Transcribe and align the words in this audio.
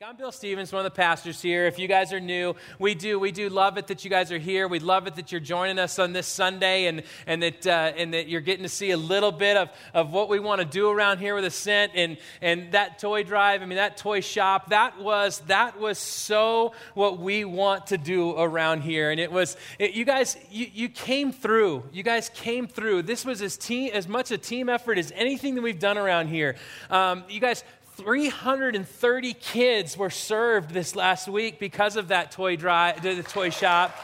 week. 0.00 0.08
I'm 0.08 0.16
Bill 0.16 0.32
Stevens, 0.32 0.72
one 0.72 0.84
of 0.84 0.92
the 0.92 0.96
pastors 0.96 1.40
here. 1.40 1.64
If 1.66 1.78
you 1.78 1.88
guys 1.88 2.12
are 2.12 2.20
new, 2.20 2.54
we 2.78 2.94
do 2.94 3.18
we 3.18 3.32
do 3.32 3.48
love 3.48 3.78
it 3.78 3.86
that 3.86 4.04
you 4.04 4.10
guys 4.10 4.30
are 4.30 4.38
here. 4.38 4.68
We 4.68 4.78
love 4.78 5.06
it 5.06 5.14
that 5.14 5.32
you're 5.32 5.40
joining 5.40 5.78
us 5.78 5.98
on 5.98 6.12
this 6.12 6.26
Sunday, 6.26 6.86
and 6.86 7.02
and 7.26 7.42
that 7.42 7.66
uh, 7.66 7.92
and 7.96 8.12
that 8.12 8.28
you're 8.28 8.42
getting 8.42 8.64
to 8.64 8.68
see 8.68 8.90
a 8.90 8.96
little 8.96 9.32
bit 9.32 9.56
of, 9.56 9.70
of 9.94 10.10
what 10.10 10.28
we 10.28 10.38
want 10.38 10.60
to 10.60 10.66
do 10.66 10.90
around 10.90 11.18
here 11.18 11.34
with 11.34 11.44
Ascent 11.44 11.92
and 11.94 12.18
and 12.42 12.72
that 12.72 12.98
toy 12.98 13.22
drive. 13.22 13.62
I 13.62 13.66
mean 13.66 13.76
that 13.76 13.96
toy 13.96 14.20
shop. 14.20 14.70
That 14.70 15.00
was 15.00 15.38
that 15.46 15.80
was 15.80 15.98
so 15.98 16.72
what 16.94 17.18
we 17.18 17.44
want 17.44 17.86
to 17.88 17.96
do 17.96 18.36
around 18.38 18.82
here, 18.82 19.10
and 19.10 19.20
it 19.20 19.32
was 19.32 19.56
it, 19.78 19.92
you 19.92 20.04
guys 20.04 20.36
you, 20.50 20.66
you 20.74 20.88
came 20.90 21.32
through. 21.32 21.84
You 21.92 22.02
guys 22.02 22.28
came 22.34 22.66
through. 22.66 23.02
This 23.02 23.24
was 23.24 23.40
as 23.40 23.56
team 23.56 23.92
as 23.94 24.08
much 24.08 24.30
a 24.30 24.38
team 24.38 24.68
effort 24.68 24.98
as 24.98 25.10
anything 25.14 25.54
that 25.54 25.62
we've 25.62 25.78
done 25.78 25.96
around 25.96 26.28
here. 26.28 26.56
Um, 26.90 27.24
you 27.28 27.40
guys 27.40 27.64
330 27.96 29.32
kids 29.32 29.96
were 29.96 30.10
served 30.10 30.70
this 30.70 30.94
last 30.94 31.28
week 31.28 31.58
because 31.58 31.96
of 31.96 32.08
that 32.08 32.30
toy 32.30 32.54
drive, 32.54 33.02
the 33.02 33.22
toy 33.22 33.48
shop. 33.48 33.96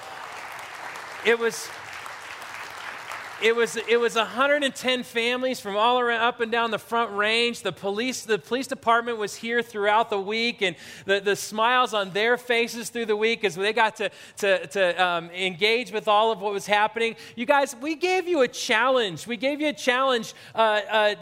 It 1.27 1.38
was 1.38 1.69
it 3.42 3.55
was 3.55 3.77
it 3.77 4.00
was 4.00 4.14
110 4.14 5.02
families 5.02 5.60
from 5.60 5.77
all 5.77 6.00
around 6.00 6.23
up 6.23 6.41
and 6.41 6.50
down 6.50 6.70
the 6.70 6.78
front 6.78 7.14
range. 7.14 7.60
The 7.60 7.73
police 7.73 8.23
the 8.23 8.38
police 8.38 8.66
department 8.66 9.19
was 9.19 9.34
here 9.34 9.62
throughout 9.62 10.09
the 10.09 10.20
week 10.20 10.62
and 10.62 10.74
the, 11.05 11.20
the 11.20 11.36
smiles 11.36 11.92
on 11.92 12.12
their 12.12 12.38
faces 12.38 12.88
through 12.88 13.06
the 13.06 13.16
week 13.16 13.45
as 13.45 13.56
they 13.56 13.74
got 13.74 13.97
to, 13.97 14.11
to, 14.38 14.66
to 14.69 15.05
um, 15.05 15.28
engage 15.30 15.92
with 15.92 16.09
all 16.09 16.33
of 16.33 16.41
what 16.41 16.55
was 16.55 16.66
happening. 16.66 17.14
You 17.36 17.45
guys 17.45 17.77
we 17.77 17.95
gave 17.97 18.27
you 18.27 18.41
a 18.41 18.48
challenge. 18.48 19.27
We 19.27 19.36
gave 19.36 19.61
you 19.61 19.69
a 19.69 19.74
challenge 19.74 20.33
uh, 20.55 20.80
uh, 20.91 21.14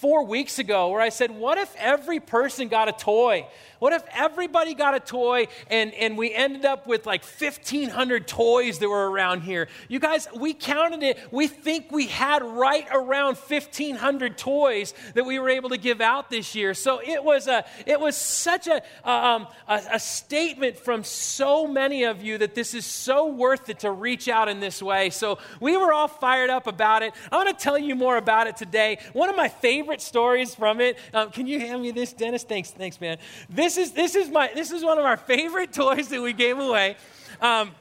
four 0.00 0.24
weeks 0.24 0.58
ago 0.58 0.90
where 0.90 1.00
I 1.00 1.08
said, 1.08 1.30
What 1.30 1.58
if 1.58 1.74
every 1.76 2.20
person 2.20 2.68
got 2.68 2.88
a 2.88 2.92
toy? 2.92 3.46
What 3.78 3.92
if 3.92 4.02
everybody 4.12 4.74
got 4.74 4.94
a 4.94 5.00
toy 5.00 5.46
and, 5.68 5.94
and 5.94 6.18
we 6.18 6.34
ended 6.34 6.64
up 6.64 6.86
with 6.86 7.06
like 7.06 7.24
1,500 7.24 8.26
toys 8.26 8.78
that 8.78 8.88
were 8.88 9.10
around 9.10 9.42
here? 9.42 9.68
You 9.88 10.00
guys, 10.00 10.26
we 10.34 10.54
counted 10.54 11.02
it. 11.02 11.18
We 11.30 11.46
think 11.46 11.92
we 11.92 12.06
had 12.06 12.42
right 12.42 12.86
around 12.90 13.36
1,500 13.36 14.36
toys 14.36 14.94
that 15.14 15.24
we 15.24 15.38
were 15.38 15.48
able 15.48 15.68
to 15.70 15.76
give 15.76 16.00
out 16.00 16.30
this 16.30 16.54
year. 16.54 16.74
So 16.74 17.00
it 17.00 17.22
was, 17.22 17.46
a, 17.46 17.64
it 17.86 18.00
was 18.00 18.16
such 18.16 18.66
a, 18.66 18.82
um, 19.08 19.46
a, 19.68 19.80
a 19.92 20.00
statement 20.00 20.76
from 20.76 21.04
so 21.04 21.66
many 21.66 22.04
of 22.04 22.22
you 22.22 22.38
that 22.38 22.54
this 22.54 22.74
is 22.74 22.84
so 22.84 23.26
worth 23.26 23.68
it 23.68 23.80
to 23.80 23.92
reach 23.92 24.28
out 24.28 24.48
in 24.48 24.60
this 24.60 24.82
way. 24.82 25.10
So 25.10 25.38
we 25.60 25.76
were 25.76 25.92
all 25.92 26.08
fired 26.08 26.50
up 26.50 26.66
about 26.66 27.02
it. 27.02 27.12
I 27.30 27.36
want 27.36 27.56
to 27.56 27.62
tell 27.62 27.78
you 27.78 27.94
more 27.94 28.16
about 28.16 28.46
it 28.46 28.56
today. 28.56 28.98
One 29.12 29.28
of 29.28 29.36
my 29.36 29.48
favorite 29.48 30.00
stories 30.00 30.54
from 30.54 30.80
it. 30.80 30.98
Um, 31.14 31.30
can 31.30 31.46
you 31.46 31.60
hand 31.60 31.82
me 31.82 31.92
this, 31.92 32.12
Dennis? 32.12 32.42
Thanks, 32.42 32.70
thanks, 32.70 33.00
man. 33.00 33.18
This 33.48 33.67
this 33.68 33.76
is, 33.76 33.92
this 33.92 34.14
is, 34.14 34.30
my, 34.30 34.50
this 34.54 34.70
is 34.70 34.82
one 34.82 34.98
of 34.98 35.04
our 35.04 35.18
favorite 35.18 35.72
toys 35.74 36.08
that 36.08 36.22
we 36.22 36.32
gave 36.32 36.58
away. 36.58 36.96
Um, 37.38 37.72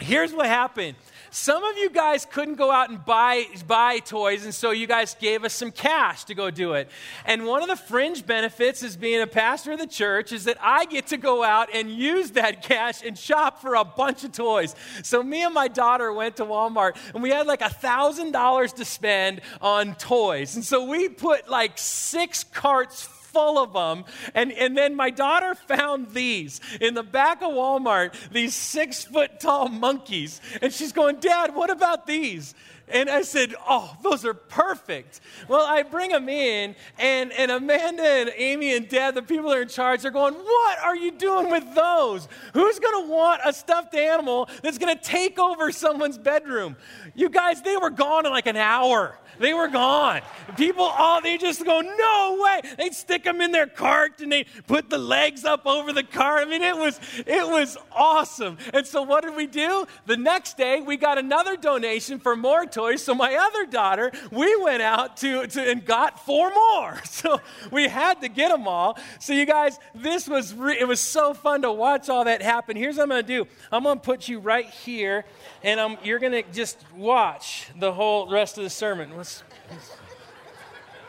here's 0.00 0.32
what 0.32 0.46
happened. 0.46 0.96
Some 1.30 1.62
of 1.62 1.76
you 1.76 1.90
guys 1.90 2.24
couldn't 2.24 2.54
go 2.54 2.70
out 2.70 2.88
and 2.88 3.04
buy, 3.04 3.44
buy 3.66 3.98
toys, 3.98 4.46
and 4.46 4.54
so 4.54 4.70
you 4.70 4.86
guys 4.86 5.14
gave 5.14 5.44
us 5.44 5.52
some 5.52 5.72
cash 5.72 6.24
to 6.24 6.34
go 6.34 6.50
do 6.50 6.72
it. 6.72 6.88
And 7.26 7.44
one 7.44 7.62
of 7.62 7.68
the 7.68 7.76
fringe 7.76 8.24
benefits 8.24 8.82
as 8.82 8.96
being 8.96 9.20
a 9.20 9.26
pastor 9.26 9.72
of 9.72 9.78
the 9.78 9.86
church 9.86 10.32
is 10.32 10.44
that 10.44 10.56
I 10.58 10.86
get 10.86 11.08
to 11.08 11.18
go 11.18 11.44
out 11.44 11.68
and 11.74 11.90
use 11.90 12.30
that 12.30 12.62
cash 12.68 13.04
and 13.04 13.16
shop 13.16 13.60
for 13.60 13.74
a 13.74 13.84
bunch 13.84 14.24
of 14.24 14.32
toys. 14.32 14.74
So 15.02 15.22
me 15.22 15.44
and 15.44 15.52
my 15.52 15.68
daughter 15.68 16.14
went 16.14 16.36
to 16.36 16.46
Walmart, 16.46 16.96
and 17.12 17.22
we 17.22 17.28
had 17.28 17.46
like 17.46 17.60
a 17.60 17.64
$1,000 17.64 18.74
to 18.74 18.84
spend 18.86 19.42
on 19.60 19.96
toys. 19.96 20.56
And 20.56 20.64
so 20.64 20.86
we 20.86 21.10
put 21.10 21.46
like 21.50 21.76
six 21.76 22.42
carts 22.42 23.06
full 23.32 23.58
of 23.58 23.72
them. 23.72 24.04
And, 24.34 24.52
and 24.52 24.76
then 24.76 24.94
my 24.94 25.10
daughter 25.10 25.54
found 25.54 26.10
these 26.10 26.60
in 26.80 26.94
the 26.94 27.02
back 27.02 27.42
of 27.42 27.50
Walmart, 27.50 28.14
these 28.30 28.54
six 28.54 29.04
foot 29.04 29.40
tall 29.40 29.68
monkeys. 29.68 30.40
And 30.60 30.72
she's 30.72 30.92
going, 30.92 31.20
Dad, 31.20 31.54
what 31.54 31.70
about 31.70 32.06
these? 32.06 32.54
And 32.92 33.08
I 33.08 33.22
said, 33.22 33.54
Oh, 33.68 33.96
those 34.02 34.24
are 34.24 34.34
perfect. 34.34 35.20
Well, 35.48 35.66
I 35.66 35.82
bring 35.82 36.10
them 36.10 36.28
in, 36.28 36.74
and, 36.98 37.32
and 37.32 37.50
Amanda 37.50 38.02
and 38.02 38.32
Amy 38.36 38.74
and 38.74 38.88
Dad, 38.88 39.14
the 39.14 39.22
people 39.22 39.50
that 39.50 39.58
are 39.58 39.62
in 39.62 39.68
charge, 39.68 40.02
They're 40.02 40.10
going, 40.10 40.34
What 40.34 40.78
are 40.82 40.96
you 40.96 41.12
doing 41.12 41.50
with 41.50 41.74
those? 41.74 42.28
Who's 42.54 42.78
going 42.78 43.04
to 43.06 43.12
want 43.12 43.40
a 43.44 43.52
stuffed 43.52 43.94
animal 43.94 44.48
that's 44.62 44.78
going 44.78 44.96
to 44.96 45.02
take 45.02 45.38
over 45.38 45.72
someone's 45.72 46.18
bedroom? 46.18 46.76
You 47.14 47.28
guys, 47.28 47.62
they 47.62 47.76
were 47.76 47.90
gone 47.90 48.26
in 48.26 48.32
like 48.32 48.46
an 48.46 48.56
hour. 48.56 49.16
They 49.40 49.54
were 49.54 49.68
gone. 49.68 50.20
People 50.58 50.84
all 50.84 51.22
they 51.22 51.38
just 51.38 51.64
go, 51.64 51.80
no 51.80 52.38
way. 52.42 52.60
They'd 52.76 52.94
stick 52.94 53.24
them 53.24 53.40
in 53.40 53.52
their 53.52 53.66
cart 53.66 54.20
and 54.20 54.30
they 54.30 54.44
put 54.66 54.90
the 54.90 54.98
legs 54.98 55.46
up 55.46 55.66
over 55.66 55.94
the 55.94 56.02
cart. 56.02 56.46
I 56.46 56.50
mean, 56.50 56.62
it 56.62 56.76
was 56.76 57.00
it 57.26 57.48
was 57.48 57.78
awesome. 57.90 58.58
And 58.74 58.86
so 58.86 59.00
what 59.02 59.24
did 59.24 59.34
we 59.34 59.46
do? 59.46 59.86
The 60.04 60.18
next 60.18 60.58
day 60.58 60.82
we 60.82 60.98
got 60.98 61.16
another 61.16 61.56
donation 61.56 62.18
for 62.18 62.36
more 62.36 62.66
toys. 62.66 62.79
So 62.96 63.14
my 63.14 63.34
other 63.34 63.66
daughter, 63.66 64.12
we 64.30 64.56
went 64.56 64.82
out 64.82 65.16
to, 65.18 65.46
to 65.46 65.70
and 65.70 65.84
got 65.84 66.24
four 66.24 66.50
more. 66.50 67.00
So 67.20 67.38
we 67.70 67.86
had 67.86 68.22
to 68.22 68.28
get 68.28 68.50
them 68.50 68.66
all. 68.66 68.98
So 69.18 69.34
you 69.34 69.44
guys, 69.44 69.78
this 69.94 70.26
was 70.26 70.54
re- 70.54 70.78
it 70.78 70.88
was 70.88 71.00
so 71.00 71.34
fun 71.34 71.62
to 71.62 71.70
watch 71.70 72.08
all 72.08 72.24
that 72.24 72.40
happen. 72.40 72.76
Here's 72.76 72.96
what 72.96 73.02
I'm 73.02 73.08
going 73.10 73.22
to 73.22 73.44
do. 73.44 73.46
I'm 73.70 73.82
going 73.82 73.98
to 73.98 74.02
put 74.02 74.26
you 74.26 74.38
right 74.38 74.64
here, 74.64 75.26
and 75.62 75.78
I'm, 75.78 75.98
you're 76.02 76.18
going 76.18 76.32
to 76.32 76.42
just 76.50 76.82
watch 76.96 77.68
the 77.78 77.92
whole 77.92 78.30
rest 78.30 78.56
of 78.56 78.64
the 78.64 78.70
sermon. 78.70 79.14
Let's 79.18 79.42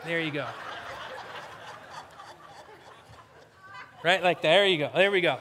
there 0.04 0.20
you 0.20 0.32
go. 0.32 0.46
Right 4.04 4.22
like 4.22 4.42
that. 4.42 4.48
There 4.48 4.66
you 4.66 4.78
go. 4.78 4.90
There 4.92 5.10
we 5.10 5.20
go. 5.20 5.38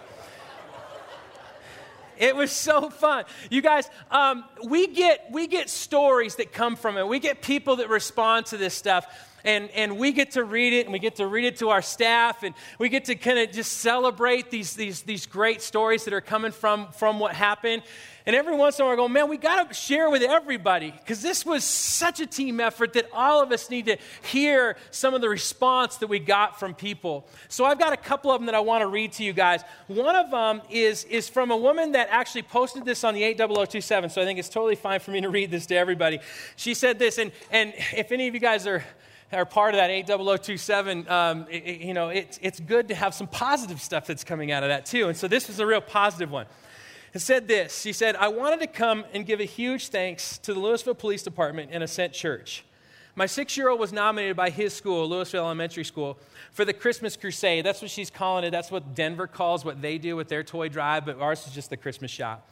It 2.22 2.36
was 2.36 2.52
so 2.52 2.92
fun. 2.92 3.26
You 3.50 3.64
guys, 3.64 3.90
um, 4.12 4.46
we, 4.64 4.86
get, 4.86 5.26
we 5.32 5.48
get 5.48 5.72
stories 5.72 6.36
that 6.36 6.54
come 6.54 6.76
from 6.76 7.00
it. 7.00 7.08
We 7.08 7.18
get 7.18 7.42
people 7.42 7.78
that 7.78 7.90
respond 7.90 8.46
to 8.48 8.58
this 8.58 8.76
stuff. 8.76 9.08
And, 9.44 9.70
and 9.72 9.98
we 9.98 10.12
get 10.12 10.32
to 10.32 10.44
read 10.44 10.74
it 10.74 10.86
and 10.86 10.94
we 10.94 11.00
get 11.00 11.16
to 11.18 11.28
read 11.28 11.46
it 11.46 11.58
to 11.58 11.70
our 11.70 11.82
staff 11.82 12.44
and 12.44 12.54
we 12.80 12.90
get 12.90 13.06
to 13.06 13.16
kind 13.16 13.40
of 13.40 13.52
just 13.52 13.74
celebrate 13.74 14.50
these, 14.52 14.76
these, 14.76 15.02
these 15.04 15.26
great 15.26 15.62
stories 15.62 16.06
that 16.06 16.14
are 16.14 16.22
coming 16.22 16.52
from, 16.52 16.92
from 16.92 17.20
what 17.20 17.34
happened. 17.34 17.84
And 18.26 18.36
every 18.36 18.56
once 18.56 18.78
in 18.78 18.84
a 18.84 18.86
while, 18.86 18.94
I 18.94 18.98
go, 18.98 19.08
man, 19.08 19.30
we 19.30 19.38
got 19.38 19.68
to 19.68 19.74
share 19.74 20.10
with 20.10 20.22
everybody 20.22 20.92
because 20.92 21.22
this 21.22 21.44
was 21.46 21.64
such 21.64 22.20
a 22.20 22.28
team 22.28 22.60
effort 22.60 22.94
that 22.94 23.08
all 23.14 23.42
of 23.42 23.52
us 23.52 23.70
need 23.70 23.88
to 23.88 23.98
hear 24.22 24.78
some 24.92 25.14
of 25.14 25.22
the 25.22 25.30
response 25.30 25.98
that 25.98 26.08
we 26.08 26.20
got 26.20 26.60
from 26.60 26.76
people. 26.76 27.28
So 27.50 27.66
I've 27.66 27.80
got 27.80 27.94
a 27.94 27.98
couple 27.98 28.32
of 28.32 28.40
them 28.40 28.46
that 28.46 28.56
I 28.56 28.60
want 28.60 28.84
to 28.84 28.88
read 28.88 29.14
to 29.14 29.24
you 29.24 29.34
guys. 29.34 29.62
One 29.88 30.16
of 30.16 30.30
them 30.30 30.62
is, 30.70 31.04
is 31.06 31.30
from 31.30 31.50
a 31.50 31.58
woman 31.58 31.94
that 31.94 32.10
actually 32.12 32.44
posted 32.44 32.86
this 32.86 33.04
on 33.04 33.16
the 33.16 33.24
80027, 33.24 34.12
so 34.12 34.22
I 34.22 34.26
think 34.26 34.38
it's 34.38 34.50
totally 34.50 34.76
fine 34.76 35.00
for 35.00 35.12
me 35.12 35.22
to 35.22 35.30
read 35.30 35.50
this 35.50 35.66
to 35.68 35.76
everybody. 35.76 36.20
She 36.56 36.76
said 36.76 37.00
this, 37.00 37.18
and, 37.18 37.32
and 37.50 37.74
if 37.94 38.12
any 38.12 38.28
of 38.28 38.34
you 38.36 38.40
guys 38.40 38.68
are 38.68 38.84
are 39.40 39.46
part 39.46 39.74
of 39.74 39.78
that 39.78 39.90
80027, 39.90 41.10
um, 41.10 41.46
it, 41.50 41.82
you 41.82 41.94
know, 41.94 42.10
it's, 42.10 42.40
it's 42.42 42.60
good 42.60 42.90
to 42.90 42.96
have 42.96 43.14
some 43.14 43.28
positive 43.28 43.82
stuff 43.82 44.06
that's 44.06 44.24
coming 44.24 44.52
out 44.52 44.64
of 44.64 44.70
that 44.70 44.86
too. 44.86 45.08
And 45.08 45.18
so 45.18 45.28
this 45.28 45.48
was 45.48 45.60
a 45.60 45.66
real 45.66 45.82
positive 45.82 46.32
one 46.32 46.46
and 47.14 47.22
said 47.22 47.48
this. 47.48 47.82
She 47.82 47.94
said, 47.94 48.16
I 48.16 48.28
wanted 48.30 48.60
to 48.62 48.68
come 48.68 49.06
and 49.14 49.26
give 49.26 49.40
a 49.40 49.46
huge 49.46 49.90
thanks 49.90 50.38
to 50.40 50.54
the 50.54 50.60
Louisville 50.60 50.96
Police 50.96 51.24
Department 51.24 51.70
and 51.74 51.84
Ascent 51.84 52.14
Church. 52.14 52.64
My 53.16 53.26
six 53.26 53.58
year 53.58 53.68
old 53.70 53.80
was 53.80 53.92
nominated 53.92 54.38
by 54.38 54.50
his 54.50 54.74
school, 54.74 55.10
Louisville 55.10 55.46
Elementary 55.46 55.84
School, 55.84 56.18
for 56.52 56.64
the 56.64 56.74
Christmas 56.74 57.18
Crusade. 57.18 57.66
That's 57.66 57.82
what 57.82 57.92
she's 57.92 58.10
calling 58.10 58.46
it. 58.46 58.52
That's 58.52 58.72
what 58.72 58.96
Denver 58.96 59.28
calls 59.28 59.66
what 59.66 59.82
they 59.82 59.98
do 59.98 60.16
with 60.16 60.30
their 60.30 60.44
toy 60.44 60.70
drive, 60.70 61.06
but 61.06 61.20
ours 61.20 61.46
is 61.46 61.54
just 61.54 61.70
the 61.70 61.78
Christmas 61.78 62.10
shop. 62.10 62.48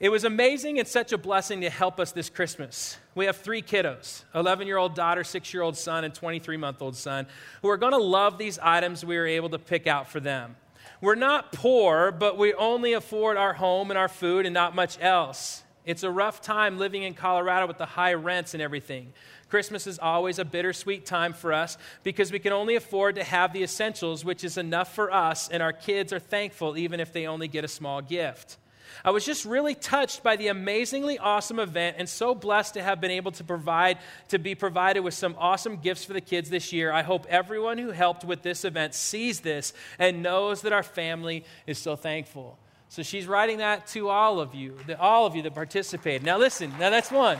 It 0.00 0.08
was 0.08 0.24
amazing 0.24 0.78
and 0.80 0.88
such 0.88 1.12
a 1.12 1.18
blessing 1.18 1.60
to 1.60 1.70
help 1.70 2.00
us 2.00 2.10
this 2.10 2.28
Christmas. 2.28 2.98
We 3.14 3.26
have 3.26 3.36
three 3.36 3.62
kiddos 3.62 4.24
11 4.34 4.66
year 4.66 4.76
old 4.76 4.94
daughter, 4.94 5.22
six 5.22 5.54
year 5.54 5.62
old 5.62 5.76
son, 5.76 6.04
and 6.04 6.12
23 6.12 6.56
month 6.56 6.82
old 6.82 6.96
son 6.96 7.26
who 7.62 7.68
are 7.68 7.76
going 7.76 7.92
to 7.92 7.98
love 7.98 8.36
these 8.36 8.58
items 8.58 9.04
we 9.04 9.16
were 9.16 9.26
able 9.26 9.50
to 9.50 9.58
pick 9.58 9.86
out 9.86 10.08
for 10.10 10.20
them. 10.20 10.56
We're 11.00 11.14
not 11.14 11.52
poor, 11.52 12.10
but 12.10 12.38
we 12.38 12.54
only 12.54 12.92
afford 12.94 13.36
our 13.36 13.52
home 13.52 13.90
and 13.90 13.98
our 13.98 14.08
food 14.08 14.46
and 14.46 14.54
not 14.54 14.74
much 14.74 15.00
else. 15.00 15.62
It's 15.84 16.02
a 16.02 16.10
rough 16.10 16.40
time 16.40 16.78
living 16.78 17.02
in 17.02 17.14
Colorado 17.14 17.66
with 17.66 17.78
the 17.78 17.86
high 17.86 18.14
rents 18.14 18.54
and 18.54 18.62
everything. 18.62 19.12
Christmas 19.50 19.86
is 19.86 19.98
always 19.98 20.38
a 20.38 20.44
bittersweet 20.44 21.04
time 21.04 21.34
for 21.34 21.52
us 21.52 21.76
because 22.02 22.32
we 22.32 22.38
can 22.38 22.52
only 22.52 22.74
afford 22.74 23.16
to 23.16 23.22
have 23.22 23.52
the 23.52 23.62
essentials, 23.62 24.24
which 24.24 24.42
is 24.42 24.56
enough 24.56 24.94
for 24.94 25.12
us, 25.12 25.48
and 25.48 25.62
our 25.62 25.72
kids 25.72 26.12
are 26.12 26.18
thankful 26.18 26.76
even 26.76 27.00
if 27.00 27.12
they 27.12 27.26
only 27.26 27.48
get 27.48 27.64
a 27.64 27.68
small 27.68 28.00
gift. 28.00 28.56
I 29.04 29.10
was 29.10 29.24
just 29.26 29.44
really 29.44 29.74
touched 29.74 30.22
by 30.22 30.36
the 30.36 30.48
amazingly 30.48 31.18
awesome 31.18 31.58
event 31.58 31.96
and 31.98 32.08
so 32.08 32.34
blessed 32.34 32.74
to 32.74 32.82
have 32.82 33.02
been 33.02 33.10
able 33.10 33.32
to 33.32 33.44
provide 33.44 33.98
to 34.28 34.38
be 34.38 34.54
provided 34.54 35.00
with 35.00 35.12
some 35.12 35.36
awesome 35.38 35.76
gifts 35.76 36.06
for 36.06 36.14
the 36.14 36.22
kids 36.22 36.48
this 36.48 36.72
year. 36.72 36.90
I 36.90 37.02
hope 37.02 37.26
everyone 37.28 37.76
who 37.76 37.90
helped 37.90 38.24
with 38.24 38.40
this 38.40 38.64
event 38.64 38.94
sees 38.94 39.40
this 39.40 39.74
and 39.98 40.22
knows 40.22 40.62
that 40.62 40.72
our 40.72 40.82
family 40.82 41.44
is 41.66 41.76
so 41.76 41.96
thankful. 41.96 42.58
So 42.88 43.02
she's 43.02 43.26
writing 43.26 43.58
that 43.58 43.86
to 43.88 44.08
all 44.08 44.40
of 44.40 44.54
you, 44.54 44.78
the, 44.86 44.98
all 44.98 45.26
of 45.26 45.36
you 45.36 45.42
that 45.42 45.54
participated. 45.54 46.24
Now 46.24 46.38
listen, 46.38 46.70
now 46.78 46.88
that's 46.88 47.10
one. 47.10 47.38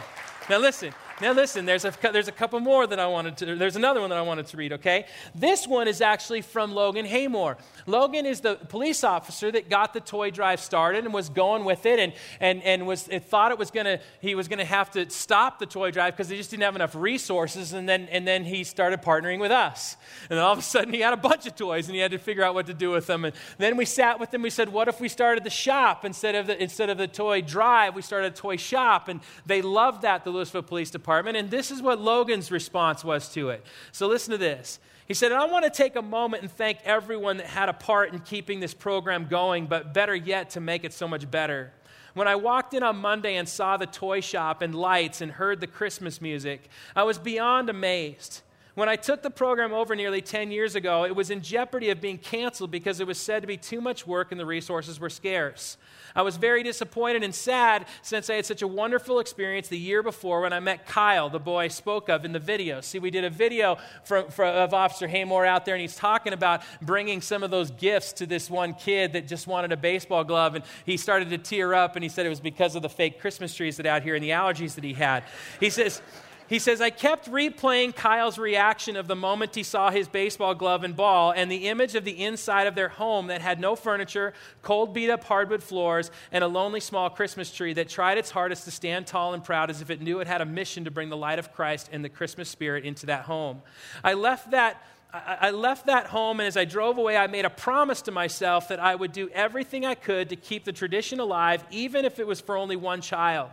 Now 0.50 0.58
listen, 0.58 0.92
Now, 1.20 1.32
listen, 1.32 1.64
there's 1.64 1.84
a, 1.84 1.92
there's 2.12 2.26
a 2.26 2.32
couple 2.32 2.58
more 2.58 2.88
that 2.88 2.98
I 2.98 3.06
wanted 3.06 3.36
to, 3.36 3.54
there's 3.54 3.76
another 3.76 4.00
one 4.00 4.10
that 4.10 4.18
I 4.18 4.22
wanted 4.22 4.48
to 4.48 4.56
read, 4.56 4.72
okay? 4.72 5.06
This 5.32 5.64
one 5.64 5.86
is 5.86 6.00
actually 6.00 6.40
from 6.40 6.72
Logan 6.72 7.06
Haymore. 7.06 7.56
Logan 7.86 8.26
is 8.26 8.40
the 8.40 8.56
police 8.56 9.04
officer 9.04 9.52
that 9.52 9.70
got 9.70 9.92
the 9.92 10.00
toy 10.00 10.32
drive 10.32 10.58
started 10.58 11.04
and 11.04 11.14
was 11.14 11.28
going 11.28 11.64
with 11.64 11.86
it 11.86 12.00
and, 12.00 12.12
and, 12.40 12.64
and 12.64 12.84
was, 12.84 13.06
it 13.08 13.26
thought 13.26 13.52
it 13.52 13.58
was 13.58 13.70
to, 13.70 14.00
he 14.20 14.34
was 14.34 14.48
to 14.48 14.64
have 14.64 14.90
to 14.92 15.08
stop 15.08 15.60
the 15.60 15.66
toy 15.66 15.92
drive 15.92 16.16
because 16.16 16.28
he 16.28 16.36
just 16.36 16.50
didn't 16.50 16.64
have 16.64 16.74
enough 16.74 16.96
resources. 16.96 17.72
And 17.74 17.88
then, 17.88 18.08
and 18.10 18.26
then 18.26 18.44
he 18.44 18.64
started 18.64 19.00
partnering 19.00 19.38
with 19.38 19.52
us. 19.52 19.96
And 20.30 20.40
all 20.40 20.52
of 20.52 20.58
a 20.58 20.62
sudden 20.62 20.92
he 20.92 21.00
had 21.00 21.12
a 21.12 21.16
bunch 21.16 21.46
of 21.46 21.54
toys 21.54 21.86
and 21.86 21.94
he 21.94 22.00
had 22.00 22.10
to 22.10 22.18
figure 22.18 22.42
out 22.42 22.54
what 22.54 22.66
to 22.66 22.74
do 22.74 22.90
with 22.90 23.06
them. 23.06 23.24
And 23.24 23.34
then 23.58 23.76
we 23.76 23.84
sat 23.84 24.18
with 24.18 24.34
him. 24.34 24.42
We 24.42 24.50
said, 24.50 24.68
what 24.68 24.88
if 24.88 25.00
we 25.00 25.08
started 25.08 25.44
the 25.44 25.50
shop 25.50 26.04
instead 26.04 26.34
of 26.34 26.48
the, 26.48 26.60
instead 26.60 26.90
of 26.90 26.98
the 26.98 27.06
toy 27.06 27.40
drive? 27.40 27.94
We 27.94 28.02
started 28.02 28.32
a 28.32 28.36
toy 28.36 28.56
shop. 28.56 29.06
And 29.06 29.20
they 29.46 29.62
loved 29.62 30.02
that, 30.02 30.24
the 30.24 30.30
Louisville 30.30 30.62
Police 30.62 30.90
Department 30.90 31.03
department, 31.04 31.36
and 31.36 31.50
this 31.50 31.70
is 31.70 31.82
what 31.82 32.00
Logan's 32.00 32.50
response 32.50 33.04
was 33.04 33.28
to 33.28 33.50
it. 33.50 33.62
So 33.92 34.06
listen 34.06 34.32
to 34.32 34.38
this. 34.38 34.78
He 35.06 35.12
said, 35.12 35.32
I 35.32 35.44
want 35.44 35.66
to 35.66 35.70
take 35.70 35.96
a 35.96 36.02
moment 36.02 36.44
and 36.44 36.50
thank 36.50 36.78
everyone 36.82 37.36
that 37.36 37.46
had 37.46 37.68
a 37.68 37.74
part 37.74 38.14
in 38.14 38.20
keeping 38.20 38.58
this 38.58 38.72
program 38.72 39.26
going, 39.26 39.66
but 39.66 39.92
better 39.92 40.14
yet, 40.14 40.48
to 40.50 40.60
make 40.60 40.82
it 40.82 40.94
so 40.94 41.06
much 41.06 41.30
better. 41.30 41.74
When 42.14 42.26
I 42.26 42.36
walked 42.36 42.72
in 42.72 42.82
on 42.82 42.96
Monday 42.96 43.36
and 43.36 43.46
saw 43.46 43.76
the 43.76 43.84
toy 43.84 44.22
shop 44.22 44.62
and 44.62 44.74
lights 44.74 45.20
and 45.20 45.30
heard 45.30 45.60
the 45.60 45.66
Christmas 45.66 46.22
music, 46.22 46.70
I 46.96 47.02
was 47.02 47.18
beyond 47.18 47.68
amazed. 47.68 48.40
When 48.74 48.88
I 48.88 48.96
took 48.96 49.22
the 49.22 49.30
program 49.30 49.72
over 49.72 49.94
nearly 49.94 50.20
10 50.20 50.50
years 50.50 50.74
ago, 50.74 51.04
it 51.04 51.14
was 51.14 51.30
in 51.30 51.42
jeopardy 51.42 51.90
of 51.90 52.00
being 52.00 52.18
canceled 52.18 52.72
because 52.72 52.98
it 52.98 53.06
was 53.06 53.18
said 53.18 53.42
to 53.42 53.46
be 53.46 53.56
too 53.56 53.80
much 53.80 54.04
work 54.04 54.32
and 54.32 54.40
the 54.40 54.46
resources 54.46 54.98
were 54.98 55.10
scarce. 55.10 55.76
I 56.16 56.22
was 56.22 56.36
very 56.36 56.62
disappointed 56.62 57.22
and 57.22 57.34
sad 57.34 57.86
since 58.02 58.30
I 58.30 58.34
had 58.34 58.46
such 58.46 58.62
a 58.62 58.68
wonderful 58.68 59.20
experience 59.20 59.68
the 59.68 59.78
year 59.78 60.02
before 60.02 60.40
when 60.40 60.52
I 60.52 60.60
met 60.60 60.86
Kyle, 60.86 61.28
the 61.28 61.38
boy 61.40 61.64
I 61.64 61.68
spoke 61.68 62.08
of 62.08 62.24
in 62.24 62.32
the 62.32 62.38
video. 62.38 62.80
See, 62.80 62.98
we 62.98 63.10
did 63.10 63.24
a 63.24 63.30
video 63.30 63.78
from, 64.04 64.28
from, 64.28 64.54
of 64.54 64.74
Officer 64.74 65.08
Haymore 65.08 65.46
out 65.46 65.64
there, 65.64 65.74
and 65.74 65.82
he's 65.82 65.96
talking 65.96 66.32
about 66.32 66.62
bringing 66.80 67.20
some 67.20 67.42
of 67.42 67.50
those 67.50 67.70
gifts 67.72 68.12
to 68.14 68.26
this 68.26 68.48
one 68.48 68.74
kid 68.74 69.12
that 69.14 69.26
just 69.26 69.46
wanted 69.46 69.72
a 69.72 69.76
baseball 69.76 70.22
glove, 70.22 70.54
and 70.54 70.64
he 70.86 70.96
started 70.96 71.30
to 71.30 71.38
tear 71.38 71.74
up, 71.74 71.96
and 71.96 72.02
he 72.02 72.08
said 72.08 72.26
it 72.26 72.28
was 72.28 72.40
because 72.40 72.76
of 72.76 72.82
the 72.82 72.88
fake 72.88 73.20
Christmas 73.20 73.54
trees 73.54 73.76
that 73.78 73.86
out 73.86 74.02
here 74.02 74.14
and 74.14 74.22
the 74.22 74.30
allergies 74.30 74.76
that 74.76 74.84
he 74.84 74.92
had. 74.92 75.24
He 75.58 75.70
says, 75.70 76.00
he 76.48 76.58
says, 76.58 76.80
I 76.80 76.90
kept 76.90 77.30
replaying 77.30 77.96
Kyle's 77.96 78.38
reaction 78.38 78.96
of 78.96 79.06
the 79.06 79.16
moment 79.16 79.54
he 79.54 79.62
saw 79.62 79.90
his 79.90 80.08
baseball 80.08 80.54
glove 80.54 80.84
and 80.84 80.94
ball 80.94 81.32
and 81.32 81.50
the 81.50 81.68
image 81.68 81.94
of 81.94 82.04
the 82.04 82.22
inside 82.22 82.66
of 82.66 82.74
their 82.74 82.90
home 82.90 83.28
that 83.28 83.40
had 83.40 83.58
no 83.58 83.76
furniture, 83.76 84.34
cold, 84.62 84.92
beat 84.92 85.10
up 85.10 85.24
hardwood 85.24 85.62
floors, 85.62 86.10
and 86.30 86.44
a 86.44 86.48
lonely 86.48 86.80
small 86.80 87.08
Christmas 87.08 87.50
tree 87.50 87.72
that 87.72 87.88
tried 87.88 88.18
its 88.18 88.30
hardest 88.30 88.64
to 88.64 88.70
stand 88.70 89.06
tall 89.06 89.34
and 89.34 89.42
proud 89.42 89.70
as 89.70 89.80
if 89.80 89.90
it 89.90 90.00
knew 90.00 90.20
it 90.20 90.26
had 90.26 90.40
a 90.40 90.46
mission 90.46 90.84
to 90.84 90.90
bring 90.90 91.08
the 91.08 91.16
light 91.16 91.38
of 91.38 91.52
Christ 91.52 91.88
and 91.92 92.04
the 92.04 92.08
Christmas 92.08 92.48
spirit 92.48 92.84
into 92.84 93.06
that 93.06 93.24
home. 93.24 93.62
I 94.02 94.14
left 94.14 94.50
that. 94.50 94.82
I 95.16 95.52
left 95.52 95.86
that 95.86 96.08
home, 96.08 96.40
and 96.40 96.48
as 96.48 96.56
I 96.56 96.64
drove 96.64 96.98
away, 96.98 97.16
I 97.16 97.28
made 97.28 97.44
a 97.44 97.50
promise 97.50 98.02
to 98.02 98.10
myself 98.10 98.66
that 98.66 98.80
I 98.80 98.96
would 98.96 99.12
do 99.12 99.28
everything 99.32 99.86
I 99.86 99.94
could 99.94 100.30
to 100.30 100.34
keep 100.36 100.64
the 100.64 100.72
tradition 100.72 101.20
alive, 101.20 101.64
even 101.70 102.04
if 102.04 102.18
it 102.18 102.26
was 102.26 102.40
for 102.40 102.56
only 102.56 102.74
one 102.74 103.00
child. 103.00 103.50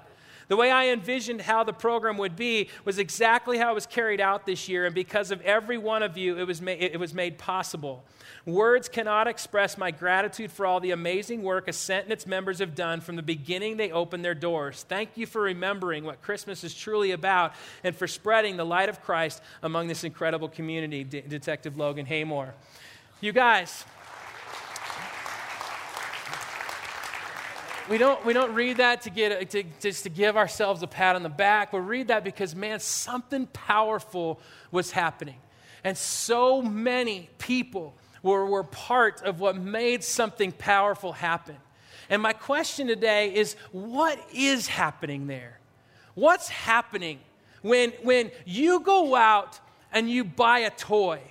The 0.51 0.57
way 0.57 0.69
I 0.69 0.88
envisioned 0.88 1.39
how 1.39 1.63
the 1.63 1.71
program 1.71 2.18
would 2.18 2.36
be 2.36 2.68
was 2.83 3.00
exactly 3.00 3.57
how 3.57 3.71
it 3.71 3.74
was 3.74 3.86
carried 3.86 4.19
out 4.19 4.45
this 4.45 4.68
year, 4.68 4.86
and 4.86 4.94
because 4.94 5.31
of 5.31 5.39
every 5.44 5.77
one 5.77 6.03
of 6.03 6.18
you, 6.18 6.38
it 6.38 6.45
was, 6.45 6.62
ma- 6.62 6.71
it 6.71 7.00
was 7.00 7.13
made 7.13 7.38
possible. 7.38 8.03
Words 8.45 8.89
cannot 8.89 9.30
express 9.30 9.77
my 9.77 9.92
gratitude 9.92 10.51
for 10.51 10.65
all 10.65 10.81
the 10.81 10.92
amazing 10.92 11.42
work 11.42 11.69
Ascent 11.69 12.03
and 12.03 12.12
its 12.12 12.27
members 12.27 12.59
have 12.59 12.75
done 12.75 13.00
from 13.00 13.15
the 13.15 13.21
beginning 13.21 13.77
they 13.77 13.94
opened 13.94 14.25
their 14.25 14.36
doors. 14.36 14.86
Thank 14.89 15.15
you 15.15 15.25
for 15.25 15.39
remembering 15.39 16.03
what 16.03 16.21
Christmas 16.21 16.65
is 16.65 16.74
truly 16.74 17.12
about 17.12 17.53
and 17.86 17.95
for 17.95 18.06
spreading 18.06 18.57
the 18.57 18.65
light 18.65 18.89
of 18.89 19.01
Christ 19.01 19.42
among 19.63 19.88
this 19.88 20.03
incredible 20.03 20.50
community, 20.50 21.06
De- 21.06 21.21
Detective 21.21 21.77
Logan 21.77 22.06
Haymore. 22.06 22.53
You 23.21 23.31
guys, 23.31 23.86
we 27.89 27.97
don't, 27.97 28.23
we 28.25 28.33
don't 28.33 28.53
read 28.53 28.77
that 28.77 29.01
to 29.01 29.09
get 29.09 29.49
to, 29.51 29.63
just 29.79 30.03
to 30.03 30.09
give 30.09 30.37
ourselves 30.37 30.83
a 30.83 30.87
pat 30.87 31.15
on 31.15 31.23
the 31.23 31.29
back. 31.29 31.73
We 31.73 31.79
read 31.79 32.07
that 32.09 32.23
because, 32.23 32.55
man, 32.55 32.79
something 32.79 33.47
powerful 33.47 34.39
was 34.71 34.91
happening. 34.91 35.37
And 35.83 35.97
so 35.97 36.61
many 36.61 37.29
people 37.37 37.95
were, 38.23 38.45
were 38.45 38.63
part 38.63 39.21
of 39.23 39.39
what 39.39 39.55
made 39.55 40.03
something 40.03 40.51
powerful 40.51 41.11
happen. 41.11 41.57
And 42.09 42.21
my 42.21 42.33
question 42.33 42.87
today 42.87 43.33
is 43.33 43.55
what 43.71 44.19
is 44.33 44.67
happening 44.67 45.27
there? 45.27 45.59
What's 46.13 46.49
happening 46.49 47.19
when, 47.61 47.91
when 48.03 48.31
you 48.45 48.81
go 48.81 49.15
out 49.15 49.59
and 49.91 50.09
you 50.09 50.23
buy 50.23 50.59
a 50.59 50.69
toy? 50.69 51.21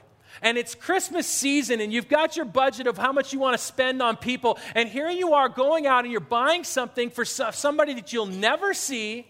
And 0.42 0.58
it's 0.58 0.74
Christmas 0.74 1.26
season, 1.26 1.80
and 1.80 1.92
you've 1.92 2.08
got 2.08 2.36
your 2.36 2.44
budget 2.44 2.86
of 2.86 2.96
how 2.98 3.12
much 3.12 3.32
you 3.32 3.38
want 3.38 3.56
to 3.58 3.62
spend 3.62 4.02
on 4.02 4.16
people, 4.16 4.58
and 4.74 4.88
here 4.88 5.10
you 5.10 5.34
are 5.34 5.48
going 5.48 5.86
out 5.86 6.04
and 6.04 6.12
you're 6.12 6.20
buying 6.20 6.64
something 6.64 7.10
for 7.10 7.24
somebody 7.24 7.94
that 7.94 8.12
you'll 8.12 8.26
never 8.26 8.74
see, 8.74 9.26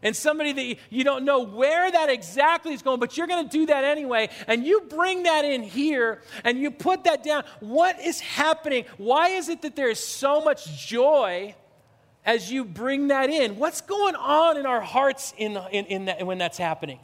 and 0.00 0.14
somebody 0.14 0.52
that 0.52 0.78
you 0.90 1.02
don't 1.02 1.24
know 1.24 1.40
where 1.40 1.90
that 1.90 2.08
exactly 2.08 2.72
is 2.72 2.82
going, 2.82 3.00
but 3.00 3.16
you're 3.16 3.26
going 3.26 3.48
to 3.48 3.50
do 3.50 3.66
that 3.66 3.82
anyway, 3.82 4.28
and 4.46 4.64
you 4.64 4.82
bring 4.82 5.24
that 5.24 5.44
in 5.44 5.62
here 5.62 6.22
and 6.44 6.60
you 6.60 6.70
put 6.70 7.02
that 7.04 7.24
down. 7.24 7.42
What 7.58 8.00
is 8.00 8.20
happening? 8.20 8.84
Why 8.96 9.30
is 9.30 9.48
it 9.48 9.62
that 9.62 9.74
there 9.74 9.90
is 9.90 9.98
so 9.98 10.40
much 10.40 10.86
joy? 10.86 11.56
As 12.24 12.52
you 12.52 12.64
bring 12.64 13.08
that 13.08 13.30
in, 13.30 13.56
what's 13.56 13.80
going 13.80 14.14
on 14.14 14.58
in 14.58 14.66
our 14.66 14.82
hearts 14.82 15.32
in, 15.38 15.56
in, 15.72 15.86
in 15.86 16.04
that, 16.04 16.26
when 16.26 16.36
that's 16.36 16.58
happening? 16.58 17.00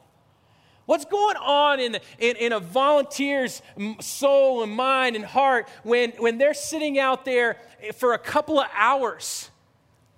What's 0.87 1.05
going 1.07 1.37
on 1.37 1.81
in, 1.81 1.97
in, 2.19 2.37
in, 2.37 2.53
a 2.53 2.61
volunteer's 2.61 3.63
soul 4.01 4.63
and 4.63 4.73
mind 4.73 5.17
and 5.17 5.25
heart 5.25 5.69
when, 5.83 6.11
when 6.19 6.37
they're 6.37 6.55
sitting 6.55 6.99
out 6.99 7.25
there 7.25 7.57
for 7.95 8.13
a 8.13 8.19
couple 8.19 8.61
of 8.61 8.67
hours 8.75 9.51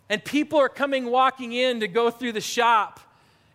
and 0.09 0.25
people 0.25 0.59
are 0.59 0.69
coming 0.69 1.07
walking 1.07 1.53
in 1.53 1.81
to 1.81 1.89
go 1.89 2.11
through 2.11 2.33
the 2.33 2.41
shop 2.41 2.99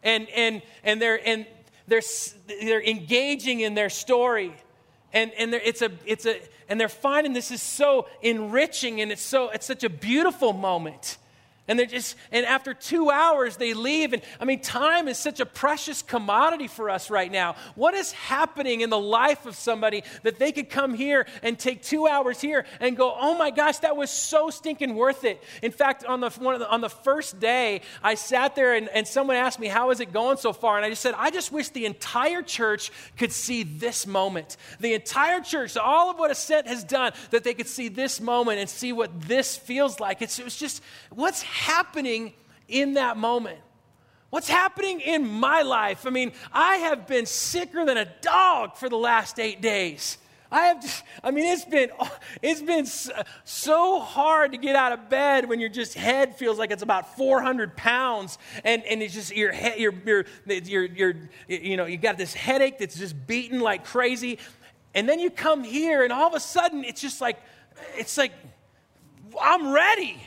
and, 0.03 0.29
and, 0.29 0.61
and, 0.83 1.01
they're, 1.01 1.19
and 1.27 1.45
they're, 1.87 2.01
they're 2.47 2.83
engaging 2.83 3.59
in 3.59 3.73
their 3.73 3.89
story 3.89 4.53
and, 5.13 5.31
and 5.37 5.53
it's 5.53 5.81
a, 5.81 5.91
it's 6.05 6.25
a, 6.25 6.39
and 6.69 6.79
they're 6.79 6.89
finding 6.89 7.33
this 7.33 7.51
is 7.51 7.61
so 7.61 8.07
enriching 8.21 9.01
and 9.01 9.11
it's, 9.11 9.21
so, 9.21 9.49
it's 9.49 9.65
such 9.65 9.83
a 9.83 9.89
beautiful 9.89 10.53
moment. 10.53 11.17
And 11.71 11.79
they're 11.79 11.85
just, 11.85 12.17
and 12.33 12.45
after 12.45 12.73
two 12.73 13.09
hours, 13.09 13.55
they 13.55 13.73
leave. 13.73 14.11
And 14.11 14.21
I 14.41 14.43
mean, 14.43 14.59
time 14.59 15.07
is 15.07 15.17
such 15.17 15.39
a 15.39 15.45
precious 15.45 16.01
commodity 16.01 16.67
for 16.67 16.89
us 16.89 17.09
right 17.09 17.31
now. 17.31 17.55
What 17.75 17.93
is 17.93 18.11
happening 18.11 18.81
in 18.81 18.89
the 18.89 18.99
life 18.99 19.45
of 19.45 19.55
somebody 19.55 20.03
that 20.23 20.37
they 20.37 20.51
could 20.51 20.69
come 20.69 20.93
here 20.93 21.25
and 21.41 21.57
take 21.57 21.81
two 21.81 22.07
hours 22.07 22.41
here 22.41 22.65
and 22.81 22.97
go, 22.97 23.15
oh 23.17 23.37
my 23.37 23.51
gosh, 23.51 23.77
that 23.77 23.95
was 23.95 24.11
so 24.11 24.49
stinking 24.49 24.95
worth 24.95 25.23
it. 25.23 25.41
In 25.61 25.71
fact, 25.71 26.03
on 26.03 26.19
the, 26.19 26.27
the, 26.27 26.69
on 26.69 26.81
the 26.81 26.89
first 26.89 27.39
day, 27.39 27.83
I 28.03 28.15
sat 28.15 28.53
there 28.53 28.73
and, 28.73 28.89
and 28.89 29.07
someone 29.07 29.37
asked 29.37 29.57
me, 29.57 29.67
how 29.67 29.91
is 29.91 30.01
it 30.01 30.11
going 30.11 30.35
so 30.35 30.51
far? 30.51 30.75
And 30.75 30.85
I 30.85 30.89
just 30.89 31.01
said, 31.01 31.15
I 31.17 31.31
just 31.31 31.53
wish 31.53 31.69
the 31.69 31.85
entire 31.85 32.41
church 32.41 32.91
could 33.17 33.31
see 33.31 33.63
this 33.63 34.05
moment. 34.05 34.57
The 34.81 34.93
entire 34.93 35.39
church, 35.39 35.77
all 35.77 36.11
of 36.11 36.19
what 36.19 36.31
Ascent 36.31 36.67
has 36.67 36.83
done, 36.83 37.13
that 37.29 37.45
they 37.45 37.53
could 37.53 37.69
see 37.69 37.87
this 37.87 38.19
moment 38.19 38.59
and 38.59 38.69
see 38.69 38.91
what 38.91 39.21
this 39.21 39.55
feels 39.55 40.01
like. 40.01 40.21
It's, 40.21 40.37
it 40.37 40.43
was 40.43 40.57
just, 40.57 40.83
what's 41.11 41.41
happening 41.43 41.60
in 42.67 42.93
that 42.95 43.17
moment? 43.17 43.59
What's 44.31 44.47
happening 44.47 45.01
in 45.01 45.27
my 45.27 45.61
life? 45.61 46.07
I 46.07 46.09
mean, 46.09 46.31
I 46.53 46.77
have 46.77 47.05
been 47.05 47.25
sicker 47.25 47.85
than 47.85 47.97
a 47.97 48.05
dog 48.21 48.77
for 48.77 48.87
the 48.87 48.97
last 48.97 49.39
eight 49.39 49.61
days. 49.61 50.17
I 50.49 50.65
have 50.65 50.81
just, 50.81 51.03
I 51.23 51.31
mean, 51.31 51.45
it's 51.45 51.65
been, 51.65 51.89
it's 52.41 52.61
been 52.61 52.85
so 53.43 53.99
hard 53.99 54.53
to 54.53 54.57
get 54.57 54.75
out 54.75 54.93
of 54.93 55.09
bed 55.09 55.49
when 55.49 55.59
your 55.59 55.69
just 55.69 55.93
head 55.95 56.35
feels 56.37 56.57
like 56.57 56.71
it's 56.71 56.81
about 56.81 57.17
400 57.17 57.75
pounds 57.75 58.37
and, 58.63 58.83
and 58.85 59.01
it's 59.01 59.13
just 59.13 59.35
your 59.35 59.51
head, 59.51 59.79
your, 59.79 59.93
your, 60.05 60.25
your, 60.45 60.85
your, 60.85 61.13
you 61.47 61.75
know, 61.75 61.85
you 61.85 61.97
got 61.97 62.17
this 62.17 62.33
headache 62.33 62.79
that's 62.79 62.97
just 62.97 63.27
beating 63.27 63.59
like 63.59 63.85
crazy. 63.85 64.39
And 64.93 65.07
then 65.07 65.19
you 65.19 65.29
come 65.29 65.63
here 65.63 66.03
and 66.03 66.11
all 66.11 66.27
of 66.27 66.33
a 66.33 66.39
sudden 66.39 66.85
it's 66.85 67.01
just 67.01 67.19
like, 67.21 67.37
it's 67.97 68.17
like, 68.17 68.31
I'm 69.41 69.71
ready 69.71 70.21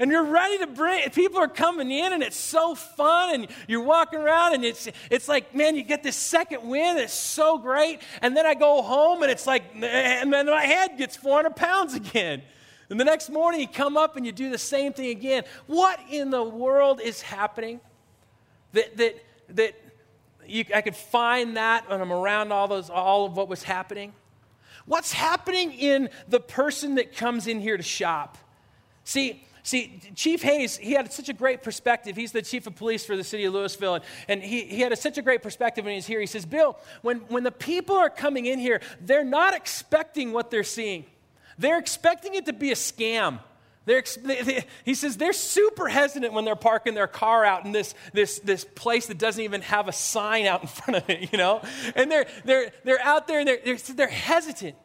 and 0.00 0.10
you're 0.10 0.24
ready 0.24 0.56
to 0.58 0.66
bring 0.66 1.08
people 1.10 1.38
are 1.38 1.46
coming 1.46 1.90
in 1.90 2.14
and 2.14 2.22
it's 2.22 2.36
so 2.36 2.74
fun 2.74 3.34
and 3.34 3.46
you're 3.68 3.82
walking 3.82 4.18
around 4.18 4.54
and 4.54 4.64
it's 4.64 4.88
it's 5.10 5.28
like 5.28 5.54
man 5.54 5.76
you 5.76 5.82
get 5.82 6.02
this 6.02 6.16
second 6.16 6.66
wind 6.66 6.98
it's 6.98 7.12
so 7.12 7.58
great. 7.58 8.00
And 8.22 8.36
then 8.36 8.46
i 8.46 8.54
go 8.54 8.82
home 8.82 9.22
and 9.22 9.30
it's 9.30 9.46
like 9.46 9.62
and 9.74 10.32
then 10.32 10.46
my 10.46 10.64
head 10.64 10.96
gets 10.96 11.16
400 11.16 11.54
pounds 11.54 11.94
again. 11.94 12.42
And 12.88 12.98
the 12.98 13.04
next 13.04 13.28
morning 13.28 13.60
you 13.60 13.68
come 13.68 13.96
up 13.96 14.16
and 14.16 14.24
you 14.24 14.32
do 14.32 14.50
the 14.50 14.58
same 14.58 14.92
thing 14.94 15.10
again. 15.10 15.44
What 15.66 16.00
in 16.10 16.30
the 16.30 16.42
world 16.42 17.00
is 17.00 17.20
happening 17.20 17.80
that 18.72 18.96
that 18.96 19.22
that 19.50 19.74
you, 20.46 20.64
i 20.74 20.80
could 20.80 20.96
find 20.96 21.58
that 21.58 21.88
when 21.90 22.00
i'm 22.00 22.12
around 22.12 22.52
all 22.52 22.66
those 22.66 22.88
all 22.88 23.26
of 23.26 23.36
what 23.36 23.48
was 23.48 23.62
happening? 23.62 24.14
What's 24.86 25.12
happening 25.12 25.72
in 25.72 26.08
the 26.26 26.40
person 26.40 26.94
that 26.94 27.14
comes 27.14 27.46
in 27.46 27.60
here 27.60 27.76
to 27.76 27.82
shop? 27.82 28.38
See 29.04 29.44
See, 29.62 30.00
Chief 30.14 30.42
Hayes, 30.42 30.76
he 30.76 30.92
had 30.92 31.12
such 31.12 31.28
a 31.28 31.32
great 31.32 31.62
perspective. 31.62 32.16
He's 32.16 32.32
the 32.32 32.42
chief 32.42 32.66
of 32.66 32.76
police 32.76 33.04
for 33.04 33.16
the 33.16 33.24
city 33.24 33.44
of 33.44 33.54
Louisville. 33.54 33.96
And, 33.96 34.04
and 34.28 34.42
he, 34.42 34.62
he 34.62 34.80
had 34.80 34.92
a, 34.92 34.96
such 34.96 35.18
a 35.18 35.22
great 35.22 35.42
perspective 35.42 35.84
when 35.84 35.92
he 35.92 35.96
was 35.96 36.06
here. 36.06 36.20
He 36.20 36.26
says, 36.26 36.46
Bill, 36.46 36.78
when, 37.02 37.18
when 37.28 37.42
the 37.42 37.50
people 37.50 37.96
are 37.96 38.10
coming 38.10 38.46
in 38.46 38.58
here, 38.58 38.80
they're 39.00 39.24
not 39.24 39.54
expecting 39.54 40.32
what 40.32 40.50
they're 40.50 40.64
seeing, 40.64 41.04
they're 41.58 41.78
expecting 41.78 42.34
it 42.34 42.46
to 42.46 42.52
be 42.52 42.70
a 42.72 42.76
scam. 42.76 43.40
They're, 43.86 44.04
they, 44.22 44.42
they, 44.42 44.64
he 44.84 44.94
says 44.94 45.16
they're 45.16 45.32
super 45.32 45.88
hesitant 45.88 46.32
when 46.32 46.44
they're 46.44 46.54
parking 46.54 46.94
their 46.94 47.06
car 47.06 47.44
out 47.44 47.64
in 47.64 47.72
this, 47.72 47.94
this, 48.12 48.38
this 48.40 48.64
place 48.64 49.06
that 49.06 49.18
doesn't 49.18 49.42
even 49.42 49.62
have 49.62 49.88
a 49.88 49.92
sign 49.92 50.46
out 50.46 50.62
in 50.62 50.68
front 50.68 51.02
of 51.02 51.10
it, 51.10 51.32
you 51.32 51.38
know? 51.38 51.62
And 51.96 52.10
they're, 52.10 52.26
they're, 52.44 52.72
they're 52.84 53.02
out 53.02 53.26
there 53.26 53.40
and 53.40 53.48
they're, 53.48 53.58
they're, 53.64 53.78
they're 53.94 54.06
hesitant. 54.06 54.76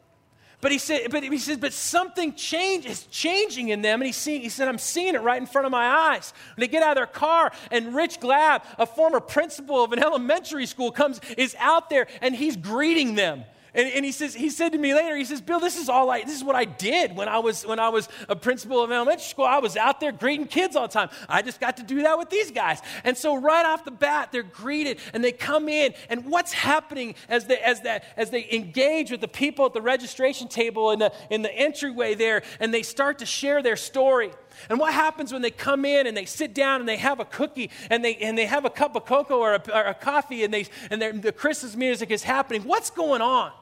But 0.66 0.72
he 0.72 0.78
said, 0.78 1.12
but 1.12 1.22
he 1.22 1.38
says, 1.38 1.58
but 1.58 1.72
something 1.72 2.34
change 2.34 2.86
is 2.86 3.04
changing 3.04 3.68
in 3.68 3.82
them. 3.82 4.00
And 4.00 4.06
he's 4.06 4.16
seeing, 4.16 4.42
he 4.42 4.48
said, 4.48 4.66
I'm 4.66 4.78
seeing 4.78 5.14
it 5.14 5.22
right 5.22 5.40
in 5.40 5.46
front 5.46 5.64
of 5.64 5.70
my 5.70 5.86
eyes. 5.86 6.34
When 6.56 6.62
they 6.62 6.66
get 6.66 6.82
out 6.82 6.90
of 6.90 6.96
their 6.96 7.06
car, 7.06 7.52
and 7.70 7.94
Rich 7.94 8.18
Glab, 8.18 8.64
a 8.76 8.84
former 8.84 9.20
principal 9.20 9.84
of 9.84 9.92
an 9.92 10.00
elementary 10.00 10.66
school, 10.66 10.90
comes, 10.90 11.20
is 11.38 11.54
out 11.60 11.88
there 11.88 12.08
and 12.20 12.34
he's 12.34 12.56
greeting 12.56 13.14
them. 13.14 13.44
And, 13.76 13.92
and, 13.92 14.04
he 14.06 14.10
says, 14.10 14.34
he 14.34 14.48
said 14.48 14.72
to 14.72 14.78
me 14.78 14.94
later, 14.94 15.14
he 15.14 15.24
says, 15.26 15.42
Bill, 15.42 15.60
this 15.60 15.76
is 15.76 15.90
all 15.90 16.10
I, 16.10 16.22
this 16.22 16.34
is 16.34 16.42
what 16.42 16.56
I 16.56 16.64
did 16.64 17.14
when 17.14 17.28
I 17.28 17.38
was 17.40 17.66
when 17.66 17.78
I 17.78 17.90
was 17.90 18.08
a 18.26 18.34
principal 18.34 18.82
of 18.82 18.90
elementary 18.90 19.26
school. 19.26 19.44
I 19.44 19.58
was 19.58 19.76
out 19.76 20.00
there 20.00 20.12
greeting 20.12 20.46
kids 20.46 20.76
all 20.76 20.88
the 20.88 20.92
time. 20.94 21.10
I 21.28 21.42
just 21.42 21.60
got 21.60 21.76
to 21.76 21.82
do 21.82 22.02
that 22.02 22.16
with 22.16 22.30
these 22.30 22.50
guys. 22.50 22.80
And 23.04 23.18
so 23.18 23.36
right 23.36 23.66
off 23.66 23.84
the 23.84 23.90
bat, 23.90 24.30
they're 24.32 24.42
greeted 24.42 24.98
and 25.12 25.22
they 25.22 25.30
come 25.30 25.68
in. 25.68 25.92
And 26.08 26.24
what's 26.24 26.54
happening 26.54 27.16
as 27.28 27.44
they 27.44 27.58
as 27.58 27.82
that 27.82 28.04
as 28.16 28.30
they 28.30 28.48
engage 28.50 29.10
with 29.10 29.20
the 29.20 29.28
people 29.28 29.66
at 29.66 29.74
the 29.74 29.82
registration 29.82 30.48
table 30.48 30.90
in 30.90 30.98
the 30.98 31.12
in 31.28 31.42
the 31.42 31.52
entryway 31.52 32.14
there, 32.14 32.42
and 32.58 32.72
they 32.72 32.82
start 32.82 33.18
to 33.18 33.26
share 33.26 33.62
their 33.62 33.76
story. 33.76 34.30
And 34.70 34.78
what 34.78 34.94
happens 34.94 35.34
when 35.34 35.42
they 35.42 35.50
come 35.50 35.84
in 35.84 36.06
and 36.06 36.16
they 36.16 36.24
sit 36.24 36.54
down 36.54 36.80
and 36.80 36.88
they 36.88 36.96
have 36.96 37.20
a 37.20 37.26
cookie 37.26 37.70
and 37.90 38.02
they, 38.02 38.16
and 38.16 38.38
they 38.38 38.46
have 38.46 38.64
a 38.64 38.70
cup 38.70 38.96
of 38.96 39.04
cocoa 39.04 39.38
or 39.38 39.54
a, 39.54 39.62
or 39.70 39.82
a 39.82 39.92
coffee 39.92 40.44
and, 40.44 40.54
they, 40.54 40.64
and 40.90 41.22
the 41.22 41.30
Christmas 41.30 41.76
music 41.76 42.10
is 42.10 42.22
happening? 42.22 42.62
What's 42.62 42.88
going 42.88 43.20
on? 43.20 43.52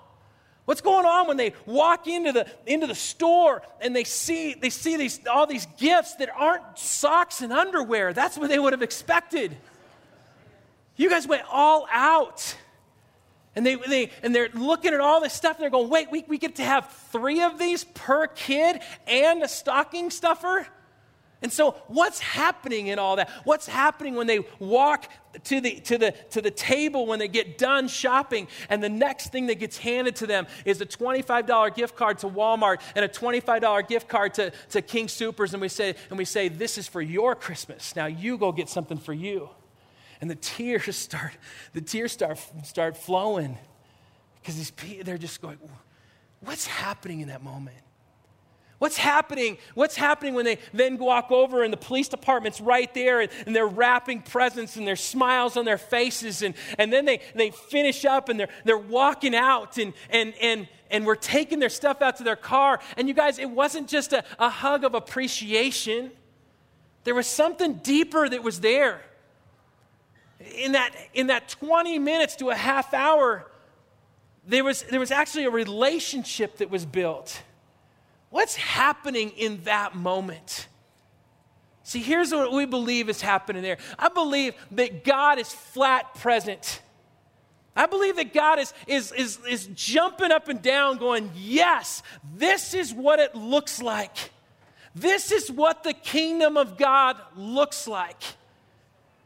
What's 0.65 0.81
going 0.81 1.05
on 1.05 1.29
when 1.29 1.37
they 1.37 1.53
walk 1.67 2.07
into 2.07 2.33
the, 2.33 2.47
into 2.67 2.87
the 2.87 2.95
store 2.95 3.63
and 3.81 3.95
they 3.95 4.05
see, 4.05 4.55
they 4.55 4.71
see 4.71 4.97
these, 4.97 5.21
all 5.27 5.47
these 5.47 5.67
gifts 5.77 6.17
that 6.17 6.31
aren't 6.35 6.79
socks 6.79 7.43
and 7.43 7.53
underwear? 7.53 8.15
That's 8.15 8.39
what 8.39 8.49
they 8.49 8.59
would 8.59 8.73
have 8.73 8.83
expected. 8.83 9.55
You 10.97 11.11
guys 11.11 11.27
went 11.27 11.43
all 11.51 11.87
out. 11.91 12.57
And, 13.57 13.65
they, 13.65 13.77
they, 13.77 14.11
and 14.23 14.35
they're 14.35 14.49
looking 14.55 14.95
at 14.95 15.01
all 15.01 15.21
this 15.21 15.35
stuff 15.35 15.57
and 15.57 15.63
they're 15.63 15.71
going, 15.71 15.91
wait, 15.91 16.11
we, 16.11 16.25
we 16.27 16.39
get 16.39 16.57
to 16.57 16.65
have 16.65 16.91
three 17.13 17.43
of 17.43 17.59
these 17.59 17.85
per 17.85 18.27
kid 18.27 18.81
and 19.07 19.43
a 19.43 19.49
stocking 19.49 20.11
stuffer? 20.11 20.67
And 21.45 21.53
so, 21.53 21.73
what's 21.89 22.21
happening 22.21 22.87
in 22.87 22.99
all 22.99 23.17
that? 23.17 23.29
What's 23.45 23.67
happening 23.67 24.15
when 24.15 24.27
they 24.27 24.47
walk 24.59 25.11
to 25.43 25.61
the, 25.61 25.79
to, 25.81 25.99
the, 25.99 26.13
to 26.31 26.41
the 26.41 26.51
table 26.51 27.05
when 27.05 27.19
they 27.19 27.29
get 27.29 27.59
done 27.59 27.87
shopping, 27.87 28.49
and 28.71 28.83
the 28.83 28.89
next 28.89 29.31
thing 29.31 29.49
that 29.49 29.57
gets 29.57 29.77
handed 29.77 30.17
to 30.17 30.27
them 30.27 30.47
is 30.65 30.81
a 30.81 30.87
$25 30.87 31.77
gift 31.77 31.97
card 31.97 32.17
to 32.21 32.29
Walmart 32.29 32.81
and 32.97 33.05
a 33.05 33.09
$25 33.09 33.87
gift 33.87 34.09
card 34.09 34.33
to, 34.33 34.53
to 34.71 34.81
King 34.81 35.07
Soopers, 35.07 35.53
and 35.53 35.61
we, 35.61 35.69
say, 35.69 35.95
and 36.09 36.17
we 36.17 36.25
say, 36.25 36.49
This 36.49 36.79
is 36.79 36.89
for 36.89 37.03
your 37.03 37.35
Christmas. 37.35 37.95
Now 37.95 38.07
you 38.07 38.39
go 38.39 38.51
get 38.51 38.71
something 38.71 38.97
for 38.97 39.13
you. 39.13 39.51
And 40.23 40.31
the 40.31 40.37
tears 40.37 40.97
start, 40.97 41.33
the 41.75 41.83
tears 41.83 42.13
start, 42.13 42.41
start 42.63 42.97
flowing 42.97 43.59
because 44.41 44.73
they're 45.03 45.19
just 45.19 45.43
going, 45.43 45.59
What's 46.41 46.67
happening 46.67 47.21
in 47.21 47.29
that 47.29 47.43
moment? 47.45 47.77
What's 48.85 48.99
happening? 48.99 49.57
What's 49.73 49.97
happening 49.97 50.35
when 50.35 50.45
they 50.45 50.59
then 50.75 50.99
walk 50.99 51.31
over 51.31 51.65
and 51.65 51.73
the 51.73 51.79
police 51.79 52.07
department's 52.07 52.61
right 52.61 52.93
there 52.93 53.23
and, 53.23 53.31
and, 53.47 53.57
they're 53.57 53.67
wrapping 53.67 54.21
presents 54.21 54.77
and 54.77 54.87
there's 54.87 55.01
smiles 55.01 55.57
on 55.57 55.65
their 55.65 55.79
faces 55.79 56.43
and, 56.43 56.55
and 56.77 56.93
then 56.93 57.07
they, 57.07 57.23
they 57.35 57.51
finish 57.51 58.05
up 58.05 58.29
and 58.29 58.39
they're, 58.39 58.51
they're 58.67 58.77
walking 58.77 59.35
out 59.35 59.79
and, 59.79 59.95
and, 60.11 60.35
and, 60.39 60.69
and 60.91 61.07
we're 61.07 61.15
taking 61.15 61.61
their 61.61 61.71
stuff 61.71 62.03
out 62.03 62.19
to 62.19 62.25
their 62.25 62.37
car. 62.37 62.79
And 62.99 63.09
you 63.09 63.15
guys, 63.15 63.39
it 63.39 63.49
wasn't 63.49 63.89
just 63.89 64.13
a, 64.13 64.23
a 64.39 64.51
hug 64.51 64.85
of 64.85 64.95
appreciation, 64.95 66.11
there 67.05 67.15
was 67.15 67.27
something 67.27 67.77
deeper 67.77 68.29
that 68.29 68.43
was 68.43 68.61
there. 68.61 69.01
In 70.57 70.73
that, 70.73 70.95
in 71.15 71.29
that 71.29 71.49
20 71.49 71.99
minutes 72.01 72.37
to 72.37 72.51
a 72.51 72.55
half 72.55 72.93
hour, 72.93 73.51
there 74.47 74.63
was, 74.63 74.83
there 74.83 75.01
was 75.01 75.11
actually 75.11 75.45
a 75.45 75.51
relationship 75.51 76.59
that 76.59 76.69
was 76.69 76.85
built. 76.85 77.41
What's 78.35 78.57
happening 78.57 79.31
in 79.37 79.63
that 79.63 79.95
moment? 79.95 80.67
See, 81.85 82.01
here's 82.01 82.33
what 82.33 82.51
we 82.51 82.67
believe 82.67 83.09
is 83.09 83.21
happening 83.21 83.63
there. 83.63 83.79
I 83.97 84.09
believe 84.09 84.55
that 84.73 85.05
God 85.05 85.39
is 85.39 85.53
flat 85.53 86.17
present. 86.17 86.83
I 87.77 87.87
believe 87.87 88.17
that 88.17 88.35
God 88.35 88.59
is, 88.59 88.75
is, 88.89 89.13
is, 89.13 89.39
is 89.49 89.67
jumping 89.77 90.33
up 90.33 90.49
and 90.49 90.61
down, 90.61 90.99
going, 90.99 91.31
Yes, 91.37 92.03
this 92.35 92.75
is 92.75 92.93
what 92.93 93.21
it 93.21 93.37
looks 93.37 93.81
like. 93.81 94.33
This 94.97 95.31
is 95.31 95.49
what 95.49 95.85
the 95.85 95.93
kingdom 95.93 96.57
of 96.57 96.77
God 96.77 97.17
looks 97.37 97.87
like. 97.87 98.21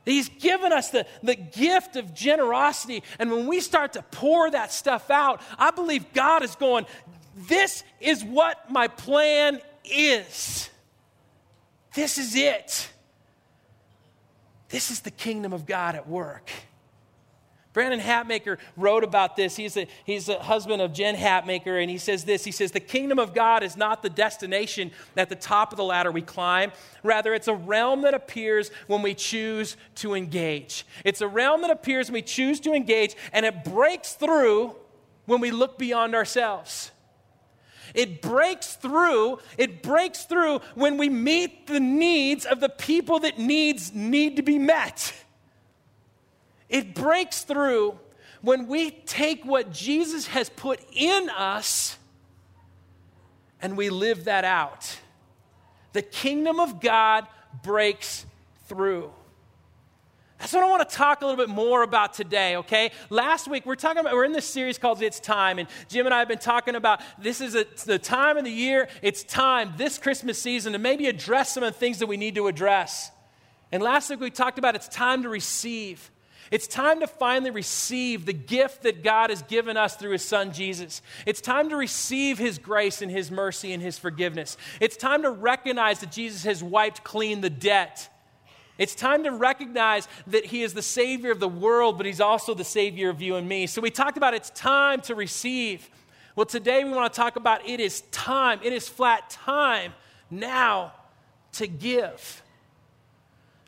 He's 0.05 0.29
given 0.29 0.73
us 0.73 0.91
the, 0.91 1.07
the 1.23 1.35
gift 1.35 1.97
of 1.97 2.15
generosity. 2.15 3.03
And 3.19 3.31
when 3.31 3.47
we 3.47 3.61
start 3.61 3.93
to 3.95 4.03
pour 4.03 4.51
that 4.51 4.73
stuff 4.73 5.11
out, 5.11 5.43
I 5.59 5.71
believe 5.71 6.13
God 6.15 6.43
is 6.43 6.57
going, 6.57 6.87
this 7.47 7.85
is 8.01 8.25
what 8.25 8.71
my 8.71 8.89
plan 8.89 9.61
is. 9.85 10.69
This 11.95 12.19
is 12.19 12.35
it. 12.35 12.91
This 14.69 14.91
is 14.91 15.01
the 15.01 15.11
kingdom 15.11 15.53
of 15.53 15.65
God 15.65 15.95
at 15.95 16.09
work. 16.09 16.51
Brandon 17.73 18.01
Hatmaker 18.01 18.59
wrote 18.77 19.05
about 19.05 19.37
this. 19.37 19.55
He's 19.55 19.77
a, 19.77 19.87
he's 20.05 20.29
a 20.29 20.41
husband 20.41 20.83
of 20.83 20.93
Jen 20.93 21.15
Hatmaker, 21.15 21.81
and 21.81 21.89
he 21.89 21.99
says 21.99 22.25
this 22.25 22.45
He 22.45 22.51
says, 22.51 22.73
The 22.73 22.81
kingdom 22.81 23.21
of 23.21 23.35
God 23.35 23.63
is 23.63 23.77
not 23.77 24.03
the 24.03 24.11
destination 24.11 24.91
at 25.17 25.29
the 25.29 25.37
top 25.37 25.73
of 25.73 25.77
the 25.77 25.85
ladder 25.85 26.11
we 26.11 26.23
climb. 26.23 26.73
Rather, 27.05 27.35
it's 27.35 27.47
a 27.47 27.55
realm 27.55 28.03
that 28.03 28.15
appears 28.15 28.73
when 28.89 29.01
we 29.01 29.15
choose 29.15 29.77
to 29.97 30.15
engage. 30.15 30.87
It's 31.05 31.21
a 31.21 31.29
realm 31.29 31.61
that 31.61 31.71
appears 31.71 32.09
when 32.09 32.15
we 32.15 32.23
choose 32.23 32.59
to 32.61 32.73
engage, 32.73 33.15
and 33.33 33.47
it 33.47 33.63
breaks 33.63 34.15
through 34.15 34.75
when 35.27 35.41
we 35.41 35.53
look 35.53 35.79
beyond 35.79 36.17
ourselves. 36.17 36.91
It 37.95 38.23
breaks 38.23 38.75
through, 38.75 39.39
it 39.57 39.83
breaks 39.83 40.25
through 40.25 40.61
when 40.75 40.99
we 40.99 41.09
meet 41.09 41.67
the 41.67 41.81
needs 41.81 42.45
of 42.45 42.61
the 42.61 42.69
people 42.69 43.21
that 43.21 43.39
needs 43.39 43.95
need 43.95 44.37
to 44.37 44.43
be 44.43 44.59
met. 44.59 45.13
It 46.69 46.95
breaks 46.95 47.43
through 47.43 47.99
when 48.43 48.67
we 48.67 48.91
take 48.91 49.45
what 49.45 49.73
Jesus 49.73 50.29
has 50.29 50.49
put 50.49 50.81
in 50.93 51.31
us 51.31 51.97
and 53.61 53.77
we 53.77 53.91
live 53.91 54.25
that 54.25 54.45
out. 54.45 54.99
The 55.93 56.03
kingdom 56.03 56.61
of 56.61 56.81
God 56.81 57.27
breaks 57.63 58.27
through. 58.67 59.11
That's 60.39 60.53
what 60.53 60.63
I 60.63 60.71
want 60.71 60.89
to 60.89 60.97
talk 60.97 61.21
a 61.21 61.27
little 61.27 61.45
bit 61.45 61.53
more 61.53 61.83
about 61.83 62.15
today, 62.15 62.57
okay? 62.57 62.93
Last 63.11 63.49
week, 63.49 63.67
we're 63.67 63.75
talking 63.75 63.99
about, 63.99 64.15
we're 64.15 64.25
in 64.25 64.33
this 64.33 64.47
series 64.47 64.79
called 64.79 65.03
It's 65.03 65.19
Time, 65.19 65.59
and 65.59 65.69
Jim 65.89 66.07
and 66.07 66.15
I 66.15 66.21
have 66.21 66.29
been 66.29 66.39
talking 66.39 66.77
about 66.77 67.01
this 67.19 67.41
is 67.41 67.57
a, 67.57 67.67
the 67.87 67.99
time 67.99 68.37
of 68.37 68.45
the 68.45 68.51
year, 68.51 68.89
it's 69.03 69.25
time, 69.25 69.75
this 69.77 69.99
Christmas 69.99 70.41
season, 70.41 70.75
to 70.75 70.79
maybe 70.79 71.09
address 71.09 71.53
some 71.53 71.65
of 71.65 71.73
the 71.73 71.79
things 71.79 71.99
that 71.99 72.07
we 72.07 72.17
need 72.17 72.37
to 72.37 72.47
address. 72.47 73.11
And 73.73 73.83
last 73.83 74.11
week, 74.11 74.21
we 74.21 74.31
talked 74.31 74.59
about 74.59 74.77
it's 74.77 74.89
time 74.89 75.25
to 75.25 75.29
receive. 75.29 76.11
It's 76.53 76.69
time 76.69 77.01
to 77.01 77.09
finally 77.09 77.51
receive 77.51 78.25
the 78.25 78.33
gift 78.33 78.85
that 78.85 79.03
God 79.03 79.31
has 79.31 79.43
given 79.43 79.77
us 79.77 79.97
through 79.97 80.13
His 80.13 80.25
Son 80.25 80.53
Jesus. 80.53 81.03
It's 81.27 81.41
time 81.41 81.69
to 81.71 81.77
receive 81.77 82.39
His 82.39 82.59
grace 82.59 83.03
and 83.03 83.11
His 83.11 83.33
mercy 83.33 83.73
and 83.73 83.83
His 83.83 83.99
forgiveness. 83.99 84.57
It's 84.81 84.97
time 84.97 85.23
to 85.23 85.31
recognize 85.31 85.99
that 85.99 86.13
Jesus 86.13 86.45
has 86.45 86.63
wiped 86.63 87.03
clean 87.03 87.41
the 87.41 87.51
debt 87.51 88.09
it's 88.79 88.95
time 88.95 89.25
to 89.25 89.31
recognize 89.31 90.09
that 90.29 90.47
He 90.47 90.63
is 90.63 90.73
the 90.73 90.83
Savior 90.83 91.31
of 91.31 91.41
the 91.41 91.49
world, 91.49 91.97
but 91.97 92.07
He's 92.07 92.21
also 92.21 92.55
the 92.55 92.65
Savior 92.65 93.11
of 93.11 93.21
you 93.21 93.37
and 93.37 93.49
me. 93.49 93.67
So 93.67 93.81
we 93.81 93.91
talked 93.91 94.17
about 94.17 94.35
it's 94.35 94.51
time 94.51 95.01
to 95.03 95.15
receive. 95.15 95.91
Well, 96.37 96.47
today 96.47 96.85
we 96.85 96.91
want 96.91 97.13
to 97.13 97.21
talk 97.21 97.37
about 97.37 97.69
it 97.69 97.81
is 97.81 98.03
time, 98.13 98.61
it 98.63 98.73
is 98.73 98.89
flat 98.89 99.29
time 99.29 99.93
now 100.31 100.93
to 101.53 101.67
give. 101.67 102.43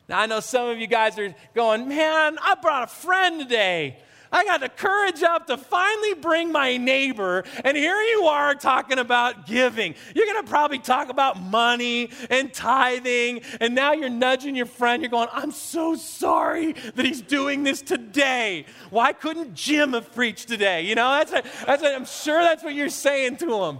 Now, 0.07 0.19
I 0.19 0.25
know 0.25 0.39
some 0.39 0.69
of 0.69 0.79
you 0.79 0.87
guys 0.87 1.17
are 1.19 1.35
going, 1.53 1.87
man, 1.87 2.37
I 2.41 2.55
brought 2.55 2.83
a 2.83 2.87
friend 2.87 3.39
today. 3.39 3.97
I 4.31 4.45
got 4.45 4.61
the 4.61 4.69
courage 4.69 5.23
up 5.23 5.47
to 5.47 5.57
finally 5.57 6.13
bring 6.13 6.51
my 6.51 6.77
neighbor, 6.77 7.43
and 7.65 7.75
here 7.75 7.99
you 8.01 8.23
are 8.23 8.55
talking 8.55 8.97
about 8.97 9.45
giving. 9.45 9.95
You're 10.15 10.25
going 10.25 10.43
to 10.43 10.49
probably 10.49 10.79
talk 10.79 11.09
about 11.09 11.41
money 11.41 12.09
and 12.29 12.53
tithing, 12.53 13.41
and 13.59 13.75
now 13.75 13.91
you're 13.91 14.09
nudging 14.09 14.55
your 14.55 14.65
friend. 14.65 15.01
You're 15.01 15.11
going, 15.11 15.29
I'm 15.33 15.51
so 15.51 15.95
sorry 15.95 16.73
that 16.73 17.05
he's 17.05 17.21
doing 17.21 17.63
this 17.63 17.81
today. 17.81 18.65
Why 18.89 19.13
couldn't 19.13 19.53
Jim 19.53 19.93
have 19.93 20.13
preached 20.13 20.47
today? 20.47 20.83
You 20.83 20.95
know, 20.95 21.09
that's, 21.09 21.31
that's 21.65 21.83
I'm 21.83 22.05
sure 22.05 22.41
that's 22.41 22.63
what 22.63 22.73
you're 22.73 22.89
saying 22.89 23.37
to 23.37 23.63
him. 23.65 23.79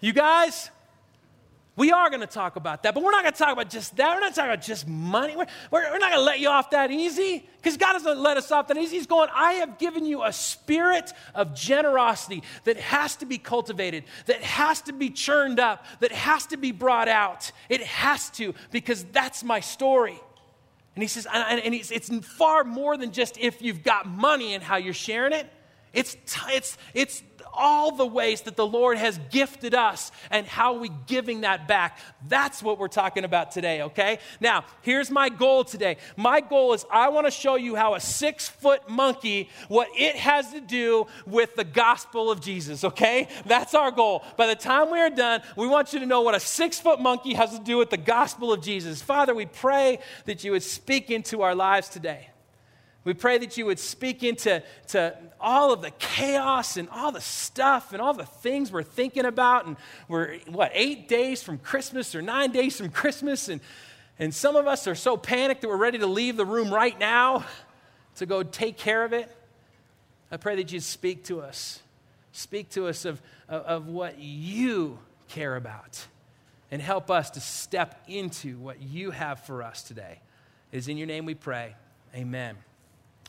You 0.00 0.12
guys, 0.12 0.70
We 1.78 1.92
are 1.92 2.10
going 2.10 2.22
to 2.22 2.26
talk 2.26 2.56
about 2.56 2.82
that, 2.82 2.92
but 2.92 3.04
we're 3.04 3.12
not 3.12 3.22
going 3.22 3.34
to 3.34 3.38
talk 3.38 3.52
about 3.52 3.70
just 3.70 3.96
that. 3.98 4.16
We're 4.16 4.20
not 4.20 4.34
talking 4.34 4.50
about 4.50 4.62
just 4.62 4.88
money. 4.88 5.36
We're, 5.36 5.46
we're, 5.70 5.92
we're 5.92 5.98
not 5.98 6.10
going 6.10 6.20
to 6.20 6.24
let 6.24 6.40
you 6.40 6.48
off 6.48 6.70
that 6.70 6.90
easy 6.90 7.48
because 7.56 7.76
God 7.76 7.92
doesn't 7.92 8.18
let 8.18 8.36
us 8.36 8.50
off 8.50 8.66
that 8.66 8.76
easy. 8.76 8.96
He's 8.96 9.06
going, 9.06 9.28
I 9.32 9.52
have 9.54 9.78
given 9.78 10.04
you 10.04 10.24
a 10.24 10.32
spirit 10.32 11.12
of 11.36 11.54
generosity 11.54 12.42
that 12.64 12.78
has 12.78 13.14
to 13.16 13.26
be 13.26 13.38
cultivated, 13.38 14.02
that 14.26 14.42
has 14.42 14.82
to 14.82 14.92
be 14.92 15.08
churned 15.08 15.60
up, 15.60 15.86
that 16.00 16.10
has 16.10 16.46
to 16.46 16.56
be 16.56 16.72
brought 16.72 17.06
out. 17.06 17.52
It 17.68 17.84
has 17.84 18.28
to 18.30 18.56
because 18.72 19.04
that's 19.04 19.44
my 19.44 19.60
story. 19.60 20.18
And 20.96 21.02
he 21.04 21.06
says, 21.06 21.28
and, 21.32 21.60
and 21.60 21.74
it's 21.76 22.08
far 22.26 22.64
more 22.64 22.96
than 22.96 23.12
just 23.12 23.38
if 23.38 23.62
you've 23.62 23.84
got 23.84 24.08
money 24.08 24.54
and 24.54 24.64
how 24.64 24.78
you're 24.78 24.92
sharing 24.92 25.32
it. 25.32 25.48
It's, 25.92 26.16
it's, 26.48 26.76
it's 26.92 27.22
all 27.52 27.92
the 27.92 28.06
ways 28.06 28.42
that 28.42 28.56
the 28.56 28.66
Lord 28.66 28.98
has 28.98 29.18
gifted 29.30 29.74
us 29.74 30.10
and 30.30 30.46
how 30.46 30.74
we 30.74 30.90
giving 31.06 31.42
that 31.42 31.68
back. 31.68 31.98
That's 32.28 32.62
what 32.62 32.78
we're 32.78 32.88
talking 32.88 33.24
about 33.24 33.50
today, 33.50 33.82
okay? 33.82 34.18
Now, 34.40 34.64
here's 34.82 35.10
my 35.10 35.28
goal 35.28 35.64
today. 35.64 35.96
My 36.16 36.40
goal 36.40 36.72
is 36.72 36.84
I 36.90 37.08
want 37.08 37.26
to 37.26 37.30
show 37.30 37.56
you 37.56 37.74
how 37.74 37.94
a 37.94 38.00
six 38.00 38.48
foot 38.48 38.88
monkey, 38.88 39.48
what 39.68 39.88
it 39.96 40.16
has 40.16 40.52
to 40.52 40.60
do 40.60 41.06
with 41.26 41.54
the 41.56 41.64
gospel 41.64 42.30
of 42.30 42.40
Jesus, 42.40 42.84
okay? 42.84 43.28
That's 43.46 43.74
our 43.74 43.90
goal. 43.90 44.24
By 44.36 44.46
the 44.46 44.56
time 44.56 44.90
we 44.90 45.00
are 45.00 45.10
done, 45.10 45.42
we 45.56 45.66
want 45.66 45.92
you 45.92 46.00
to 46.00 46.06
know 46.06 46.22
what 46.22 46.34
a 46.34 46.40
six 46.40 46.78
foot 46.78 47.00
monkey 47.00 47.34
has 47.34 47.56
to 47.56 47.62
do 47.62 47.78
with 47.78 47.90
the 47.90 47.96
gospel 47.96 48.52
of 48.52 48.60
Jesus. 48.60 49.02
Father, 49.02 49.34
we 49.34 49.46
pray 49.46 49.98
that 50.26 50.44
you 50.44 50.52
would 50.52 50.62
speak 50.62 51.10
into 51.10 51.42
our 51.42 51.54
lives 51.54 51.88
today. 51.88 52.28
We 53.04 53.14
pray 53.14 53.38
that 53.38 53.56
you 53.56 53.66
would 53.66 53.78
speak 53.78 54.22
into 54.22 54.62
to 54.88 55.16
all 55.40 55.72
of 55.72 55.80
the 55.80 55.92
chaos 55.92 56.76
and 56.76 56.88
all 56.90 57.12
the 57.12 57.20
stuff 57.20 57.92
and 57.92 58.02
all 58.02 58.12
the 58.12 58.26
things 58.26 58.70
we're 58.70 58.82
thinking 58.82 59.24
about. 59.24 59.66
And 59.66 59.76
we're, 60.08 60.38
what, 60.46 60.72
eight 60.74 61.08
days 61.08 61.42
from 61.42 61.58
Christmas 61.58 62.14
or 62.14 62.22
nine 62.22 62.50
days 62.50 62.76
from 62.76 62.90
Christmas. 62.90 63.48
And, 63.48 63.60
and 64.18 64.34
some 64.34 64.56
of 64.56 64.66
us 64.66 64.86
are 64.86 64.94
so 64.94 65.16
panicked 65.16 65.62
that 65.62 65.68
we're 65.68 65.76
ready 65.76 65.98
to 65.98 66.06
leave 66.06 66.36
the 66.36 66.44
room 66.44 66.72
right 66.74 66.98
now 66.98 67.44
to 68.16 68.26
go 68.26 68.42
take 68.42 68.76
care 68.76 69.04
of 69.04 69.12
it. 69.12 69.34
I 70.30 70.36
pray 70.36 70.56
that 70.56 70.70
you'd 70.72 70.82
speak 70.82 71.24
to 71.24 71.40
us. 71.40 71.80
Speak 72.32 72.68
to 72.70 72.88
us 72.88 73.04
of, 73.04 73.22
of, 73.48 73.62
of 73.62 73.86
what 73.86 74.18
you 74.18 74.98
care 75.28 75.56
about 75.56 76.06
and 76.70 76.82
help 76.82 77.10
us 77.10 77.30
to 77.30 77.40
step 77.40 78.02
into 78.06 78.58
what 78.58 78.82
you 78.82 79.10
have 79.10 79.44
for 79.44 79.62
us 79.62 79.82
today. 79.82 80.20
It 80.72 80.76
is 80.76 80.88
in 80.88 80.98
your 80.98 81.06
name 81.06 81.24
we 81.24 81.34
pray. 81.34 81.74
Amen. 82.14 82.56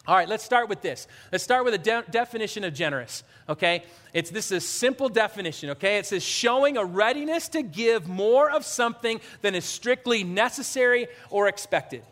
All 0.08 0.16
right, 0.16 0.28
let's 0.28 0.44
start 0.44 0.70
with 0.70 0.82
this. 0.82 1.08
Let's 1.32 1.44
start 1.44 1.66
with 1.66 1.74
a 1.74 1.78
de- 1.78 2.06
definition 2.10 2.64
of 2.64 2.74
generous, 2.74 3.24
okay? 3.48 3.84
It's 4.14 4.32
this 4.32 4.52
is 4.52 4.64
a 4.64 4.66
simple 4.66 5.10
definition, 5.10 5.72
okay? 5.72 5.98
It 5.98 6.06
says 6.06 6.24
showing 6.24 6.78
a 6.78 6.86
readiness 6.86 7.50
to 7.50 7.62
give 7.62 8.08
more 8.08 8.50
of 8.50 8.66
something 8.66 9.22
than 9.42 9.54
is 9.56 9.66
strictly 9.66 10.24
necessary 10.24 11.08
or 11.30 11.48
expected. 11.48 12.04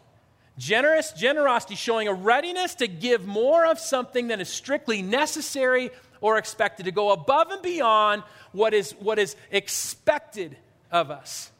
Generous 0.57 1.11
generosity 1.11 1.75
showing 1.75 2.07
a 2.07 2.13
readiness 2.13 2.75
to 2.75 2.87
give 2.87 3.25
more 3.25 3.65
of 3.65 3.79
something 3.79 4.27
than 4.27 4.41
is 4.41 4.49
strictly 4.49 5.01
necessary 5.01 5.91
or 6.19 6.37
expected 6.37 6.85
to 6.85 6.91
go 6.91 7.11
above 7.11 7.51
and 7.51 7.61
beyond 7.61 8.23
what 8.51 8.73
is 8.73 8.91
what 8.93 9.19
is 9.19 9.35
expected 9.51 10.57
of 10.91 11.11
us. 11.11 11.51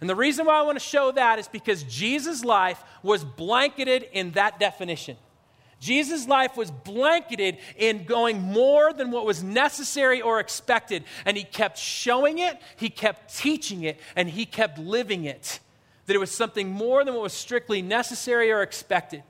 And 0.00 0.08
the 0.08 0.14
reason 0.14 0.46
why 0.46 0.58
I 0.58 0.62
want 0.62 0.78
to 0.78 0.84
show 0.84 1.10
that 1.12 1.38
is 1.38 1.48
because 1.48 1.82
Jesus' 1.82 2.44
life 2.44 2.82
was 3.02 3.24
blanketed 3.24 4.06
in 4.12 4.32
that 4.32 4.60
definition. 4.60 5.16
Jesus' 5.80 6.26
life 6.26 6.56
was 6.56 6.70
blanketed 6.70 7.58
in 7.76 8.04
going 8.04 8.40
more 8.40 8.92
than 8.92 9.10
what 9.10 9.24
was 9.24 9.42
necessary 9.42 10.20
or 10.20 10.40
expected. 10.40 11.04
And 11.24 11.36
he 11.36 11.44
kept 11.44 11.78
showing 11.78 12.38
it, 12.38 12.60
he 12.76 12.90
kept 12.90 13.36
teaching 13.36 13.84
it, 13.84 14.00
and 14.16 14.28
he 14.28 14.44
kept 14.44 14.78
living 14.78 15.24
it. 15.24 15.60
That 16.06 16.16
it 16.16 16.18
was 16.18 16.30
something 16.30 16.70
more 16.70 17.04
than 17.04 17.14
what 17.14 17.22
was 17.22 17.32
strictly 17.32 17.82
necessary 17.82 18.50
or 18.50 18.62
expected. 18.62 19.22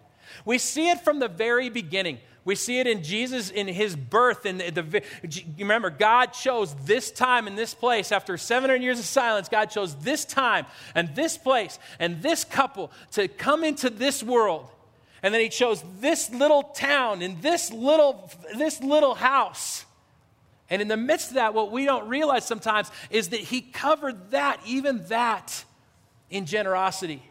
We 0.44 0.58
see 0.58 0.88
it 0.90 1.00
from 1.00 1.18
the 1.18 1.28
very 1.28 1.68
beginning. 1.68 2.18
We 2.44 2.54
see 2.54 2.78
it 2.78 2.86
in 2.86 3.02
Jesus 3.02 3.50
in 3.50 3.66
his 3.68 3.94
birth. 3.94 4.46
And 4.46 4.60
the, 4.60 4.80
the, 4.82 5.02
remember, 5.58 5.90
God 5.90 6.32
chose 6.32 6.74
this 6.86 7.10
time 7.10 7.46
and 7.46 7.58
this 7.58 7.74
place. 7.74 8.10
After 8.10 8.38
700 8.38 8.82
years 8.82 8.98
of 8.98 9.04
silence, 9.04 9.50
God 9.50 9.66
chose 9.66 9.94
this 9.96 10.24
time 10.24 10.64
and 10.94 11.14
this 11.14 11.36
place 11.36 11.78
and 11.98 12.22
this 12.22 12.44
couple 12.44 12.90
to 13.12 13.28
come 13.28 13.64
into 13.64 13.90
this 13.90 14.22
world 14.22 14.70
and 15.22 15.34
then 15.34 15.40
he 15.40 15.48
chose 15.48 15.82
this 16.00 16.30
little 16.30 16.62
town 16.62 17.22
and 17.22 17.42
this 17.42 17.72
little, 17.72 18.30
this 18.56 18.80
little 18.80 19.14
house. 19.14 19.84
And 20.70 20.82
in 20.82 20.88
the 20.88 20.96
midst 20.96 21.30
of 21.30 21.34
that, 21.34 21.54
what 21.54 21.72
we 21.72 21.84
don't 21.84 22.08
realize 22.08 22.46
sometimes 22.46 22.90
is 23.10 23.30
that 23.30 23.40
he 23.40 23.60
covered 23.60 24.30
that, 24.30 24.60
even 24.66 25.06
that, 25.06 25.64
in 26.30 26.46
generosity. 26.46 27.22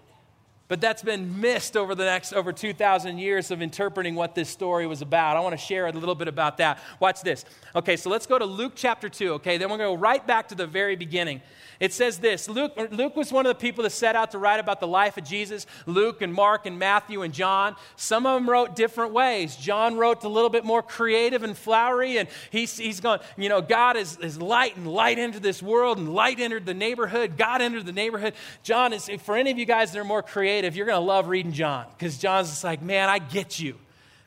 But 0.67 0.81
that's 0.81 1.01
been 1.01 1.39
missed 1.39 1.77
over 1.77 1.95
the 1.95 2.03
next 2.03 2.33
over 2.33 2.51
2,000 2.51 3.17
years 3.19 3.51
of 3.51 3.61
interpreting 3.61 4.15
what 4.15 4.35
this 4.35 4.49
story 4.49 4.85
was 4.85 5.01
about. 5.01 5.37
I 5.37 5.39
want 5.39 5.53
to 5.53 5.57
share 5.57 5.87
a 5.87 5.91
little 5.93 6.15
bit 6.15 6.27
about 6.27 6.57
that. 6.57 6.79
Watch 6.99 7.21
this. 7.21 7.45
Okay, 7.73 7.95
so 7.95 8.09
let's 8.09 8.25
go 8.25 8.37
to 8.37 8.45
Luke 8.45 8.73
chapter 8.75 9.07
2, 9.07 9.33
okay? 9.33 9.57
Then 9.57 9.69
we're 9.69 9.77
going 9.77 9.91
to 9.91 9.95
go 9.95 10.01
right 10.01 10.25
back 10.25 10.49
to 10.49 10.55
the 10.55 10.67
very 10.67 10.97
beginning. 10.97 11.41
It 11.79 11.93
says 11.93 12.17
this 12.17 12.49
Luke, 12.49 12.73
Luke 12.91 13.15
was 13.15 13.31
one 13.31 13.45
of 13.45 13.49
the 13.49 13.59
people 13.59 13.83
that 13.83 13.91
set 13.91 14.15
out 14.15 14.31
to 14.31 14.39
write 14.39 14.59
about 14.59 14.79
the 14.79 14.87
life 14.87 15.17
of 15.17 15.23
Jesus. 15.23 15.67
Luke 15.85 16.21
and 16.21 16.33
Mark 16.33 16.65
and 16.65 16.77
Matthew 16.79 17.21
and 17.21 17.33
John. 17.33 17.75
Some 17.95 18.25
of 18.25 18.41
them 18.41 18.49
wrote 18.49 18.75
different 18.75 19.13
ways. 19.13 19.55
John 19.55 19.95
wrote 19.95 20.23
a 20.23 20.29
little 20.29 20.49
bit 20.49 20.65
more 20.65 20.81
creative 20.81 21.43
and 21.43 21.57
flowery, 21.57 22.17
and 22.17 22.27
he's, 22.49 22.77
he's 22.77 22.99
going, 22.99 23.19
you 23.37 23.47
know, 23.47 23.61
God 23.61 23.95
is, 23.95 24.17
is 24.17 24.41
light, 24.41 24.75
and 24.75 24.87
light 24.87 25.19
entered 25.19 25.43
this 25.43 25.61
world, 25.61 25.97
and 25.97 26.13
light 26.13 26.39
entered 26.39 26.65
the 26.65 26.73
neighborhood. 26.73 27.37
God 27.37 27.61
entered 27.61 27.85
the 27.85 27.91
neighborhood. 27.91 28.33
John 28.63 28.91
is, 28.91 29.09
for 29.23 29.37
any 29.37 29.51
of 29.51 29.57
you 29.57 29.65
guys 29.65 29.91
that 29.91 29.99
are 29.99 30.03
more 30.03 30.23
creative, 30.23 30.56
you're 30.75 30.85
going 30.85 30.99
to 30.99 31.05
love 31.05 31.27
reading 31.27 31.51
John 31.51 31.85
because 31.97 32.17
John's 32.17 32.49
just 32.49 32.63
like, 32.63 32.81
man, 32.81 33.09
I 33.09 33.19
get 33.19 33.59
you. 33.59 33.77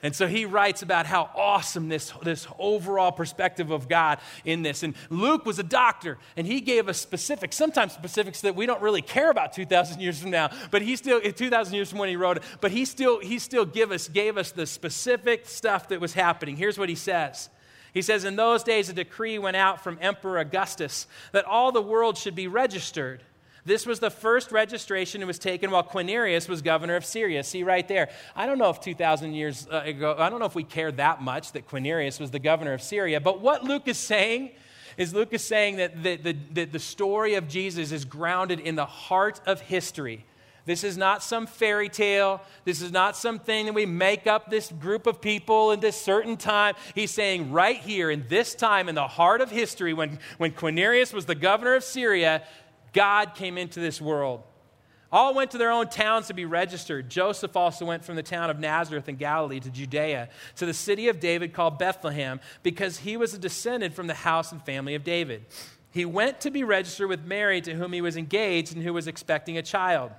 And 0.03 0.17
so 0.17 0.27
he 0.27 0.47
writes 0.47 0.81
about 0.81 1.05
how 1.05 1.29
awesome 1.37 1.89
this, 1.91 2.13
this 2.23 2.47
overall 2.59 3.13
perspective 3.13 3.71
of 3.71 3.87
God 3.87 4.19
in 4.47 4.63
this. 4.63 4.83
And 4.83 4.95
Luke 5.11 5.45
was 5.45 5.59
a 5.59 5.63
doctor, 5.63 6.17
and 6.39 6.47
he 6.47 6.63
gave 6.63 6.89
us 6.89 6.99
specifics, 6.99 7.55
sometimes 7.55 7.93
specifics 7.93 8.41
that 8.41 8.57
we 8.57 8.65
don't 8.65 8.81
really 8.81 9.03
care 9.03 9.31
about 9.31 9.53
2,000 9.53 10.01
years 10.01 10.19
from 10.19 10.31
now, 10.31 10.49
but 10.71 10.81
he 10.81 10.97
still, 10.97 11.21
2,000 11.21 11.75
years 11.75 11.91
from 11.91 11.99
when 11.99 12.09
he 12.09 12.17
wrote 12.17 12.39
it, 12.39 12.43
but 12.63 12.71
he 12.71 12.87
still, 12.87 13.21
he 13.21 13.39
still 13.39 13.67
give 13.67 13.93
us, 13.93 14.09
gave 14.09 14.39
us 14.39 14.53
the 14.53 14.67
specific 14.67 15.47
stuff 15.47 15.89
that 15.89 16.01
was 16.01 16.15
happening. 16.15 16.57
Here's 16.57 16.79
what 16.79 16.89
he 16.89 16.95
says. 16.95 17.51
He 17.93 18.01
says, 18.01 18.25
In 18.25 18.37
those 18.37 18.63
days, 18.63 18.89
a 18.89 18.95
decree 18.95 19.39
went 19.39 19.57
out 19.57 19.83
from 19.83 19.99
Emperor 20.01 20.39
Augustus 20.39 21.07
that 21.33 21.45
all 21.45 21.73
the 21.73 21.83
world 21.83 22.17
should 22.17 22.35
be 22.35 22.47
registered. 22.47 23.23
This 23.65 23.87
was 23.87 24.01
the 24.01 24.11
first 24.11 24.53
registration 24.53 25.21
that 25.21 25.27
was 25.27 25.39
taken 25.39 25.71
while 25.71 25.83
Quirinius 25.83 26.49
was 26.49 26.63
governor 26.63 26.97
of 26.97 27.05
Syria. 27.05 27.45
See 27.45 27.63
right 27.63 27.87
there. 27.87 28.09
I 28.35 28.47
don't 28.47 28.59
know 28.59 28.71
if 28.71 28.81
2,000 28.81 29.35
years 29.35 29.69
uh, 29.71 29.83
ago, 29.85 30.17
I 30.19 30.31
don't 30.31 30.41
know 30.41 30.47
if 30.47 30.55
we 30.55 30.65
care 30.65 30.91
that 30.93 31.23
much 31.23 31.53
that 31.53 31.69
Quirinius 31.69 32.21
was 32.21 32.31
the 32.31 32.39
governor 32.39 32.73
of 32.73 32.83
Syria, 32.83 33.21
but 33.21 33.41
what 33.41 33.65
Luke 33.65 33.87
is 33.87 33.99
saying 33.99 34.51
is 34.97 35.15
Luke 35.15 35.33
is 35.33 35.45
saying 35.45 35.77
that 35.77 36.03
the, 36.03 36.17
the, 36.17 36.37
the, 36.53 36.65
the 36.65 36.79
story 36.79 37.35
of 37.35 37.49
Jesus 37.49 37.93
is 37.93 38.05
grounded 38.05 38.61
in 38.61 38.77
the 38.77 38.87
heart 38.87 39.41
of 39.47 39.61
history. 39.61 40.25
This 40.67 40.85
is 40.85 40.97
not 40.97 41.23
some 41.23 41.47
fairy 41.47 41.89
tale. 41.89 42.43
This 42.65 42.83
is 42.83 42.93
not 42.93 43.17
something 43.17 43.67
that 43.67 43.73
we 43.73 43.87
make 43.87 44.27
up 44.27 44.51
this 44.51 44.71
group 44.71 45.07
of 45.07 45.21
people 45.21 45.73
in 45.73 45.81
this 45.81 46.01
certain 46.01 46.37
time. 46.37 46.75
He's 46.95 47.11
saying 47.11 47.51
right 47.51 47.77
here 47.77 48.11
in 48.11 48.27
this 48.29 48.55
time, 48.55 48.89
in 48.89 48.95
the 48.95 49.09
heart 49.09 49.41
of 49.41 49.51
history, 49.51 49.95
when, 49.95 50.19
when 50.39 50.53
Quirinius 50.53 51.13
was 51.13 51.25
the 51.25 51.35
governor 51.35 51.75
of 51.75 51.83
Syria, 51.83 52.43
God 52.93 53.35
came 53.35 53.59
into 53.59 53.81
this 53.81 54.01
world. 54.01 54.43
All 55.13 55.35
went 55.35 55.51
to 55.51 55.59
their 55.59 55.73
own 55.73 55.89
towns 55.89 56.29
to 56.29 56.35
be 56.35 56.45
registered. 56.45 57.11
Joseph 57.11 57.57
also 57.57 57.85
went 57.85 58.05
from 58.05 58.15
the 58.15 58.23
town 58.23 58.49
of 58.49 58.61
Nazareth 58.61 59.09
in 59.09 59.17
Galilee 59.17 59.59
to 59.61 59.71
Judea, 59.71 60.29
to 60.57 60.67
the 60.67 60.75
city 60.75 61.09
of 61.09 61.19
David 61.19 61.53
called 61.53 61.79
Bethlehem, 61.79 62.41
because 62.63 62.99
he 62.99 63.17
was 63.17 63.35
a 63.35 63.39
descendant 63.39 63.95
from 63.95 64.07
the 64.07 64.15
house 64.15 64.53
and 64.53 64.63
family 64.63 64.95
of 64.95 65.03
David. 65.03 65.47
He 65.91 66.05
went 66.05 66.41
to 66.43 66.51
be 66.51 66.63
registered 66.63 67.09
with 67.09 67.25
Mary, 67.25 67.61
to 67.63 67.75
whom 67.75 67.93
he 67.93 68.01
was 68.01 68.17
engaged 68.17 68.75
and 68.75 68.85
who 68.85 68.93
was 68.93 69.09
expecting 69.09 69.59
a 69.59 69.63
child. 69.63 70.13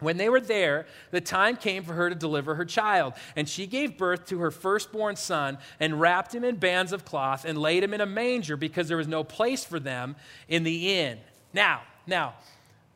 When 0.00 0.16
they 0.16 0.28
were 0.28 0.40
there, 0.40 0.86
the 1.10 1.20
time 1.20 1.56
came 1.56 1.82
for 1.84 1.94
her 1.94 2.10
to 2.10 2.14
deliver 2.16 2.56
her 2.56 2.64
child, 2.64 3.14
and 3.36 3.48
she 3.48 3.66
gave 3.66 3.96
birth 3.96 4.26
to 4.26 4.40
her 4.40 4.50
firstborn 4.50 5.16
son 5.16 5.58
and 5.78 6.00
wrapped 6.00 6.34
him 6.34 6.44
in 6.44 6.56
bands 6.56 6.92
of 6.92 7.04
cloth 7.04 7.44
and 7.44 7.56
laid 7.56 7.82
him 7.82 7.94
in 7.94 8.00
a 8.00 8.06
manger 8.06 8.56
because 8.56 8.88
there 8.88 8.96
was 8.96 9.08
no 9.08 9.24
place 9.24 9.64
for 9.64 9.78
them 9.78 10.16
in 10.48 10.64
the 10.64 10.98
inn. 10.98 11.18
Now, 11.54 11.82
now, 12.06 12.34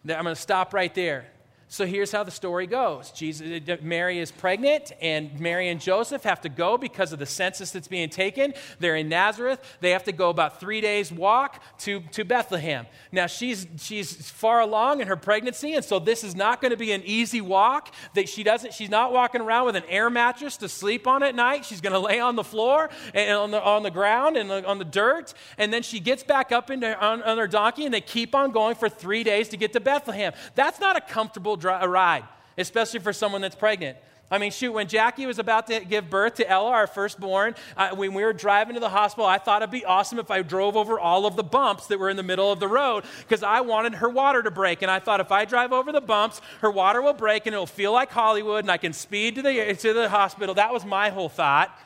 I'm 0.04 0.24
going 0.24 0.34
to 0.34 0.40
stop 0.40 0.72
right 0.72 0.94
there. 0.94 1.26
So 1.72 1.86
here's 1.86 2.10
how 2.10 2.24
the 2.24 2.32
story 2.32 2.66
goes. 2.66 3.12
Jesus, 3.12 3.62
uh, 3.68 3.76
Mary 3.80 4.18
is 4.18 4.32
pregnant, 4.32 4.90
and 5.00 5.38
Mary 5.38 5.68
and 5.68 5.80
Joseph 5.80 6.24
have 6.24 6.40
to 6.40 6.48
go 6.48 6.76
because 6.76 7.12
of 7.12 7.20
the 7.20 7.26
census 7.26 7.70
that's 7.70 7.86
being 7.86 8.08
taken. 8.08 8.54
They're 8.80 8.96
in 8.96 9.08
Nazareth. 9.08 9.60
They 9.80 9.90
have 9.90 10.02
to 10.04 10.12
go 10.12 10.30
about 10.30 10.58
three 10.58 10.80
days' 10.80 11.12
walk 11.12 11.62
to, 11.82 12.00
to 12.10 12.24
Bethlehem. 12.24 12.86
Now, 13.12 13.28
she's, 13.28 13.68
she's 13.78 14.28
far 14.32 14.58
along 14.58 15.00
in 15.00 15.06
her 15.06 15.14
pregnancy, 15.14 15.74
and 15.74 15.84
so 15.84 16.00
this 16.00 16.24
is 16.24 16.34
not 16.34 16.60
going 16.60 16.72
to 16.72 16.76
be 16.76 16.90
an 16.90 17.04
easy 17.04 17.40
walk. 17.40 17.94
That 18.14 18.28
she 18.28 18.42
doesn't, 18.42 18.74
she's 18.74 18.90
not 18.90 19.12
walking 19.12 19.40
around 19.40 19.66
with 19.66 19.76
an 19.76 19.84
air 19.88 20.10
mattress 20.10 20.56
to 20.56 20.68
sleep 20.68 21.06
on 21.06 21.22
at 21.22 21.36
night. 21.36 21.64
She's 21.64 21.80
going 21.80 21.92
to 21.92 22.00
lay 22.00 22.18
on 22.18 22.34
the 22.34 22.42
floor 22.42 22.90
and 23.14 23.36
on 23.36 23.52
the, 23.52 23.62
on 23.62 23.84
the 23.84 23.92
ground 23.92 24.36
and 24.36 24.50
on 24.50 24.78
the 24.78 24.84
dirt. 24.84 25.34
And 25.56 25.72
then 25.72 25.84
she 25.84 26.00
gets 26.00 26.24
back 26.24 26.50
up 26.50 26.68
into, 26.68 26.98
on, 26.98 27.22
on 27.22 27.38
her 27.38 27.46
donkey, 27.46 27.84
and 27.84 27.94
they 27.94 28.00
keep 28.00 28.34
on 28.34 28.50
going 28.50 28.74
for 28.74 28.88
three 28.88 29.22
days 29.22 29.48
to 29.50 29.56
get 29.56 29.72
to 29.74 29.80
Bethlehem. 29.80 30.32
That's 30.56 30.80
not 30.80 30.96
a 30.96 31.00
comfortable 31.00 31.58
a 31.68 31.88
ride, 31.88 32.24
especially 32.56 33.00
for 33.00 33.12
someone 33.12 33.40
that's 33.40 33.56
pregnant. 33.56 33.96
I 34.32 34.38
mean, 34.38 34.52
shoot, 34.52 34.70
when 34.70 34.86
Jackie 34.86 35.26
was 35.26 35.40
about 35.40 35.66
to 35.66 35.80
give 35.80 36.08
birth 36.08 36.34
to 36.36 36.48
Ella, 36.48 36.70
our 36.70 36.86
firstborn, 36.86 37.56
uh, 37.76 37.96
when 37.96 38.14
we 38.14 38.22
were 38.22 38.32
driving 38.32 38.74
to 38.74 38.80
the 38.80 38.88
hospital, 38.88 39.26
I 39.26 39.38
thought 39.38 39.60
it'd 39.60 39.72
be 39.72 39.84
awesome 39.84 40.20
if 40.20 40.30
I 40.30 40.42
drove 40.42 40.76
over 40.76 41.00
all 41.00 41.26
of 41.26 41.34
the 41.34 41.42
bumps 41.42 41.88
that 41.88 41.98
were 41.98 42.08
in 42.08 42.16
the 42.16 42.22
middle 42.22 42.52
of 42.52 42.60
the 42.60 42.68
road 42.68 43.02
because 43.18 43.42
I 43.42 43.60
wanted 43.62 43.94
her 43.94 44.08
water 44.08 44.40
to 44.40 44.50
break. 44.52 44.82
And 44.82 44.90
I 44.90 45.00
thought 45.00 45.18
if 45.18 45.32
I 45.32 45.46
drive 45.46 45.72
over 45.72 45.90
the 45.90 46.00
bumps, 46.00 46.40
her 46.60 46.70
water 46.70 47.02
will 47.02 47.12
break 47.12 47.46
and 47.46 47.54
it'll 47.54 47.66
feel 47.66 47.92
like 47.92 48.12
Hollywood 48.12 48.62
and 48.62 48.70
I 48.70 48.76
can 48.76 48.92
speed 48.92 49.34
to 49.34 49.42
the, 49.42 49.74
to 49.74 49.92
the 49.92 50.08
hospital. 50.08 50.54
That 50.54 50.72
was 50.72 50.84
my 50.84 51.10
whole 51.10 51.28
thought. 51.28 51.76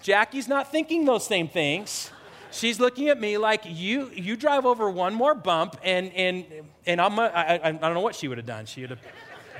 Jackie's 0.00 0.48
not 0.48 0.72
thinking 0.72 1.04
those 1.04 1.26
same 1.26 1.48
things. 1.48 2.10
She's 2.50 2.80
looking 2.80 3.08
at 3.08 3.20
me 3.20 3.38
like 3.38 3.62
you. 3.66 4.10
You 4.14 4.36
drive 4.36 4.66
over 4.66 4.90
one 4.90 5.14
more 5.14 5.34
bump, 5.34 5.76
and 5.82 6.12
and 6.14 6.44
and 6.86 7.00
I'm. 7.00 7.18
A, 7.18 7.22
I, 7.22 7.68
I 7.68 7.72
don't 7.72 7.94
know 7.94 8.00
what 8.00 8.14
she 8.14 8.28
would 8.28 8.38
have 8.38 8.46
done. 8.46 8.66
She 8.66 8.80
would 8.80 8.90
have 8.90 9.00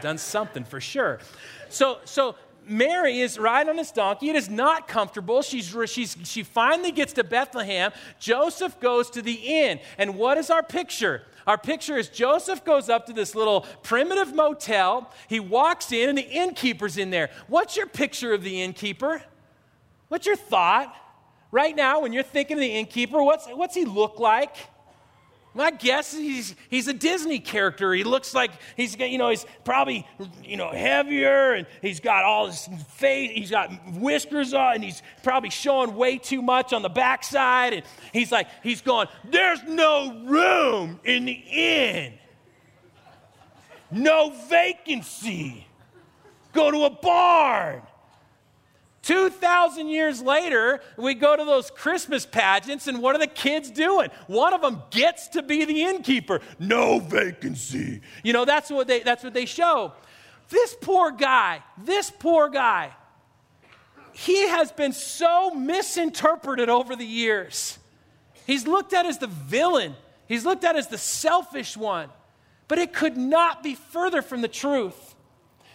done 0.01 0.19
something 0.19 0.65
for 0.65 0.81
sure. 0.81 1.21
So, 1.69 1.99
so 2.05 2.35
Mary 2.67 3.21
is 3.21 3.39
riding 3.39 3.71
on 3.71 3.77
this 3.77 3.93
donkey. 3.93 4.31
It 4.31 4.37
is 4.37 4.49
not 4.49 4.89
comfortable. 4.89 5.43
She's, 5.43 5.75
she's, 5.87 6.17
she 6.25 6.43
finally 6.43 6.93
gets 6.93 7.13
to 7.15 7.25
Bethlehem. 7.25 7.93
Joseph 8.19 8.79
goes 8.81 9.11
to 9.11 9.23
the 9.23 9.33
inn. 9.33 9.81
And 9.99 10.17
what 10.17 10.39
is 10.39 10.51
our 10.51 10.63
picture? 10.63 11.23
Our 11.47 11.59
picture 11.59 11.97
is 11.97 12.09
Joseph 12.09 12.65
goes 12.65 12.89
up 12.89 13.07
to 13.07 13.13
this 13.13 13.35
little 13.35 13.63
primitive 13.83 14.35
motel. 14.35 15.11
He 15.29 15.41
walks 15.41 15.93
in, 15.93 16.09
and 16.09 16.19
the 16.19 16.29
innkeeper's 16.29 16.97
in 16.97 17.11
there. 17.11 17.31
What's 17.49 17.77
your 17.77 17.87
picture 17.87 18.33
of 18.33 18.43
the 18.43 18.63
innkeeper? 18.63 19.23
What's 20.09 20.27
your 20.27 20.37
thought? 20.37 20.95
Right 21.53 21.75
now, 21.75 22.01
when 22.01 22.13
you're 22.13 22.23
thinking 22.23 22.57
of 22.57 22.61
the 22.61 22.79
innkeeper, 22.79 23.23
what's, 23.23 23.47
what's 23.49 23.75
he 23.75 23.85
look 23.85 24.19
like? 24.19 24.57
My 25.53 25.73
guess 25.73 26.15
is 26.15 26.21
he's, 26.21 26.55
he's 26.69 26.89
a 26.89 26.93
Disney 26.93 27.41
character. 27.41 27.93
He 27.93 28.05
looks 28.05 28.35
like 28.35 28.53
he's 28.77 28.97
you 28.97 29.19
know 29.19 29.31
he's 29.31 29.45
probably 29.65 30.07
you 30.45 30.57
know 30.57 30.71
heavier 30.71 31.55
and 31.55 31.67
he's 31.83 31.99
got 31.99 32.23
all 32.25 32.47
his 32.47 32.69
face. 32.95 33.33
He's 33.35 33.51
got 33.51 33.71
whiskers 33.95 34.55
on 34.55 34.77
and 34.77 34.85
he's 34.85 35.03
probably 35.25 35.51
showing 35.51 35.97
way 35.97 36.19
too 36.19 36.41
much 36.41 36.73
on 36.73 36.83
the 36.83 36.89
backside. 36.89 37.73
And 37.73 37.83
he's 38.13 38.31
like 38.31 38.47
he's 38.63 38.81
going. 38.81 39.09
There's 39.25 39.63
no 39.65 40.23
room 40.25 41.01
in 41.03 41.25
the 41.25 41.33
inn. 41.33 42.15
No 43.91 44.33
vacancy. 44.49 45.67
Go 46.53 46.71
to 46.71 46.85
a 46.85 46.91
barn. 46.91 47.83
2,000 49.11 49.89
years 49.89 50.23
later, 50.23 50.81
we 50.97 51.15
go 51.15 51.35
to 51.35 51.45
those 51.45 51.69
Christmas 51.69 52.25
pageants, 52.25 52.87
and 52.87 53.03
what 53.03 53.17
are 53.17 53.19
the 53.19 53.27
kids 53.27 53.69
doing? 53.69 54.09
One 54.29 54.55
of 54.55 54.61
them 54.61 54.85
gets 54.91 55.27
to 55.31 55.43
be 55.43 55.65
the 55.65 55.83
innkeeper. 55.83 56.41
No 56.61 57.01
vacancy. 57.01 58.03
You 58.23 58.33
know, 58.33 58.45
that's 58.45 58.71
what 58.71 58.87
they, 58.87 59.01
that's 59.01 59.25
what 59.25 59.35
they 59.35 59.47
show. 59.47 59.95
This 60.49 60.77
poor 60.81 61.11
guy, 61.11 61.61
this 61.77 62.09
poor 62.09 62.49
guy, 62.51 62.93
he 64.13 64.47
has 64.47 64.71
been 64.71 64.93
so 64.93 65.51
misinterpreted 65.55 66.69
over 66.69 66.95
the 66.95 67.05
years. 67.05 67.81
He's 68.47 68.65
looked 68.65 68.93
at 68.93 69.07
as 69.07 69.19
the 69.19 69.27
villain, 69.27 69.97
he's 70.29 70.45
looked 70.45 70.63
at 70.63 70.77
as 70.77 70.87
the 70.87 70.99
selfish 70.99 71.77
one, 71.77 72.11
but 72.69 72.79
it 72.79 72.93
could 72.93 73.17
not 73.17 73.65
be 73.65 73.75
further 73.75 74.23
from 74.23 74.41
the 74.41 74.47
truth. 74.47 75.10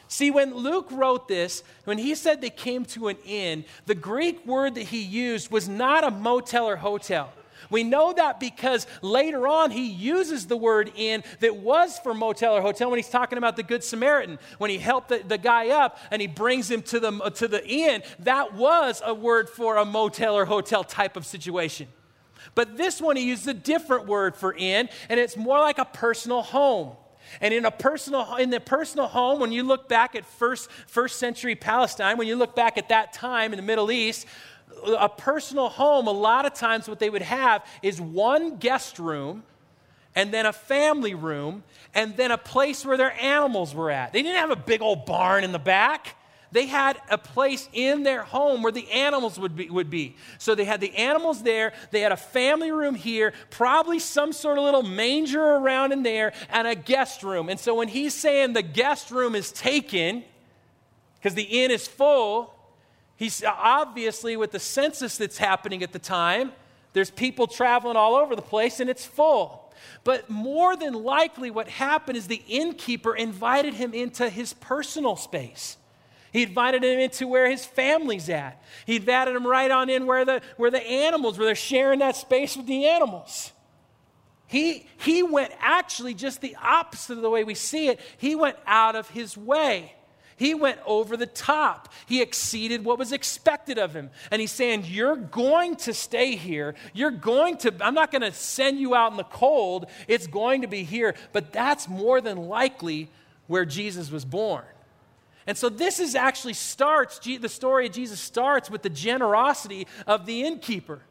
See, 0.08 0.32
when 0.32 0.54
Luke 0.54 0.88
wrote 0.92 1.28
this, 1.28 1.64
when 1.86 1.98
he 1.98 2.16
said 2.16 2.42
they 2.42 2.50
came 2.50 2.86
to 2.86 3.08
an 3.08 3.18
inn, 3.26 3.66
the 3.86 3.96
Greek 3.96 4.46
word 4.46 4.76
that 4.76 4.84
he 4.84 5.02
used 5.02 5.52
was 5.52 5.68
not 5.68 6.04
a 6.04 6.12
motel 6.12 6.68
or 6.68 6.76
hotel. 6.76 7.32
We 7.70 7.84
know 7.84 8.14
that 8.14 8.40
because 8.40 8.86
later 9.02 9.48
on 9.48 9.72
he 9.72 9.88
uses 9.88 10.46
the 10.46 10.58
word 10.58 10.92
inn 10.96 11.24
that 11.40 11.56
was 11.56 11.98
for 12.00 12.14
motel 12.14 12.54
or 12.54 12.62
hotel 12.62 12.90
when 12.90 13.00
he's 13.00 13.10
talking 13.10 13.38
about 13.38 13.56
the 13.56 13.64
Good 13.64 13.84
Samaritan. 13.84 14.40
When 14.58 14.70
he 14.70 14.78
helped 14.78 15.10
the, 15.10 15.24
the 15.26 15.38
guy 15.38 15.70
up 15.70 15.98
and 16.12 16.22
he 16.22 16.28
brings 16.28 16.70
him 16.70 16.82
to 16.84 17.00
the, 17.00 17.12
to 17.32 17.48
the 17.48 17.66
inn, 17.68 18.04
that 18.20 18.54
was 18.54 19.02
a 19.04 19.14
word 19.14 19.50
for 19.50 19.78
a 19.78 19.86
motel 19.86 20.36
or 20.36 20.46
hotel 20.46 20.84
type 20.84 21.18
of 21.18 21.26
situation. 21.26 21.88
But 22.54 22.78
this 22.78 23.02
one 23.02 23.16
he 23.16 23.24
used 23.24 23.48
a 23.48 23.54
different 23.54 24.06
word 24.06 24.36
for 24.36 24.54
inn, 24.54 24.90
and 25.10 25.20
it's 25.20 25.36
more 25.36 25.60
like 25.60 25.80
a 25.80 25.86
personal 25.86 26.44
home. 26.44 26.96
And 27.42 27.54
in 27.54 27.66
a 27.66 27.72
personal 27.72 28.36
in 28.36 28.50
the 28.50 28.60
personal 28.60 29.08
home, 29.08 29.40
when 29.40 29.52
you 29.52 29.64
look 29.64 29.88
back 29.88 30.16
at 30.16 30.26
first 30.26 30.70
first 30.88 31.18
century 31.18 31.56
Palestine, 31.56 32.18
when 32.18 32.28
you 32.28 32.36
look 32.36 32.56
back 32.56 32.78
at 32.78 32.90
that 32.90 33.14
time 33.14 33.54
in 33.54 33.58
the 33.58 33.64
Middle 33.64 33.92
East, 33.92 34.26
a 34.86 35.10
personal 35.10 35.70
home, 35.70 36.08
a 36.08 36.12
lot 36.12 36.46
of 36.46 36.54
times 36.54 36.88
what 36.88 37.00
they 37.00 37.10
would 37.10 37.22
have 37.22 37.66
is 37.82 38.00
one 38.00 38.58
guest 38.58 39.00
room 39.00 39.44
and 40.16 40.34
then 40.34 40.46
a 40.46 40.54
family 40.54 41.14
room 41.14 41.64
and 41.94 42.16
then 42.18 42.32
a 42.32 42.38
place 42.38 42.86
where 42.86 42.98
their 42.98 43.12
animals 43.22 43.76
were 43.76 43.92
at. 43.92 44.14
They 44.14 44.22
didn't 44.22 44.38
have 44.38 44.52
a 44.52 44.56
big 44.56 44.82
old 44.82 45.06
barn 45.06 45.44
in 45.44 45.52
the 45.52 45.60
back. 45.60 46.16
They 46.56 46.68
had 46.68 47.02
a 47.10 47.18
place 47.18 47.68
in 47.74 48.04
their 48.04 48.24
home 48.24 48.64
where 48.64 48.72
the 48.72 48.90
animals 48.90 49.38
would 49.38 49.58
be, 49.58 49.70
would 49.70 49.90
be. 49.90 50.16
So 50.38 50.56
they 50.56 50.64
had 50.64 50.80
the 50.80 50.96
animals 50.96 51.44
there. 51.44 51.74
They 51.92 52.00
had 52.00 52.14
a 52.14 52.18
family 52.18 52.72
room 52.72 52.96
here, 52.96 53.34
probably 53.50 54.00
some 54.00 54.32
sort 54.32 54.58
of 54.58 54.64
little 54.64 54.82
manger 54.82 55.44
around 55.44 55.92
in 55.92 56.04
there, 56.04 56.32
and 56.50 56.66
a 56.66 56.74
guest 56.74 57.24
room. 57.24 57.50
And 57.50 57.60
so 57.60 57.76
when 57.76 57.90
he's 57.90 58.14
saying 58.14 58.54
the 58.54 58.62
guest 58.62 59.12
room 59.12 59.36
is 59.36 59.52
taken, 59.52 60.24
because 61.16 61.34
the 61.34 61.44
inn 61.44 61.72
is 61.72 61.90
full, 61.90 62.56
he's 63.18 63.44
obviously 63.44 64.38
with 64.38 64.54
the 64.54 64.60
census 64.60 65.18
that's 65.18 65.38
happening 65.38 65.84
at 65.84 65.92
the 65.92 66.00
time, 66.00 66.54
there's 66.94 67.12
people 67.12 67.48
traveling 67.48 67.98
all 67.98 68.16
over 68.16 68.34
the 68.34 68.42
place 68.42 68.80
and 68.80 68.90
it's 68.90 69.04
full. 69.04 69.74
But 70.06 70.30
more 70.30 70.78
than 70.78 70.94
likely, 70.94 71.52
what 71.52 71.68
happened 71.68 72.18
is 72.18 72.28
the 72.28 72.44
innkeeper 72.48 73.14
invited 73.14 73.74
him 73.74 73.94
into 73.94 74.30
his 74.30 74.54
personal 74.54 75.18
space. 75.18 75.76
He 76.36 76.44
invited 76.44 76.84
him 76.84 77.00
into 77.00 77.30
where 77.30 77.50
his 77.50 77.66
family's 77.66 78.28
at. 78.30 78.62
He 78.86 78.98
invited 78.98 79.38
him 79.38 79.48
right 79.48 79.72
on 79.72 79.90
in 79.90 80.06
where 80.06 80.26
the, 80.26 80.42
where 80.58 80.70
the 80.70 80.86
animals, 80.86 81.38
where 81.38 81.46
they're 81.46 81.56
sharing 81.56 82.00
that 82.00 82.18
space 82.18 82.58
with 82.58 82.66
the 82.66 82.88
animals. 82.88 83.54
He, 84.46 84.86
he 84.98 85.24
went 85.24 85.54
actually 85.62 86.14
just 86.14 86.42
the 86.42 86.58
opposite 86.62 87.14
of 87.14 87.22
the 87.22 87.30
way 87.30 87.46
we 87.46 87.56
see 87.56 87.88
it. 87.88 88.02
He 88.18 88.36
went 88.36 88.58
out 88.68 88.98
of 88.98 89.10
his 89.12 89.38
way. 89.38 89.94
He 90.36 90.54
went 90.54 90.80
over 90.86 91.16
the 91.16 91.26
top. 91.26 91.94
He 92.06 92.22
exceeded 92.22 92.84
what 92.84 93.00
was 93.00 93.14
expected 93.14 93.78
of 93.78 93.94
him. 93.94 94.10
And 94.30 94.42
he's 94.42 94.52
saying, 94.52 94.84
You're 94.88 95.16
going 95.16 95.78
to 95.78 95.94
stay 95.94 96.36
here. 96.36 96.76
You're 96.94 97.12
going 97.12 97.60
to, 97.60 97.74
I'm 97.80 97.94
not 97.94 98.12
going 98.12 98.24
to 98.24 98.34
send 98.34 98.78
you 98.78 98.94
out 98.94 99.12
in 99.12 99.16
the 99.16 99.24
cold. 99.24 99.86
It's 100.10 100.28
going 100.28 100.64
to 100.64 100.68
be 100.68 100.84
here. 100.84 101.16
But 101.32 101.54
that's 101.54 101.88
more 101.88 102.20
than 102.20 102.50
likely 102.50 103.10
where 103.48 103.64
Jesus 103.64 104.12
was 104.12 104.26
born. 104.26 104.66
And 105.48 105.58
so 105.58 105.70
this 105.70 106.00
is 106.00 106.16
actually 106.16 106.54
starts, 106.54 107.20
the 107.20 107.50
story 107.50 107.88
of 107.88 107.94
Jesus 107.94 108.20
starts 108.20 108.70
with 108.70 108.82
the 108.82 108.90
generosity 108.90 109.88
of 110.08 110.26
the 110.26 110.44
innkeeper. 110.44 111.02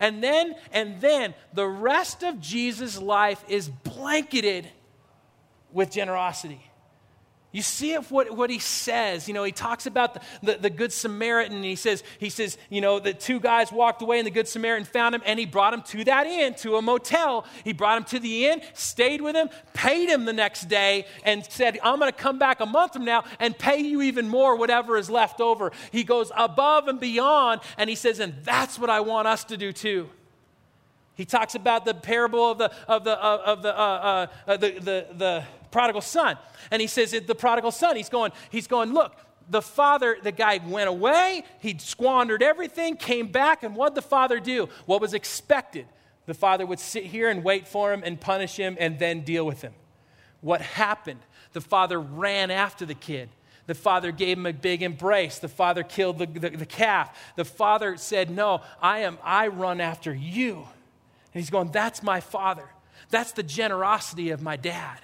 And 0.00 0.22
then, 0.22 0.54
and 0.72 1.00
then 1.00 1.34
the 1.52 1.66
rest 1.66 2.22
of 2.22 2.40
Jesus' 2.40 2.98
life 2.98 3.44
is 3.48 3.68
blanketed 3.68 4.68
with 5.72 5.90
generosity. 5.90 6.60
You 7.54 7.62
see 7.62 7.92
it 7.92 8.10
what, 8.10 8.32
what 8.32 8.50
he 8.50 8.58
says. 8.58 9.28
You 9.28 9.34
know, 9.34 9.44
he 9.44 9.52
talks 9.52 9.86
about 9.86 10.14
the, 10.14 10.20
the, 10.42 10.58
the, 10.58 10.70
Good 10.70 10.92
Samaritan, 10.92 11.54
and 11.54 11.64
he 11.64 11.76
says, 11.76 12.02
he 12.18 12.28
says, 12.28 12.58
you 12.68 12.80
know, 12.80 12.98
the 12.98 13.14
two 13.14 13.38
guys 13.38 13.70
walked 13.70 14.02
away, 14.02 14.18
and 14.18 14.26
the 14.26 14.32
Good 14.32 14.48
Samaritan 14.48 14.84
found 14.84 15.14
him, 15.14 15.22
and 15.24 15.38
he 15.38 15.46
brought 15.46 15.72
him 15.72 15.82
to 15.82 16.02
that 16.02 16.26
inn, 16.26 16.54
to 16.54 16.74
a 16.74 16.82
motel. 16.82 17.46
He 17.62 17.72
brought 17.72 17.96
him 17.96 18.04
to 18.06 18.18
the 18.18 18.48
inn, 18.48 18.60
stayed 18.72 19.20
with 19.20 19.36
him, 19.36 19.50
paid 19.72 20.08
him 20.08 20.24
the 20.24 20.32
next 20.32 20.64
day, 20.64 21.06
and 21.22 21.44
said, 21.44 21.78
I'm 21.84 22.00
going 22.00 22.10
to 22.10 22.18
come 22.18 22.40
back 22.40 22.58
a 22.58 22.66
month 22.66 22.94
from 22.94 23.04
now 23.04 23.22
and 23.38 23.56
pay 23.56 23.78
you 23.78 24.02
even 24.02 24.26
more, 24.28 24.56
whatever 24.56 24.96
is 24.96 25.08
left 25.08 25.40
over. 25.40 25.70
He 25.92 26.02
goes 26.02 26.32
above 26.36 26.88
and 26.88 26.98
beyond, 26.98 27.60
and 27.78 27.88
he 27.88 27.94
says, 27.94 28.18
and 28.18 28.34
that's 28.42 28.80
what 28.80 28.90
I 28.90 28.98
want 28.98 29.28
us 29.28 29.44
to 29.44 29.56
do 29.56 29.72
too. 29.72 30.10
He 31.14 31.24
talks 31.24 31.54
about 31.54 31.84
the 31.84 31.94
parable 31.94 32.50
of 32.50 32.58
the, 32.58 32.72
of 32.88 33.04
the, 33.04 33.12
of 33.12 33.62
the, 33.62 33.78
uh, 33.78 33.80
uh, 33.80 34.26
uh, 34.48 34.56
the, 34.56 34.70
the, 34.72 35.06
the 35.16 35.44
prodigal 35.74 36.02
son. 36.02 36.38
And 36.70 36.80
he 36.80 36.86
says, 36.86 37.10
the 37.10 37.34
prodigal 37.34 37.72
son, 37.72 37.96
he's 37.96 38.08
going, 38.08 38.30
he's 38.48 38.68
going, 38.68 38.94
look, 38.94 39.16
the 39.50 39.60
father, 39.60 40.16
the 40.22 40.30
guy 40.30 40.60
went 40.64 40.88
away, 40.88 41.42
he 41.58 41.76
squandered 41.78 42.44
everything, 42.44 42.96
came 42.96 43.26
back, 43.26 43.64
and 43.64 43.74
what 43.74 43.90
did 43.90 43.96
the 43.96 44.08
father 44.08 44.38
do? 44.38 44.68
What 44.86 45.00
was 45.00 45.14
expected? 45.14 45.86
The 46.26 46.32
father 46.32 46.64
would 46.64 46.78
sit 46.78 47.04
here 47.04 47.28
and 47.28 47.42
wait 47.42 47.66
for 47.66 47.92
him 47.92 48.02
and 48.04 48.20
punish 48.20 48.56
him 48.56 48.76
and 48.78 49.00
then 49.00 49.22
deal 49.22 49.44
with 49.44 49.62
him. 49.62 49.74
what 50.40 50.60
happened. 50.60 51.20
The 51.54 51.60
father 51.60 51.98
ran 51.98 52.50
after 52.52 52.86
the 52.86 52.94
kid. 52.94 53.28
The 53.66 53.74
father 53.74 54.12
gave 54.12 54.38
him 54.38 54.46
a 54.46 54.52
big 54.52 54.82
embrace. 54.82 55.38
The 55.40 55.48
father 55.48 55.82
killed 55.82 56.18
the, 56.18 56.26
the, 56.26 56.50
the, 56.50 56.66
calf. 56.66 57.18
The 57.34 57.44
father 57.44 57.96
said, 57.96 58.30
No, 58.30 58.60
I 58.80 59.00
am, 59.00 59.18
I 59.24 59.48
run 59.48 59.80
after 59.80 60.14
you. 60.14 60.56
And 61.32 61.40
he's 61.40 61.50
going, 61.50 61.70
That's 61.70 62.02
my 62.02 62.20
father. 62.20 62.68
That's 63.10 63.32
the 63.32 63.42
generosity 63.42 64.30
of 64.30 64.42
my 64.42 64.56
dad. 64.56 65.00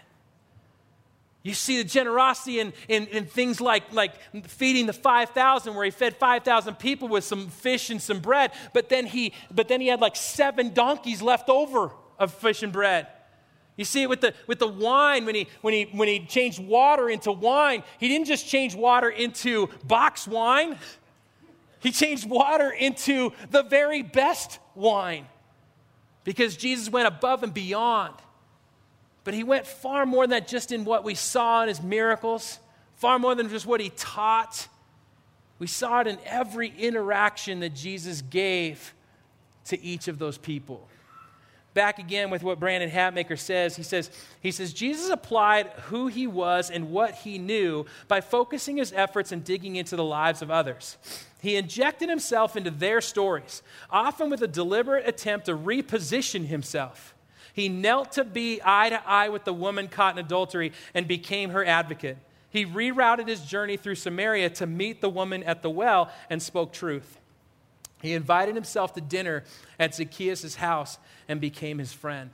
You 1.43 1.55
see 1.55 1.79
the 1.79 1.89
generosity 1.89 2.61
in, 2.61 2.73
in, 2.89 3.07
in, 3.07 3.25
things 3.25 3.61
like, 3.61 3.93
like 3.93 4.13
feeding 4.47 4.87
the 4.87 4.93
5,000, 4.93 5.75
where 5.75 5.85
he 5.87 5.91
fed 5.91 6.17
5,000 6.17 6.75
people 6.75 7.09
with 7.09 7.25
some 7.25 7.49
fish 7.49 7.89
and 7.89 8.01
some 8.01 8.21
bread, 8.21 8.53
but 8.75 8.91
then, 8.91 9.07
he, 9.07 9.33
but 9.51 9.67
then 9.67 9.81
he 9.81 9.87
had 9.87 10.01
like 10.01 10.17
seven 10.17 10.75
donkeys 10.75 11.23
left 11.23 11.49
over 11.49 11.93
of 12.19 12.35
fish 12.35 12.63
and 12.63 12.73
bread. 12.73 13.07
You 13.77 13.87
see 13.87 14.03
it 14.03 14.11
with 14.11 14.21
the, 14.21 14.35
with 14.47 14.59
the 14.59 14.69
wine, 14.69 15.25
when 15.25 15.35
he, 15.35 15.49
when, 15.63 15.73
he, 15.73 15.85
when 15.85 16.07
he 16.07 16.27
changed 16.27 16.59
water 16.59 17.09
into 17.09 17.33
wine, 17.33 17.83
he 17.99 18.09
didn't 18.09 18.27
just 18.27 18.47
change 18.47 18.75
water 18.75 19.09
into 19.09 19.71
box 19.85 20.29
wine, 20.29 20.79
he 21.79 21.91
changed 21.91 22.29
water 22.29 22.71
into 22.71 23.33
the 23.51 23.63
very 23.63 24.03
best 24.03 24.59
wine 24.75 25.27
because 26.25 26.59
Jesus 26.59 26.91
went 26.91 27.09
above 27.09 27.43
and 27.43 27.55
beyond. 27.55 28.15
But 29.25 29.35
he 29.35 29.45
went 29.45 29.67
far 29.67 30.07
more 30.07 30.25
than 30.25 30.31
that 30.31 30.49
just 30.49 30.73
in 30.73 30.85
what 30.85 31.05
we 31.05 31.15
saw 31.15 31.63
in 31.63 31.69
his 31.69 31.83
miracles, 31.83 32.59
far 32.97 33.19
more 33.19 33.35
than 33.35 33.49
just 33.49 33.67
what 33.67 33.81
he 33.81 33.91
taught. 33.91 34.69
We 35.59 35.67
saw 35.67 36.01
it 36.01 36.07
in 36.07 36.19
every 36.25 36.73
interaction 36.79 37.61
that 37.61 37.75
Jesus 37.75 38.23
gave 38.23 38.95
to 39.67 39.81
each 39.83 40.09
of 40.09 40.19
those 40.19 40.39
people. 40.39 40.89
Back 41.73 42.01
again 42.01 42.31
with 42.31 42.43
what 42.43 42.59
Brandon 42.59 42.91
Hatmaker 42.91 43.39
says, 43.39 43.77
he 43.77 43.85
says, 43.85 44.11
he 44.41 44.51
says, 44.51 44.73
Jesus 44.73 45.09
applied 45.09 45.67
who 45.85 46.09
he 46.09 46.27
was 46.27 46.69
and 46.69 46.91
what 46.91 47.15
he 47.15 47.39
knew 47.39 47.87
by 48.09 48.21
focusing 48.21 48.79
his 48.79 48.93
efforts 48.93 49.31
and 49.31 49.45
digging 49.45 49.77
into 49.77 49.95
the 49.95 50.03
lives 50.03 50.43
of 50.43 50.51
others. 50.51 50.99
He 51.41 51.55
injected 51.55 52.09
himself 52.09 52.57
into 52.57 52.73
their 52.73 53.01
stories, 53.01 53.63
often 53.89 54.31
with 54.31 54.43
a 54.43 54.49
deliberate 54.49 55.09
attempt 55.09 55.47
to 55.47 55.57
reposition 55.57 56.47
himself. 56.47 57.15
He 57.53 57.69
knelt 57.69 58.13
to 58.13 58.25
be 58.25 58.61
eye 58.65 58.91
to 58.91 59.09
eye 59.09 59.29
with 59.29 59.45
the 59.45 59.53
woman 59.53 59.89
caught 59.89 60.19
in 60.19 60.25
adultery 60.25 60.73
and 60.95 61.09
became 61.09 61.51
her 61.51 61.65
advocate. 61.65 62.19
He 62.51 62.67
rerouted 62.67 63.29
his 63.29 63.41
journey 63.41 63.77
through 63.77 63.95
Samaria 63.95 64.51
to 64.51 64.67
meet 64.67 65.01
the 65.01 65.09
woman 65.09 65.43
at 65.45 65.63
the 65.63 65.71
well 65.71 66.11
and 66.29 66.43
spoke 66.43 66.73
truth. 66.73 67.19
He 68.03 68.13
invited 68.15 68.55
himself 68.55 68.95
to 68.95 69.01
dinner 69.01 69.45
at 69.79 69.95
Zacchaeus' 69.95 70.57
house 70.57 70.99
and 71.29 71.41
became 71.41 71.79
his 71.79 71.93
friend. 71.93 72.31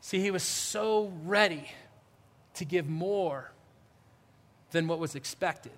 See, 0.00 0.20
he 0.20 0.30
was 0.30 0.42
so 0.42 1.12
ready 1.24 1.70
to 2.54 2.64
give 2.64 2.88
more 2.88 3.52
than 4.72 4.86
what 4.86 4.98
was 4.98 5.14
expected. 5.14 5.72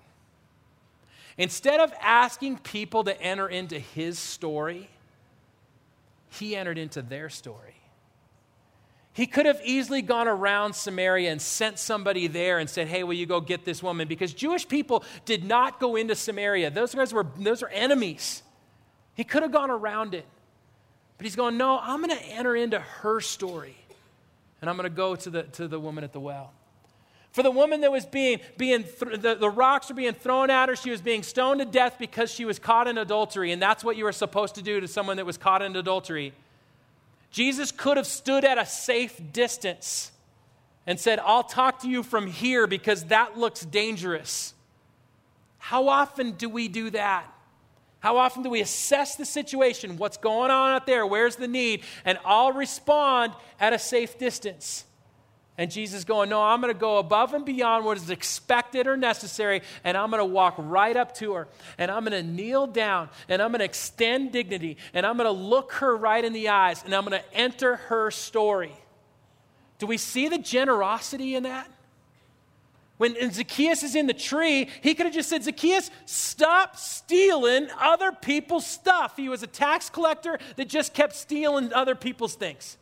Instead 1.37 1.79
of 1.79 1.93
asking 2.01 2.57
people 2.59 3.03
to 3.03 3.21
enter 3.21 3.47
into 3.47 3.77
his 3.77 4.17
story, 4.19 4.89
he 6.29 6.55
entered 6.55 6.77
into 6.77 7.01
their 7.01 7.29
story. 7.29 7.74
He 9.15 9.27
could 9.27 9.45
have 9.45 9.61
easily 9.63 10.01
gone 10.01 10.27
around 10.27 10.73
Samaria 10.73 11.31
and 11.31 11.41
sent 11.41 11.79
somebody 11.79 12.27
there 12.27 12.59
and 12.59 12.69
said, 12.69 12.89
Hey, 12.89 13.05
will 13.05 13.13
you 13.13 13.25
go 13.25 13.39
get 13.39 13.63
this 13.63 13.81
woman? 13.81 14.09
Because 14.09 14.33
Jewish 14.33 14.67
people 14.67 15.05
did 15.23 15.45
not 15.45 15.79
go 15.79 15.95
into 15.95 16.15
Samaria. 16.15 16.69
Those 16.69 16.93
guys 16.93 17.13
were 17.13 17.25
those 17.39 17.63
are 17.63 17.69
enemies. 17.69 18.43
He 19.13 19.23
could 19.23 19.41
have 19.41 19.53
gone 19.53 19.71
around 19.71 20.15
it. 20.15 20.25
But 21.17 21.23
he's 21.25 21.37
going, 21.37 21.55
No, 21.55 21.79
I'm 21.81 22.03
going 22.03 22.17
to 22.17 22.25
enter 22.25 22.57
into 22.57 22.77
her 22.77 23.21
story. 23.21 23.77
And 24.59 24.69
I'm 24.69 24.75
going 24.75 24.89
to 24.89 24.93
go 24.93 25.15
to 25.15 25.29
the, 25.29 25.43
to 25.43 25.69
the 25.69 25.79
woman 25.79 26.03
at 26.03 26.11
the 26.11 26.19
well. 26.19 26.51
For 27.31 27.41
the 27.41 27.51
woman 27.51 27.81
that 27.81 27.93
was 27.93 28.05
being, 28.05 28.41
being 28.57 28.83
th- 28.83 29.21
the, 29.21 29.35
the 29.35 29.49
rocks 29.49 29.87
were 29.87 29.95
being 29.95 30.13
thrown 30.13 30.49
at 30.49 30.67
her, 30.67 30.75
she 30.75 30.89
was 30.89 30.99
being 30.99 31.23
stoned 31.23 31.59
to 31.59 31.65
death 31.65 31.95
because 31.99 32.31
she 32.31 32.43
was 32.43 32.59
caught 32.59 32.89
in 32.89 32.97
adultery. 32.97 33.53
And 33.53 33.61
that's 33.61 33.81
what 33.81 33.95
you 33.95 34.03
were 34.03 34.11
supposed 34.11 34.55
to 34.55 34.61
do 34.61 34.81
to 34.81 34.89
someone 34.89 35.15
that 35.17 35.25
was 35.25 35.37
caught 35.37 35.61
in 35.61 35.73
adultery. 35.75 36.33
Jesus 37.35 37.69
could 37.69 37.97
have 37.97 38.07
stood 38.07 38.45
at 38.45 38.57
a 38.57 38.65
safe 38.65 39.19
distance 39.33 40.13
and 40.87 40.97
said, 40.97 41.19
I'll 41.19 41.43
talk 41.43 41.81
to 41.81 41.89
you 41.89 42.01
from 42.01 42.27
here 42.27 42.65
because 42.65 43.03
that 43.07 43.37
looks 43.37 43.65
dangerous. 43.65 44.53
How 45.57 45.89
often 45.89 46.31
do 46.31 46.47
we 46.47 46.69
do 46.69 46.91
that? 46.91 47.25
How 47.99 48.15
often 48.15 48.41
do 48.41 48.49
we 48.49 48.61
assess 48.61 49.17
the 49.17 49.25
situation? 49.25 49.97
What's 49.97 50.15
going 50.15 50.49
on 50.49 50.75
out 50.75 50.85
there? 50.85 51.05
Where's 51.05 51.35
the 51.35 51.49
need? 51.49 51.83
And 52.05 52.17
I'll 52.23 52.53
respond 52.53 53.33
at 53.59 53.73
a 53.73 53.79
safe 53.79 54.17
distance. 54.17 54.85
And 55.57 55.71
Jesus 55.71 56.03
going, 56.03 56.29
No, 56.29 56.41
I'm 56.41 56.59
going 56.59 56.73
to 56.73 56.79
go 56.79 56.97
above 56.97 57.33
and 57.33 57.45
beyond 57.45 57.85
what 57.85 57.97
is 57.97 58.09
expected 58.09 58.87
or 58.87 58.97
necessary, 58.97 59.61
and 59.83 59.95
I'm 59.95 60.09
going 60.09 60.19
to 60.19 60.25
walk 60.25 60.55
right 60.57 60.95
up 60.95 61.15
to 61.15 61.33
her, 61.33 61.47
and 61.77 61.89
I'm 61.89 62.03
going 62.03 62.23
to 62.23 62.29
kneel 62.29 62.67
down, 62.67 63.09
and 63.29 63.41
I'm 63.41 63.51
going 63.51 63.59
to 63.59 63.65
extend 63.65 64.33
dignity, 64.33 64.77
and 64.93 65.05
I'm 65.05 65.15
going 65.17 65.27
to 65.27 65.31
look 65.31 65.73
her 65.73 65.95
right 65.95 66.23
in 66.23 66.33
the 66.33 66.49
eyes, 66.49 66.83
and 66.83 66.93
I'm 66.93 67.05
going 67.05 67.21
to 67.21 67.33
enter 67.33 67.77
her 67.77 68.11
story. 68.11 68.73
Do 69.77 69.87
we 69.87 69.97
see 69.97 70.27
the 70.27 70.37
generosity 70.37 71.35
in 71.35 71.43
that? 71.43 71.69
When 72.97 73.15
Zacchaeus 73.31 73.83
is 73.83 73.95
in 73.95 74.07
the 74.07 74.13
tree, 74.13 74.69
he 74.81 74.93
could 74.93 75.05
have 75.05 75.15
just 75.15 75.27
said, 75.27 75.43
Zacchaeus, 75.43 75.91
stop 76.05 76.77
stealing 76.77 77.67
other 77.77 78.13
people's 78.13 78.65
stuff. 78.65 79.17
He 79.17 79.27
was 79.27 79.43
a 79.43 79.47
tax 79.47 79.89
collector 79.89 80.39
that 80.55 80.69
just 80.69 80.93
kept 80.93 81.13
stealing 81.13 81.73
other 81.73 81.93
people's 81.93 82.35
things. 82.35 82.77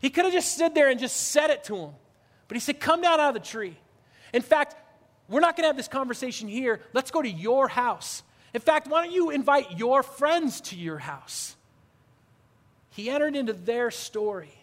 He 0.00 0.10
could 0.10 0.24
have 0.24 0.34
just 0.34 0.54
stood 0.54 0.74
there 0.74 0.88
and 0.88 0.98
just 0.98 1.16
said 1.16 1.50
it 1.50 1.64
to 1.64 1.76
him. 1.76 1.90
But 2.46 2.56
he 2.56 2.60
said, 2.60 2.80
Come 2.80 3.02
down 3.02 3.20
out 3.20 3.28
of 3.28 3.34
the 3.34 3.48
tree. 3.48 3.76
In 4.32 4.42
fact, 4.42 4.76
we're 5.28 5.40
not 5.40 5.56
going 5.56 5.64
to 5.64 5.68
have 5.68 5.76
this 5.76 5.88
conversation 5.88 6.48
here. 6.48 6.80
Let's 6.92 7.10
go 7.10 7.20
to 7.20 7.28
your 7.28 7.68
house. 7.68 8.22
In 8.54 8.60
fact, 8.60 8.88
why 8.88 9.04
don't 9.04 9.12
you 9.12 9.30
invite 9.30 9.78
your 9.78 10.02
friends 10.02 10.60
to 10.62 10.76
your 10.76 10.98
house? 10.98 11.56
He 12.90 13.10
entered 13.10 13.36
into 13.36 13.52
their 13.52 13.90
story 13.90 14.54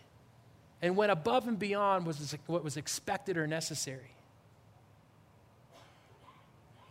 and 0.82 0.98
went 0.98 1.12
above 1.12 1.48
and 1.48 1.58
beyond 1.58 2.06
what 2.48 2.64
was 2.64 2.78
expected 2.78 3.38
or 3.38 3.48
necessary. 3.48 4.12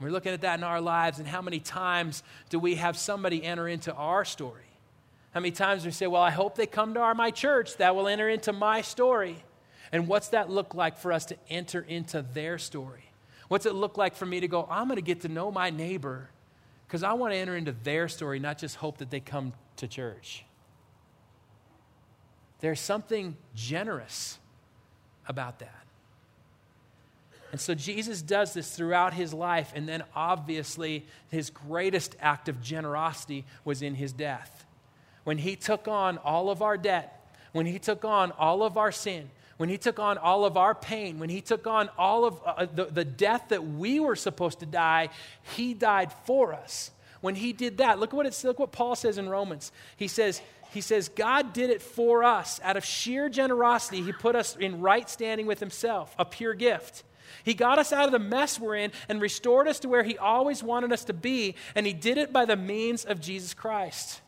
We're 0.00 0.10
looking 0.10 0.32
at 0.32 0.40
that 0.42 0.58
in 0.58 0.64
our 0.64 0.80
lives, 0.80 1.18
and 1.18 1.26
how 1.26 1.42
many 1.42 1.60
times 1.60 2.22
do 2.50 2.58
we 2.58 2.76
have 2.76 2.96
somebody 2.96 3.42
enter 3.42 3.68
into 3.68 3.92
our 3.94 4.24
story? 4.24 4.63
How 5.34 5.40
many 5.40 5.50
times 5.50 5.84
we 5.84 5.90
say, 5.90 6.06
Well, 6.06 6.22
I 6.22 6.30
hope 6.30 6.54
they 6.54 6.66
come 6.66 6.94
to 6.94 7.00
our, 7.00 7.14
my 7.14 7.32
church, 7.32 7.76
that 7.78 7.96
will 7.96 8.06
enter 8.06 8.28
into 8.28 8.52
my 8.52 8.80
story. 8.80 9.44
And 9.90 10.06
what's 10.06 10.28
that 10.28 10.48
look 10.48 10.74
like 10.74 10.96
for 10.96 11.12
us 11.12 11.26
to 11.26 11.36
enter 11.50 11.80
into 11.80 12.22
their 12.22 12.56
story? 12.56 13.10
What's 13.48 13.66
it 13.66 13.74
look 13.74 13.98
like 13.98 14.14
for 14.14 14.26
me 14.26 14.40
to 14.40 14.48
go, 14.48 14.66
I'm 14.70 14.86
going 14.86 14.96
to 14.96 15.02
get 15.02 15.20
to 15.22 15.28
know 15.28 15.50
my 15.50 15.70
neighbor 15.70 16.30
because 16.86 17.02
I 17.02 17.12
want 17.14 17.32
to 17.32 17.36
enter 17.36 17.56
into 17.56 17.72
their 17.72 18.08
story, 18.08 18.38
not 18.38 18.58
just 18.58 18.76
hope 18.76 18.98
that 18.98 19.10
they 19.10 19.20
come 19.20 19.52
to 19.76 19.88
church? 19.88 20.44
There's 22.60 22.80
something 22.80 23.36
generous 23.54 24.38
about 25.26 25.58
that. 25.58 25.84
And 27.50 27.60
so 27.60 27.74
Jesus 27.74 28.22
does 28.22 28.54
this 28.54 28.74
throughout 28.74 29.14
his 29.14 29.34
life, 29.34 29.72
and 29.76 29.88
then 29.88 30.02
obviously 30.14 31.06
his 31.30 31.50
greatest 31.50 32.16
act 32.20 32.48
of 32.48 32.62
generosity 32.62 33.44
was 33.64 33.82
in 33.82 33.94
his 33.96 34.12
death 34.12 34.64
when 35.24 35.38
he 35.38 35.56
took 35.56 35.88
on 35.88 36.18
all 36.18 36.50
of 36.50 36.62
our 36.62 36.76
debt, 36.76 37.26
when 37.52 37.66
he 37.66 37.78
took 37.78 38.04
on 38.04 38.32
all 38.32 38.62
of 38.62 38.76
our 38.76 38.92
sin, 38.92 39.30
when 39.56 39.68
he 39.68 39.78
took 39.78 39.98
on 39.98 40.18
all 40.18 40.44
of 40.44 40.56
our 40.56 40.74
pain, 40.74 41.18
when 41.18 41.28
he 41.28 41.40
took 41.40 41.66
on 41.66 41.88
all 41.96 42.24
of 42.24 42.40
uh, 42.44 42.66
the, 42.72 42.86
the 42.86 43.04
death 43.04 43.48
that 43.48 43.64
we 43.64 44.00
were 44.00 44.16
supposed 44.16 44.60
to 44.60 44.66
die, 44.66 45.08
he 45.54 45.74
died 45.74 46.12
for 46.24 46.52
us. 46.52 46.90
When 47.20 47.36
he 47.36 47.52
did 47.52 47.78
that, 47.78 47.98
look 47.98 48.12
what, 48.12 48.26
it's, 48.26 48.42
look 48.44 48.58
what 48.58 48.72
Paul 48.72 48.96
says 48.96 49.16
in 49.16 49.28
Romans. 49.28 49.72
He 49.96 50.08
says, 50.08 50.42
he 50.72 50.80
says, 50.80 51.08
God 51.08 51.52
did 51.52 51.70
it 51.70 51.80
for 51.80 52.24
us. 52.24 52.60
Out 52.64 52.76
of 52.76 52.84
sheer 52.84 53.28
generosity, 53.28 54.02
he 54.02 54.12
put 54.12 54.34
us 54.34 54.56
in 54.56 54.80
right 54.80 55.08
standing 55.08 55.46
with 55.46 55.60
himself, 55.60 56.14
a 56.18 56.24
pure 56.24 56.54
gift. 56.54 57.04
He 57.44 57.54
got 57.54 57.78
us 57.78 57.92
out 57.92 58.06
of 58.06 58.12
the 58.12 58.18
mess 58.18 58.58
we're 58.58 58.74
in 58.74 58.92
and 59.08 59.20
restored 59.20 59.68
us 59.68 59.78
to 59.80 59.88
where 59.88 60.02
he 60.02 60.18
always 60.18 60.62
wanted 60.62 60.92
us 60.92 61.04
to 61.04 61.12
be, 61.12 61.54
and 61.74 61.86
he 61.86 61.92
did 61.92 62.18
it 62.18 62.32
by 62.32 62.44
the 62.44 62.56
means 62.56 63.04
of 63.04 63.20
Jesus 63.20 63.54
Christ. 63.54 64.20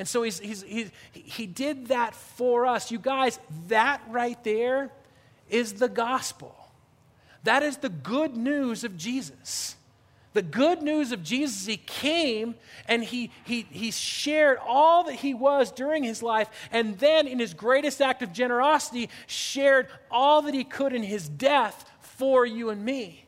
And 0.00 0.08
so 0.08 0.22
he's, 0.22 0.38
he's, 0.38 0.62
he's, 0.62 0.90
he 1.12 1.44
did 1.44 1.88
that 1.88 2.14
for 2.14 2.64
us. 2.64 2.90
You 2.90 2.98
guys, 2.98 3.38
that 3.68 4.00
right 4.08 4.42
there 4.44 4.90
is 5.50 5.74
the 5.74 5.90
gospel. 5.90 6.56
That 7.44 7.62
is 7.62 7.76
the 7.76 7.90
good 7.90 8.34
news 8.34 8.82
of 8.82 8.96
Jesus. 8.96 9.76
The 10.32 10.40
good 10.40 10.80
news 10.80 11.12
of 11.12 11.22
Jesus, 11.22 11.66
he 11.66 11.76
came 11.76 12.54
and 12.88 13.04
he, 13.04 13.30
he, 13.44 13.66
he 13.70 13.90
shared 13.90 14.56
all 14.66 15.04
that 15.04 15.16
he 15.16 15.34
was 15.34 15.70
during 15.70 16.02
his 16.02 16.22
life, 16.22 16.48
and 16.72 16.98
then 16.98 17.26
in 17.26 17.38
his 17.38 17.52
greatest 17.52 18.00
act 18.00 18.22
of 18.22 18.32
generosity, 18.32 19.10
shared 19.26 19.86
all 20.10 20.40
that 20.42 20.54
he 20.54 20.64
could 20.64 20.94
in 20.94 21.02
his 21.02 21.28
death 21.28 21.90
for 22.00 22.46
you 22.46 22.70
and 22.70 22.82
me. 22.82 23.26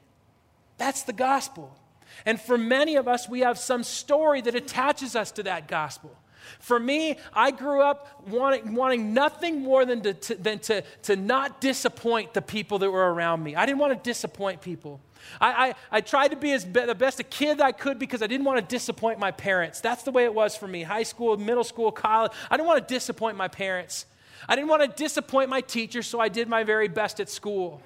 That's 0.78 1.02
the 1.02 1.12
gospel. 1.12 1.76
And 2.24 2.40
for 2.40 2.56
many 2.56 2.96
of 2.96 3.08
us, 3.08 3.28
we 3.28 3.40
have 3.40 3.58
some 3.58 3.82
story 3.82 4.40
that 4.40 4.54
attaches 4.54 5.14
us 5.14 5.32
to 5.32 5.42
that 5.42 5.68
gospel. 5.68 6.16
For 6.60 6.78
me, 6.78 7.18
I 7.32 7.50
grew 7.50 7.82
up 7.82 8.22
wanting, 8.28 8.74
wanting 8.74 9.14
nothing 9.14 9.62
more 9.62 9.84
than, 9.84 10.00
to, 10.02 10.14
to, 10.14 10.34
than 10.34 10.58
to, 10.60 10.82
to 11.02 11.16
not 11.16 11.60
disappoint 11.60 12.34
the 12.34 12.42
people 12.42 12.78
that 12.80 12.90
were 12.90 13.12
around 13.12 13.42
me. 13.42 13.56
I 13.56 13.66
didn't 13.66 13.78
want 13.78 13.92
to 13.92 14.10
disappoint 14.10 14.60
people. 14.60 15.00
I, 15.40 15.68
I, 15.68 15.74
I, 15.90 16.00
tried 16.00 16.28
to 16.28 16.36
be 16.36 16.52
as 16.52 16.64
be, 16.64 16.84
the 16.84 16.94
best 16.94 17.20
a 17.20 17.24
kid 17.24 17.60
I 17.60 17.72
could 17.72 17.98
because 17.98 18.22
I 18.22 18.26
didn't 18.26 18.44
want 18.44 18.58
to 18.58 18.74
disappoint 18.74 19.18
my 19.18 19.30
parents. 19.30 19.80
That's 19.80 20.02
the 20.02 20.10
way 20.10 20.24
it 20.24 20.34
was 20.34 20.56
for 20.56 20.66
me. 20.66 20.82
High 20.82 21.04
school, 21.04 21.36
middle 21.36 21.64
school, 21.64 21.92
college. 21.92 22.32
I 22.50 22.56
didn't 22.56 22.66
want 22.66 22.86
to 22.86 22.94
disappoint 22.94 23.36
my 23.36 23.48
parents. 23.48 24.06
I 24.48 24.56
didn't 24.56 24.68
want 24.68 24.82
to 24.82 24.88
disappoint 24.88 25.48
my 25.48 25.60
teachers, 25.60 26.06
so 26.06 26.18
I 26.20 26.28
did 26.28 26.48
my 26.48 26.64
very 26.64 26.88
best 26.88 27.20
at 27.20 27.28
school. 27.28 27.80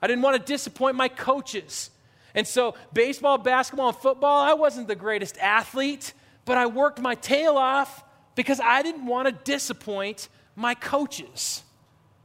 I 0.00 0.06
didn't 0.06 0.22
want 0.22 0.36
to 0.38 0.52
disappoint 0.52 0.96
my 0.96 1.08
coaches. 1.08 1.90
And 2.34 2.46
so, 2.46 2.74
baseball, 2.92 3.38
basketball, 3.38 3.88
and 3.88 3.96
football, 3.96 4.40
I 4.40 4.54
wasn't 4.54 4.88
the 4.88 4.94
greatest 4.94 5.36
athlete, 5.38 6.14
but 6.44 6.58
I 6.58 6.66
worked 6.66 7.00
my 7.00 7.14
tail 7.14 7.56
off 7.56 8.04
because 8.34 8.60
I 8.60 8.82
didn't 8.82 9.06
want 9.06 9.26
to 9.28 9.32
disappoint 9.32 10.28
my 10.56 10.74
coaches. 10.74 11.62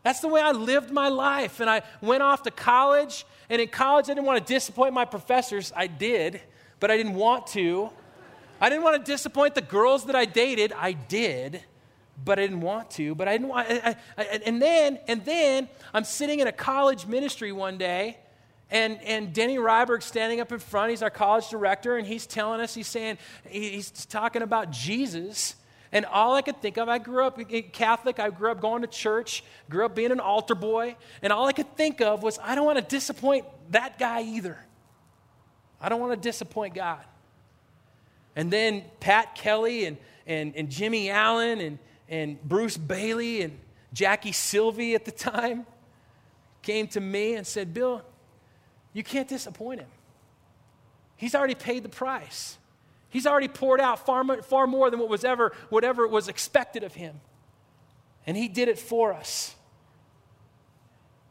That's 0.04 0.20
the 0.20 0.28
way 0.28 0.42
I 0.42 0.52
lived 0.52 0.92
my 0.92 1.10
life. 1.10 1.60
And 1.60 1.70
I 1.70 1.82
went 2.00 2.22
off 2.22 2.44
to 2.44 2.52
college, 2.52 3.26
and 3.50 3.62
in 3.62 3.68
college, 3.70 4.06
I 4.06 4.14
didn't 4.14 4.26
want 4.26 4.46
to 4.46 4.54
disappoint 4.54 4.94
my 4.94 5.06
professors. 5.06 5.74
I 5.76 5.88
did, 5.88 6.42
but 6.80 6.92
I 6.92 6.98
didn't 6.98 7.16
want 7.16 7.48
to. 7.48 7.90
I 8.62 8.70
didn't 8.70 8.84
want 8.84 9.04
to 9.04 9.12
disappoint 9.12 9.56
the 9.56 9.62
girls 9.62 10.06
that 10.06 10.16
I 10.16 10.26
dated. 10.26 10.74
I 10.74 10.94
did, 10.94 11.64
but 12.24 12.40
I 12.40 12.44
didn't 12.44 12.62
want 12.62 12.92
to. 12.92 13.16
But 13.16 13.28
I 13.28 13.34
didn't 13.34 13.48
want. 13.48 13.68
I, 13.70 13.96
I, 14.18 14.24
and 14.46 14.62
then, 14.62 15.00
and 15.08 15.26
then, 15.26 15.68
I'm 15.94 16.04
sitting 16.04 16.40
in 16.40 16.48
a 16.48 16.52
college 16.52 17.06
ministry 17.06 17.52
one 17.52 17.78
day, 17.78 18.18
and, 18.72 19.02
and 19.04 19.34
Denny 19.34 19.58
Ryberg 19.58 20.02
standing 20.02 20.40
up 20.40 20.52
in 20.52 20.60
front, 20.60 20.90
he's 20.90 21.04
our 21.04 21.10
college 21.10 21.50
director, 21.50 21.98
and 21.98 22.08
he's 22.08 22.26
telling 22.26 22.62
us, 22.62 22.74
he's 22.74 22.88
saying, 22.88 23.18
he's 23.48 23.92
talking 23.92 24.42
about 24.42 24.72
Jesus. 24.72 25.56
And 25.92 26.06
all 26.06 26.34
I 26.34 26.42
could 26.42 26.62
think 26.62 26.78
of, 26.78 26.90
I 26.90 26.98
grew 26.98 27.24
up 27.26 27.40
eh, 27.52 27.62
Catholic, 27.62 28.20
I 28.20 28.30
grew 28.30 28.52
up 28.52 28.60
going 28.60 28.82
to 28.82 28.88
church, 28.88 29.44
grew 29.70 29.86
up 29.86 29.96
being 29.96 30.12
an 30.12 30.20
altar 30.20 30.56
boy, 30.56 30.96
and 31.22 31.32
all 31.32 31.48
I 31.48 31.54
could 31.54 31.76
think 31.78 32.02
of 32.02 32.24
was, 32.24 32.40
I 32.42 32.56
don't 32.56 32.66
want 32.66 32.80
to 32.80 32.84
disappoint 32.84 33.46
that 33.70 34.00
guy 34.00 34.24
either. 34.24 34.58
I 35.80 35.90
don't 35.90 36.02
want 36.02 36.14
to 36.14 36.20
disappoint 36.20 36.74
God. 36.74 37.04
And 38.36 38.52
then 38.52 38.84
Pat 39.00 39.36
Kelly 39.36 39.86
and, 39.86 39.98
and, 40.26 40.56
and 40.56 40.70
Jimmy 40.70 41.10
Allen 41.10 41.62
and, 41.62 41.80
and 42.10 42.42
Bruce 42.44 42.78
Bailey 42.78 43.44
and 43.44 43.58
Jackie 43.94 44.32
Sylvie 44.32 44.96
at 44.96 45.06
the 45.06 45.12
time 45.12 45.68
came 46.64 46.88
to 46.88 47.00
me 47.00 47.36
and 47.36 47.46
said, 47.46 47.74
Bill, 47.74 48.02
you 48.96 49.04
can't 49.04 49.28
disappoint 49.28 49.82
him. 49.82 49.90
He's 51.18 51.36
already 51.36 51.54
paid 51.54 51.84
the 51.84 51.90
price. 51.90 52.58
He's 53.10 53.28
already 53.28 53.50
poured 53.50 53.82
out 53.82 54.06
far, 54.06 54.42
far 54.42 54.68
more 54.68 54.90
than 54.90 55.02
what 55.02 55.10
was 55.10 55.26
ever, 55.26 55.52
whatever 55.70 56.08
was 56.08 56.30
expected 56.30 56.82
of 56.82 56.94
him. 56.94 57.20
And 58.26 58.38
he 58.38 58.48
did 58.48 58.70
it 58.70 58.80
for 58.80 59.14
us. 59.14 59.54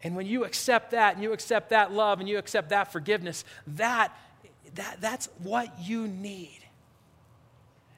And 0.03 0.15
when 0.15 0.27
you 0.27 0.45
accept 0.45 0.91
that 0.91 1.15
and 1.15 1.23
you 1.23 1.33
accept 1.33 1.71
that 1.71 1.91
love 1.91 2.21
and 2.21 2.29
you 2.29 2.37
accept 2.37 2.69
that 2.69 2.93
forgiveness, 2.93 3.47
that, 3.67 4.15
that, 4.75 4.99
that's 5.01 5.31
what 5.43 5.81
you 5.81 6.07
need. 6.07 6.61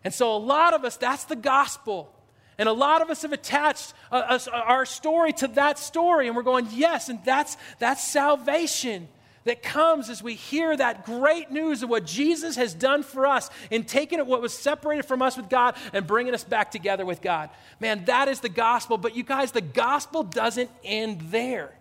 And 0.04 0.14
so, 0.14 0.36
a 0.36 0.38
lot 0.38 0.74
of 0.74 0.84
us, 0.84 0.96
that's 0.96 1.24
the 1.24 1.34
gospel. 1.34 2.12
And 2.56 2.68
a 2.68 2.72
lot 2.72 3.02
of 3.02 3.10
us 3.10 3.22
have 3.22 3.32
attached 3.32 3.94
uh, 4.12 4.38
our 4.52 4.86
story 4.86 5.32
to 5.34 5.48
that 5.48 5.80
story, 5.80 6.28
and 6.28 6.36
we're 6.36 6.44
going, 6.44 6.68
yes, 6.70 7.08
and 7.08 7.18
that's, 7.24 7.56
that's 7.80 8.02
salvation 8.04 9.08
that 9.46 9.62
comes 9.62 10.10
as 10.10 10.22
we 10.22 10.34
hear 10.34 10.76
that 10.76 11.06
great 11.06 11.50
news 11.50 11.82
of 11.82 11.88
what 11.88 12.04
Jesus 12.04 12.56
has 12.56 12.74
done 12.74 13.02
for 13.02 13.26
us 13.26 13.48
in 13.70 13.84
taking 13.84 14.18
what 14.26 14.42
was 14.42 14.52
separated 14.52 15.06
from 15.06 15.22
us 15.22 15.36
with 15.36 15.48
God 15.48 15.76
and 15.92 16.06
bringing 16.06 16.34
us 16.34 16.44
back 16.44 16.70
together 16.70 17.06
with 17.06 17.22
God. 17.22 17.48
Man, 17.80 18.04
that 18.04 18.28
is 18.28 18.40
the 18.40 18.48
gospel. 18.48 18.98
But 18.98 19.16
you 19.16 19.22
guys, 19.22 19.52
the 19.52 19.60
gospel 19.60 20.24
doesn't 20.24 20.70
end 20.84 21.22
there. 21.30 21.72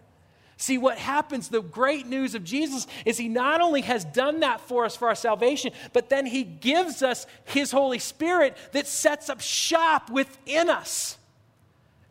See, 0.58 0.78
what 0.78 0.98
happens, 0.98 1.50
the 1.50 1.62
great 1.62 2.06
news 2.06 2.34
of 2.34 2.44
Jesus 2.44 2.88
is 3.04 3.18
He 3.18 3.28
not 3.28 3.60
only 3.60 3.82
has 3.82 4.06
done 4.06 4.40
that 4.40 4.62
for 4.62 4.86
us 4.86 4.96
for 4.96 5.10
our 5.10 5.16
salvation, 5.16 5.74
but 5.92 6.10
then 6.10 6.26
He 6.26 6.44
gives 6.44 7.04
us 7.04 7.28
His 7.46 7.72
Holy 7.72 8.00
Spirit 8.00 8.56
that 8.72 8.88
sets 8.88 9.30
up 9.30 9.42
shop 9.42 10.10
within 10.10 10.70
us. 10.70 11.18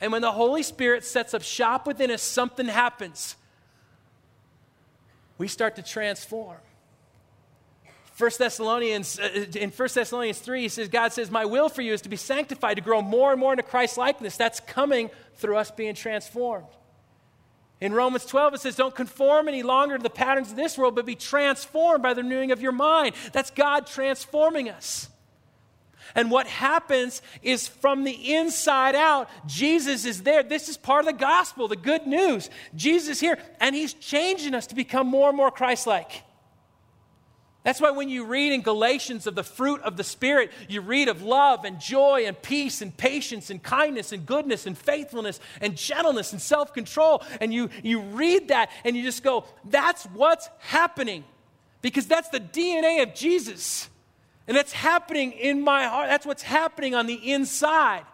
And 0.01 0.13
when 0.13 0.21
the 0.21 0.33
Holy 0.33 0.63
Spirit 0.63 1.05
sets 1.05 1.33
up 1.33 1.43
shop 1.43 1.87
within 1.87 2.11
us, 2.11 2.21
something 2.21 2.67
happens 2.67 3.37
we 5.39 5.49
start 5.49 5.77
to 5.77 5.83
transform. 5.83 6.59
1 8.17 8.31
Thessalonians, 8.39 9.19
uh, 9.19 9.47
in 9.57 9.71
1 9.71 9.89
Thessalonians 9.93 10.39
3, 10.39 10.63
he 10.63 10.69
says, 10.69 10.89
God 10.89 11.13
says, 11.13 11.31
My 11.31 11.45
will 11.45 11.69
for 11.69 11.83
you 11.83 11.93
is 11.93 12.03
to 12.03 12.09
be 12.09 12.17
sanctified, 12.17 12.77
to 12.77 12.83
grow 12.83 13.03
more 13.03 13.33
and 13.33 13.41
more 13.41 13.53
into 13.53 13.65
Christ 13.65 13.99
likeness. 13.99 14.37
That's 14.37 14.61
coming 14.61 15.11
through 15.35 15.57
us 15.57 15.73
being 15.73 15.97
transformed. 15.97 16.69
In 17.81 17.93
Romans 17.93 18.25
12, 18.25 18.55
it 18.55 18.61
says, 18.61 18.77
Don't 18.77 18.95
conform 18.95 19.49
any 19.49 19.65
longer 19.65 19.97
to 19.97 20.03
the 20.03 20.11
patterns 20.11 20.51
of 20.51 20.57
this 20.57 20.79
world, 20.79 20.95
but 20.95 21.07
be 21.07 21.17
transformed 21.17 22.03
by 22.05 22.15
the 22.15 22.23
renewing 22.23 22.53
of 22.53 22.63
your 22.63 22.73
mind. 22.73 23.17
That's 23.33 23.51
God 23.51 23.89
transforming 23.89 24.71
us. 24.71 25.09
And 26.15 26.31
what 26.31 26.47
happens 26.47 27.23
is 27.43 27.67
from 27.67 28.05
the 28.05 28.35
inside 28.35 28.95
out, 28.95 29.29
Jesus 29.47 30.05
is 30.05 30.23
there. 30.23 30.43
This 30.43 30.69
is 30.69 30.77
part 30.77 31.01
of 31.01 31.07
the 31.07 31.19
gospel, 31.19 31.69
the 31.69 31.77
good 31.77 32.07
news. 32.07 32.51
Jesus 32.75 33.21
here, 33.21 33.39
and 33.61 33.75
he's 33.75 33.95
changing 33.95 34.55
us 34.55 34.67
to 34.69 34.75
become 34.75 35.07
more 35.07 35.29
and 35.29 35.37
more 35.37 35.51
Christ 35.51 35.87
like. 35.87 36.23
That's 37.65 37.81
why 37.81 37.93
when 37.93 38.11
you 38.11 38.27
read 38.27 38.53
in 38.53 38.61
Galatians 38.61 39.27
of 39.27 39.35
the 39.35 39.43
fruit 39.43 39.81
of 39.81 39.97
the 39.97 40.05
Spirit, 40.05 40.53
you 40.69 40.83
read 40.83 41.09
of 41.09 41.23
love 41.23 41.65
and 41.65 41.81
joy 41.81 42.25
and 42.27 42.41
peace 42.41 42.83
and 42.83 42.95
patience 42.95 43.49
and 43.49 43.63
kindness 43.63 44.13
and 44.13 44.27
goodness 44.27 44.67
and 44.67 44.77
faithfulness 44.77 45.41
and 45.63 45.75
gentleness 45.75 46.33
and 46.33 46.43
self 46.43 46.75
control. 46.75 47.23
And 47.41 47.55
you, 47.55 47.71
you 47.83 48.01
read 48.01 48.49
that 48.49 48.71
and 48.85 48.95
you 48.95 49.03
just 49.03 49.23
go, 49.23 49.47
that's 49.65 50.05
what's 50.05 50.51
happening. 50.59 51.25
Because 51.81 52.07
that's 52.07 52.29
the 52.29 52.41
DNA 52.41 53.03
of 53.03 53.15
Jesus. 53.15 53.89
And 54.47 54.57
that's 54.57 54.73
happening 54.73 55.33
in 55.33 55.63
my 55.63 55.85
heart. 55.85 56.09
That's 56.09 56.27
what's 56.27 56.43
happening 56.43 56.95
on 56.95 57.07
the 57.07 57.33
inside. 57.33 58.05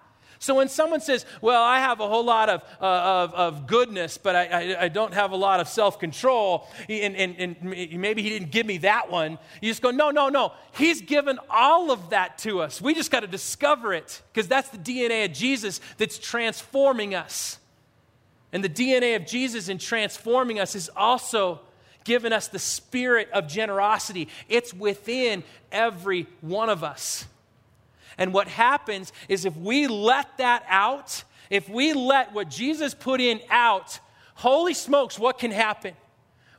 So 0.40 0.54
when 0.54 0.70
someone 0.70 1.02
says, 1.02 1.26
Well, 1.42 1.62
I 1.62 1.80
have 1.80 2.00
a 2.00 2.08
whole 2.08 2.24
lot 2.24 2.48
of, 2.48 2.62
uh, 2.80 2.84
of, 2.84 3.34
of, 3.34 3.66
goodness, 3.66 4.16
but 4.16 4.34
I, 4.34 4.46
I, 4.46 4.84
I, 4.84 4.88
don't 4.88 5.12
have 5.12 5.32
a 5.32 5.36
lot 5.36 5.60
of 5.60 5.68
self 5.68 5.98
control, 5.98 6.66
and, 6.88 7.14
and, 7.14 7.36
and 7.38 8.00
maybe 8.00 8.22
he 8.22 8.30
didn't 8.30 8.50
give 8.50 8.64
me 8.64 8.78
that 8.78 9.10
one, 9.10 9.38
you 9.60 9.70
just 9.70 9.82
go, 9.82 9.90
No, 9.90 10.10
no, 10.10 10.30
no. 10.30 10.52
He's 10.72 11.02
given 11.02 11.38
all 11.50 11.90
of 11.90 12.10
that 12.10 12.38
to 12.38 12.62
us. 12.62 12.80
We 12.80 12.94
just 12.94 13.10
got 13.10 13.20
to 13.20 13.26
discover 13.26 13.92
it 13.92 14.22
because 14.32 14.48
that's 14.48 14.70
the 14.70 14.78
DNA 14.78 15.26
of 15.26 15.34
Jesus 15.34 15.78
that's 15.98 16.18
transforming 16.18 17.14
us. 17.14 17.58
And 18.50 18.64
the 18.64 18.70
DNA 18.70 19.16
of 19.16 19.26
Jesus 19.26 19.68
in 19.68 19.76
transforming 19.76 20.58
us 20.58 20.74
is 20.74 20.90
also 20.96 21.60
given 22.04 22.32
us 22.32 22.48
the 22.48 22.58
spirit 22.58 23.28
of 23.32 23.48
generosity. 23.48 24.28
It's 24.48 24.72
within 24.72 25.44
every 25.70 26.26
one 26.40 26.68
of 26.68 26.82
us. 26.84 27.26
And 28.18 28.32
what 28.32 28.48
happens 28.48 29.12
is 29.28 29.44
if 29.44 29.56
we 29.56 29.86
let 29.86 30.38
that 30.38 30.64
out, 30.68 31.24
if 31.48 31.68
we 31.68 31.92
let 31.92 32.32
what 32.32 32.50
Jesus 32.50 32.94
put 32.94 33.20
in 33.20 33.40
out, 33.48 33.98
holy 34.34 34.74
smokes, 34.74 35.18
what 35.18 35.38
can 35.38 35.50
happen? 35.50 35.94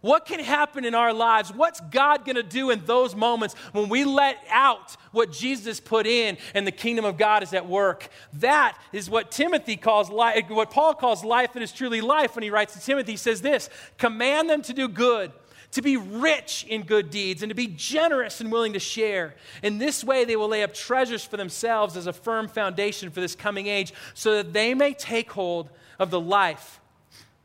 What 0.01 0.25
can 0.25 0.39
happen 0.39 0.83
in 0.83 0.95
our 0.95 1.13
lives? 1.13 1.53
What's 1.53 1.79
God 1.79 2.25
going 2.25 2.35
to 2.35 2.43
do 2.43 2.71
in 2.71 2.83
those 2.85 3.15
moments 3.15 3.53
when 3.71 3.87
we 3.87 4.03
let 4.03 4.37
out 4.49 4.97
what 5.11 5.31
Jesus 5.31 5.79
put 5.79 6.07
in 6.07 6.37
and 6.55 6.65
the 6.65 6.71
kingdom 6.71 7.05
of 7.05 7.17
God 7.17 7.43
is 7.43 7.53
at 7.53 7.67
work? 7.67 8.09
That 8.33 8.75
is 8.91 9.11
what 9.11 9.29
Timothy 9.29 9.77
calls 9.77 10.09
life, 10.09 10.49
what 10.49 10.71
Paul 10.71 10.95
calls 10.95 11.23
life 11.23 11.53
that 11.53 11.61
is 11.61 11.71
truly 11.71 12.01
life 12.01 12.35
when 12.35 12.41
he 12.41 12.49
writes 12.49 12.73
to 12.73 12.81
Timothy. 12.81 13.13
He 13.13 13.17
says 13.17 13.43
this 13.43 13.69
Command 13.99 14.49
them 14.49 14.63
to 14.63 14.73
do 14.73 14.87
good, 14.87 15.31
to 15.73 15.83
be 15.83 15.97
rich 15.97 16.65
in 16.67 16.81
good 16.81 17.11
deeds, 17.11 17.43
and 17.43 17.51
to 17.51 17.55
be 17.55 17.67
generous 17.67 18.41
and 18.41 18.51
willing 18.51 18.73
to 18.73 18.79
share. 18.79 19.35
In 19.61 19.77
this 19.77 20.03
way, 20.03 20.25
they 20.25 20.35
will 20.35 20.49
lay 20.49 20.63
up 20.63 20.73
treasures 20.73 21.23
for 21.23 21.37
themselves 21.37 21.95
as 21.95 22.07
a 22.07 22.13
firm 22.13 22.47
foundation 22.47 23.11
for 23.11 23.21
this 23.21 23.35
coming 23.35 23.67
age, 23.67 23.93
so 24.15 24.33
that 24.37 24.51
they 24.51 24.73
may 24.73 24.95
take 24.95 25.31
hold 25.31 25.69
of 25.99 26.09
the 26.09 26.19
life 26.19 26.79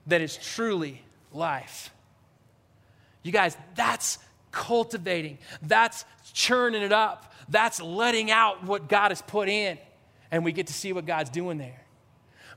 that 0.07 0.23
is 0.23 0.39
truly 0.39 1.03
life. 1.35 1.91
You 3.27 3.33
guys, 3.33 3.57
that's 3.75 4.21
cultivating, 4.53 5.39
that's 5.61 6.05
churning 6.33 6.83
it 6.83 6.93
up, 6.93 7.35
that's 7.49 7.81
letting 7.81 8.31
out 8.31 8.63
what 8.63 8.89
God 8.89 9.11
has 9.11 9.21
put 9.21 9.49
in, 9.49 9.79
and 10.31 10.45
we 10.45 10.53
get 10.53 10.69
to 10.69 10.73
see 10.73 10.93
what 10.93 11.07
God's 11.07 11.31
doing 11.31 11.59
there. 11.59 11.83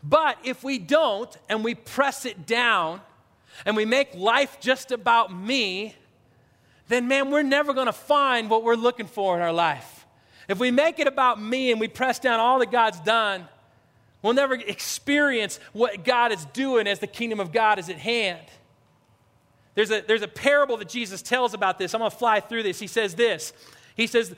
But 0.03 0.37
if 0.43 0.63
we 0.63 0.77
don't 0.77 1.35
and 1.49 1.63
we 1.63 1.73
press 1.73 2.23
it 2.23 2.45
down 2.45 3.01
and 3.65 3.75
we 3.75 3.83
make 3.83 4.13
life 4.13 4.59
just 4.59 4.91
about 4.91 5.33
me, 5.33 5.95
then 6.87 7.07
man, 7.07 7.31
we're 7.31 7.41
never 7.41 7.73
going 7.73 7.87
to 7.87 7.91
find 7.91 8.47
what 8.47 8.63
we're 8.63 8.75
looking 8.75 9.07
for 9.07 9.35
in 9.35 9.41
our 9.41 9.51
life. 9.51 10.05
If 10.47 10.59
we 10.59 10.69
make 10.69 10.99
it 10.99 11.07
about 11.07 11.41
me 11.41 11.71
and 11.71 11.79
we 11.79 11.87
press 11.87 12.19
down 12.19 12.39
all 12.39 12.59
that 12.59 12.71
God's 12.71 12.99
done, 12.99 13.47
we'll 14.21 14.33
never 14.33 14.53
experience 14.53 15.59
what 15.73 16.03
God 16.03 16.31
is 16.31 16.45
doing 16.45 16.85
as 16.85 16.99
the 16.99 17.07
kingdom 17.07 17.39
of 17.39 17.51
God 17.51 17.79
is 17.79 17.89
at 17.89 17.97
hand. 17.97 18.45
There's 19.79 19.91
a, 19.91 20.03
there's 20.05 20.23
a 20.23 20.27
parable 20.27 20.75
that 20.75 20.89
Jesus 20.89 21.21
tells 21.21 21.53
about 21.53 21.79
this. 21.79 21.93
I'm 21.93 21.99
going 21.99 22.11
to 22.11 22.17
fly 22.17 22.41
through 22.41 22.63
this. 22.63 22.81
He 22.81 22.87
says 22.87 23.15
this 23.15 23.53
He 23.95 24.07
says, 24.07 24.35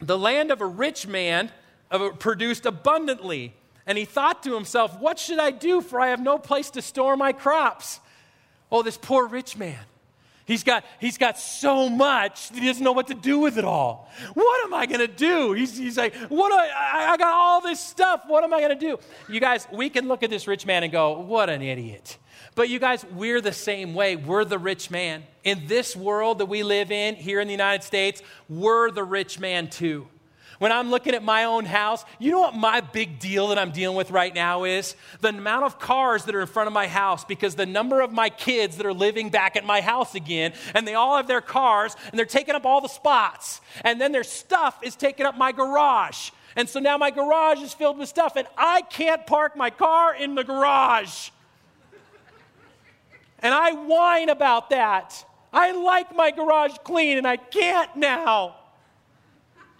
The 0.00 0.18
land 0.18 0.50
of 0.50 0.60
a 0.60 0.66
rich 0.66 1.06
man 1.06 1.52
produced 2.18 2.66
abundantly. 2.66 3.54
And 3.86 3.96
he 3.96 4.04
thought 4.04 4.42
to 4.42 4.54
himself, 4.54 4.98
What 4.98 5.20
should 5.20 5.38
I 5.38 5.52
do? 5.52 5.80
For 5.80 6.00
I 6.00 6.08
have 6.08 6.20
no 6.20 6.36
place 6.36 6.68
to 6.70 6.82
store 6.82 7.16
my 7.16 7.32
crops. 7.32 8.00
Oh, 8.72 8.82
this 8.82 8.98
poor 8.98 9.28
rich 9.28 9.56
man. 9.56 9.78
He's 10.46 10.64
got, 10.64 10.84
he's 10.98 11.16
got 11.16 11.38
so 11.38 11.88
much 11.88 12.48
he 12.52 12.66
doesn't 12.66 12.82
know 12.82 12.90
what 12.90 13.06
to 13.06 13.14
do 13.14 13.38
with 13.38 13.56
it 13.56 13.64
all. 13.64 14.10
What 14.34 14.64
am 14.64 14.74
I 14.74 14.86
going 14.86 14.98
to 14.98 15.06
do? 15.06 15.52
He's, 15.52 15.78
he's 15.78 15.96
like, 15.96 16.12
what 16.28 16.50
I, 16.52 17.12
I 17.12 17.16
got 17.16 17.32
all 17.32 17.60
this 17.60 17.78
stuff. 17.78 18.22
What 18.26 18.42
am 18.42 18.52
I 18.52 18.58
going 18.58 18.76
to 18.76 18.86
do? 18.88 18.98
You 19.32 19.38
guys, 19.38 19.68
we 19.72 19.90
can 19.90 20.08
look 20.08 20.24
at 20.24 20.30
this 20.30 20.48
rich 20.48 20.66
man 20.66 20.82
and 20.82 20.90
go, 20.90 21.20
what 21.20 21.48
an 21.48 21.62
idiot. 21.62 22.18
But 22.60 22.68
you 22.68 22.78
guys, 22.78 23.06
we're 23.14 23.40
the 23.40 23.54
same 23.54 23.94
way. 23.94 24.16
We're 24.16 24.44
the 24.44 24.58
rich 24.58 24.90
man. 24.90 25.22
In 25.44 25.66
this 25.66 25.96
world 25.96 26.40
that 26.40 26.44
we 26.44 26.62
live 26.62 26.92
in 26.92 27.14
here 27.14 27.40
in 27.40 27.48
the 27.48 27.54
United 27.54 27.82
States, 27.82 28.22
we're 28.50 28.90
the 28.90 29.02
rich 29.02 29.40
man 29.40 29.70
too. 29.70 30.06
When 30.58 30.70
I'm 30.70 30.90
looking 30.90 31.14
at 31.14 31.22
my 31.22 31.44
own 31.44 31.64
house, 31.64 32.04
you 32.18 32.30
know 32.30 32.40
what 32.40 32.54
my 32.54 32.82
big 32.82 33.18
deal 33.18 33.48
that 33.48 33.58
I'm 33.58 33.70
dealing 33.70 33.96
with 33.96 34.10
right 34.10 34.34
now 34.34 34.64
is? 34.64 34.94
The 35.22 35.30
amount 35.30 35.64
of 35.64 35.78
cars 35.78 36.26
that 36.26 36.34
are 36.34 36.42
in 36.42 36.46
front 36.48 36.66
of 36.66 36.74
my 36.74 36.86
house 36.86 37.24
because 37.24 37.54
the 37.54 37.64
number 37.64 38.02
of 38.02 38.12
my 38.12 38.28
kids 38.28 38.76
that 38.76 38.84
are 38.84 38.92
living 38.92 39.30
back 39.30 39.56
at 39.56 39.64
my 39.64 39.80
house 39.80 40.14
again, 40.14 40.52
and 40.74 40.86
they 40.86 40.92
all 40.92 41.16
have 41.16 41.28
their 41.28 41.40
cars 41.40 41.96
and 42.10 42.18
they're 42.18 42.26
taking 42.26 42.54
up 42.54 42.66
all 42.66 42.82
the 42.82 42.88
spots. 42.88 43.62
And 43.86 43.98
then 43.98 44.12
their 44.12 44.22
stuff 44.22 44.78
is 44.82 44.96
taking 44.96 45.24
up 45.24 45.38
my 45.38 45.52
garage. 45.52 46.30
And 46.56 46.68
so 46.68 46.78
now 46.78 46.98
my 46.98 47.10
garage 47.10 47.62
is 47.62 47.72
filled 47.72 47.96
with 47.96 48.10
stuff, 48.10 48.36
and 48.36 48.46
I 48.58 48.82
can't 48.82 49.26
park 49.26 49.56
my 49.56 49.70
car 49.70 50.14
in 50.14 50.34
the 50.34 50.44
garage. 50.44 51.30
And 53.42 53.54
I 53.54 53.72
whine 53.72 54.28
about 54.28 54.70
that. 54.70 55.24
I 55.52 55.72
like 55.72 56.14
my 56.14 56.30
garage 56.30 56.76
clean, 56.84 57.18
and 57.18 57.26
I 57.26 57.36
can't 57.36 57.94
now. 57.96 58.56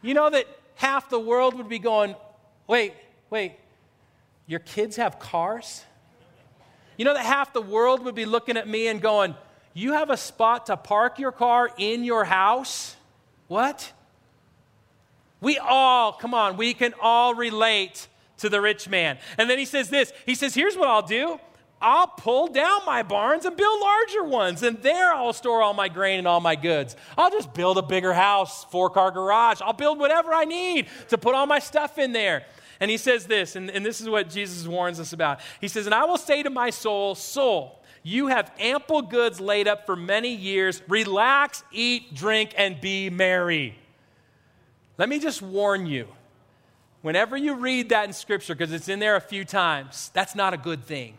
You 0.02 0.14
know 0.14 0.30
that 0.30 0.46
half 0.76 1.10
the 1.10 1.20
world 1.20 1.54
would 1.54 1.68
be 1.68 1.78
going, 1.78 2.16
wait, 2.66 2.94
wait, 3.28 3.54
your 4.46 4.60
kids 4.60 4.96
have 4.96 5.18
cars? 5.18 5.84
You 6.96 7.04
know 7.04 7.14
that 7.14 7.24
half 7.24 7.52
the 7.52 7.60
world 7.60 8.04
would 8.04 8.14
be 8.14 8.26
looking 8.26 8.56
at 8.56 8.66
me 8.66 8.88
and 8.88 9.00
going, 9.00 9.34
you 9.74 9.92
have 9.92 10.10
a 10.10 10.16
spot 10.16 10.66
to 10.66 10.76
park 10.76 11.18
your 11.18 11.32
car 11.32 11.70
in 11.78 12.04
your 12.04 12.24
house? 12.24 12.96
What? 13.48 13.92
We 15.40 15.58
all, 15.58 16.12
come 16.12 16.34
on, 16.34 16.56
we 16.56 16.74
can 16.74 16.94
all 17.00 17.34
relate 17.34 18.08
to 18.38 18.48
the 18.48 18.60
rich 18.60 18.88
man. 18.88 19.18
And 19.38 19.48
then 19.48 19.58
he 19.58 19.64
says 19.64 19.88
this 19.90 20.12
He 20.26 20.34
says, 20.34 20.54
Here's 20.54 20.76
what 20.76 20.88
I'll 20.88 21.06
do 21.06 21.38
I'll 21.82 22.08
pull 22.08 22.48
down 22.48 22.84
my 22.84 23.02
barns 23.02 23.46
and 23.46 23.56
build 23.56 23.80
larger 23.80 24.24
ones, 24.24 24.62
and 24.62 24.82
there 24.82 25.14
I'll 25.14 25.32
store 25.32 25.62
all 25.62 25.72
my 25.72 25.88
grain 25.88 26.18
and 26.18 26.28
all 26.28 26.40
my 26.40 26.54
goods. 26.54 26.94
I'll 27.16 27.30
just 27.30 27.54
build 27.54 27.78
a 27.78 27.82
bigger 27.82 28.12
house, 28.12 28.64
four 28.64 28.90
car 28.90 29.10
garage. 29.10 29.62
I'll 29.62 29.72
build 29.72 29.98
whatever 29.98 30.34
I 30.34 30.44
need 30.44 30.88
to 31.08 31.16
put 31.16 31.34
all 31.34 31.46
my 31.46 31.58
stuff 31.58 31.98
in 31.98 32.12
there. 32.12 32.44
And 32.80 32.90
he 32.90 32.96
says 32.96 33.26
this, 33.26 33.56
and, 33.56 33.70
and 33.70 33.84
this 33.84 34.00
is 34.00 34.08
what 34.08 34.28
Jesus 34.28 34.66
warns 34.66 35.00
us 35.00 35.12
about. 35.12 35.40
He 35.60 35.68
says, 35.68 35.86
And 35.86 35.94
I 35.94 36.04
will 36.04 36.18
say 36.18 36.42
to 36.42 36.50
my 36.50 36.70
soul, 36.70 37.14
Soul, 37.14 37.80
you 38.02 38.28
have 38.28 38.52
ample 38.58 39.02
goods 39.02 39.40
laid 39.40 39.68
up 39.68 39.86
for 39.86 39.96
many 39.96 40.34
years. 40.34 40.82
Relax, 40.88 41.62
eat, 41.72 42.14
drink, 42.14 42.54
and 42.56 42.80
be 42.80 43.10
merry. 43.10 43.76
Let 44.98 45.08
me 45.08 45.18
just 45.18 45.40
warn 45.40 45.86
you 45.86 46.08
whenever 47.02 47.36
you 47.36 47.54
read 47.54 47.90
that 47.90 48.06
in 48.06 48.12
Scripture, 48.12 48.54
because 48.54 48.72
it's 48.72 48.88
in 48.88 48.98
there 48.98 49.16
a 49.16 49.20
few 49.20 49.44
times, 49.44 50.10
that's 50.12 50.34
not 50.34 50.54
a 50.54 50.58
good 50.58 50.84
thing. 50.84 51.14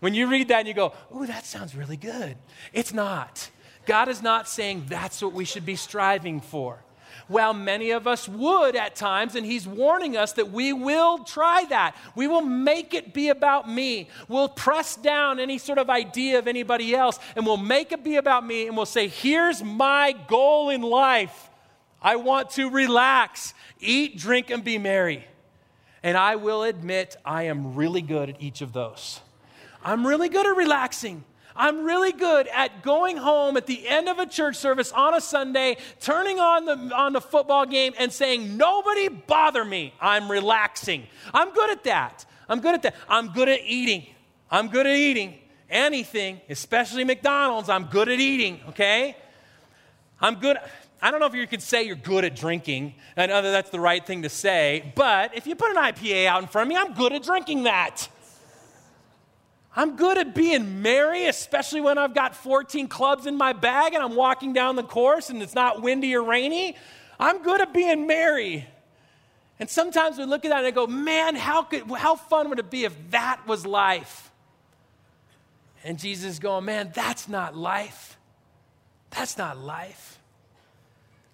When 0.00 0.14
you 0.14 0.26
read 0.26 0.48
that 0.48 0.60
and 0.60 0.68
you 0.68 0.74
go, 0.74 0.92
ooh, 1.14 1.26
that 1.26 1.44
sounds 1.44 1.74
really 1.76 1.96
good. 1.96 2.36
It's 2.72 2.92
not. 2.92 3.50
God 3.86 4.08
is 4.08 4.22
not 4.22 4.48
saying 4.48 4.86
that's 4.88 5.22
what 5.22 5.32
we 5.32 5.44
should 5.44 5.66
be 5.66 5.76
striving 5.76 6.40
for. 6.40 6.82
Well, 7.28 7.54
many 7.54 7.92
of 7.92 8.08
us 8.08 8.28
would 8.28 8.74
at 8.74 8.96
times, 8.96 9.36
and 9.36 9.46
He's 9.46 9.66
warning 9.66 10.16
us 10.16 10.32
that 10.32 10.50
we 10.50 10.72
will 10.72 11.18
try 11.18 11.64
that. 11.68 11.96
We 12.16 12.26
will 12.26 12.40
make 12.40 12.92
it 12.92 13.14
be 13.14 13.28
about 13.28 13.70
me. 13.70 14.08
We'll 14.26 14.48
press 14.48 14.96
down 14.96 15.38
any 15.38 15.58
sort 15.58 15.78
of 15.78 15.88
idea 15.88 16.40
of 16.40 16.48
anybody 16.48 16.94
else, 16.94 17.20
and 17.36 17.46
we'll 17.46 17.56
make 17.56 17.92
it 17.92 18.02
be 18.02 18.16
about 18.16 18.44
me, 18.44 18.66
and 18.66 18.76
we'll 18.76 18.84
say, 18.84 19.06
Here's 19.06 19.62
my 19.62 20.12
goal 20.26 20.70
in 20.70 20.82
life. 20.82 21.50
I 22.02 22.16
want 22.16 22.50
to 22.50 22.68
relax, 22.68 23.54
eat, 23.78 24.18
drink, 24.18 24.50
and 24.50 24.64
be 24.64 24.78
merry. 24.78 25.24
And 26.02 26.16
I 26.16 26.36
will 26.36 26.64
admit, 26.64 27.16
I 27.24 27.44
am 27.44 27.76
really 27.76 28.02
good 28.02 28.30
at 28.30 28.42
each 28.42 28.60
of 28.60 28.72
those. 28.72 29.20
I'm 29.84 30.06
really 30.06 30.28
good 30.28 30.46
at 30.46 30.56
relaxing. 30.56 31.24
I'm 31.56 31.84
really 31.84 32.12
good 32.12 32.46
at 32.48 32.82
going 32.82 33.16
home 33.16 33.56
at 33.56 33.66
the 33.66 33.86
end 33.88 34.08
of 34.08 34.18
a 34.18 34.26
church 34.26 34.56
service 34.56 34.92
on 34.92 35.14
a 35.14 35.20
Sunday, 35.20 35.76
turning 36.00 36.38
on 36.38 36.64
the, 36.64 36.94
on 36.94 37.12
the 37.12 37.20
football 37.20 37.66
game 37.66 37.92
and 37.98 38.12
saying, 38.12 38.56
Nobody 38.56 39.08
bother 39.08 39.64
me. 39.64 39.92
I'm 40.00 40.30
relaxing. 40.30 41.06
I'm 41.34 41.52
good 41.52 41.70
at 41.70 41.84
that. 41.84 42.24
I'm 42.48 42.60
good 42.60 42.74
at 42.74 42.82
that. 42.82 42.94
I'm 43.08 43.32
good 43.32 43.48
at 43.48 43.60
eating. 43.64 44.06
I'm 44.50 44.68
good 44.68 44.86
at 44.86 44.96
eating 44.96 45.38
anything, 45.70 46.40
especially 46.48 47.04
McDonald's. 47.04 47.68
I'm 47.68 47.84
good 47.84 48.08
at 48.08 48.18
eating, 48.18 48.60
okay? 48.68 49.16
I'm 50.20 50.34
good. 50.36 50.56
I 51.00 51.10
don't 51.10 51.20
know 51.20 51.26
if 51.26 51.34
you 51.34 51.46
could 51.46 51.62
say 51.62 51.84
you're 51.84 51.96
good 51.96 52.24
at 52.24 52.36
drinking. 52.36 52.94
I 53.16 53.26
know 53.26 53.40
that 53.40 53.50
that's 53.50 53.70
the 53.70 53.80
right 53.80 54.04
thing 54.04 54.22
to 54.22 54.28
say, 54.28 54.92
but 54.94 55.36
if 55.36 55.46
you 55.46 55.54
put 55.54 55.70
an 55.70 55.76
IPA 55.76 56.26
out 56.26 56.42
in 56.42 56.48
front 56.48 56.66
of 56.66 56.68
me, 56.68 56.76
I'm 56.76 56.94
good 56.94 57.12
at 57.12 57.22
drinking 57.22 57.62
that. 57.64 58.08
I'm 59.74 59.96
good 59.96 60.18
at 60.18 60.34
being 60.34 60.82
merry, 60.82 61.26
especially 61.26 61.80
when 61.80 61.96
I've 61.96 62.14
got 62.14 62.34
14 62.34 62.88
clubs 62.88 63.26
in 63.26 63.36
my 63.36 63.52
bag 63.52 63.94
and 63.94 64.02
I'm 64.02 64.16
walking 64.16 64.52
down 64.52 64.76
the 64.76 64.82
course 64.82 65.30
and 65.30 65.42
it's 65.42 65.54
not 65.54 65.80
windy 65.80 66.14
or 66.14 66.24
rainy. 66.24 66.76
I'm 67.20 67.42
good 67.42 67.60
at 67.60 67.72
being 67.72 68.06
merry. 68.06 68.66
And 69.60 69.70
sometimes 69.70 70.18
we 70.18 70.24
look 70.24 70.44
at 70.44 70.48
that 70.48 70.58
and 70.58 70.66
I 70.66 70.70
go, 70.70 70.86
man, 70.86 71.36
how, 71.36 71.62
could, 71.62 71.88
how 71.92 72.16
fun 72.16 72.48
would 72.48 72.58
it 72.58 72.70
be 72.70 72.84
if 72.84 72.96
that 73.10 73.46
was 73.46 73.64
life? 73.64 74.30
And 75.84 75.98
Jesus 75.98 76.32
is 76.32 76.38
going, 76.38 76.64
man, 76.64 76.90
that's 76.92 77.28
not 77.28 77.56
life. 77.56 78.18
That's 79.10 79.38
not 79.38 79.58
life. 79.58 80.09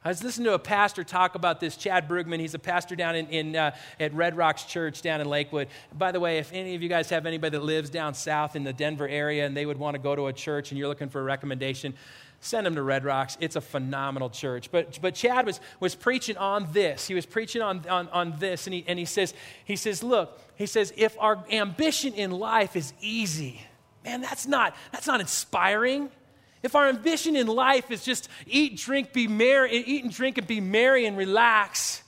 I 0.07 0.11
was 0.11 0.23
listening 0.23 0.45
to 0.45 0.55
a 0.55 0.59
pastor 0.61 1.03
talk 1.03 1.35
about 1.35 1.59
this, 1.59 1.77
Chad 1.77 2.09
Brugman. 2.09 2.39
He's 2.39 2.55
a 2.55 2.61
pastor 2.61 2.95
down 2.95 3.17
in, 3.17 3.27
in 3.27 3.57
uh, 3.57 3.75
at 3.99 4.15
Red 4.15 4.37
Rocks 4.37 4.63
Church 4.63 5.03
down 5.03 5.21
in 5.21 5.29
Lakewood. 5.29 5.67
By 5.93 6.13
the 6.13 6.21
way, 6.21 6.39
if 6.39 6.53
any 6.53 6.77
of 6.77 6.83
you 6.85 6.89
guys 6.89 7.11
have 7.11 7.27
anybody 7.27 7.59
that 7.59 7.65
lives 7.65 7.91
down 7.91 8.15
south 8.15 8.55
in 8.55 8.63
the 8.63 8.73
Denver 8.73 9.09
area 9.09 9.45
and 9.45 9.57
they 9.57 9.67
would 9.67 9.79
want 9.79 9.97
to 9.97 9.99
go 9.99 10.15
to 10.15 10.29
a 10.29 10.33
church 10.33 10.71
and 10.71 10.79
you're 10.79 10.87
looking 10.87 11.09
for 11.09 11.21
a 11.21 11.25
recommendation, 11.25 11.93
send 12.39 12.67
them 12.67 12.77
to 12.77 12.85
Red 12.85 13.05
Rocks. 13.05 13.37
It's 13.41 13.57
a 13.57 13.61
phenomenal 13.61 14.31
church. 14.31 14.71
But, 14.71 14.97
but 15.03 15.17
Chad 15.17 15.45
was, 15.45 15.59
was 15.81 15.97
preaching 15.97 16.37
on 16.37 16.73
this. 16.73 17.09
He 17.09 17.15
was 17.15 17.27
preaching 17.27 17.61
on, 17.61 17.85
on, 17.89 18.09
on 18.11 18.39
this, 18.39 18.69
and 18.69 18.75
he, 18.75 18.85
and 18.87 19.01
he 19.01 19.07
says, 19.07 19.35
he 19.65 19.75
says, 19.75 20.05
look, 20.05 20.41
he 20.55 20.67
says, 20.67 20.93
if 20.97 21.17
our 21.19 21.45
ambition 21.51 22.15
in 22.15 22.31
life 22.31 22.77
is 22.77 22.93
easy, 23.01 23.61
man, 24.05 24.21
that's 24.21 24.47
not, 24.47 24.77
that's 24.93 25.09
not 25.09 25.21
inspiring. 25.21 26.11
If 26.67 26.75
our 26.75 26.89
ambition 26.89 27.37
in 27.37 27.47
life 27.47 27.93
is 27.93 28.03
just 28.03 28.29
eat, 28.45 28.77
drink, 28.77 29.13
be 29.13 29.29
merry, 29.29 29.71
eat 29.73 30.03
and 30.03 30.13
drink 30.13 30.37
and 30.37 30.49
be 30.49 30.61
merry 30.61 31.07
and 31.07 31.17
relax, 31.17 32.03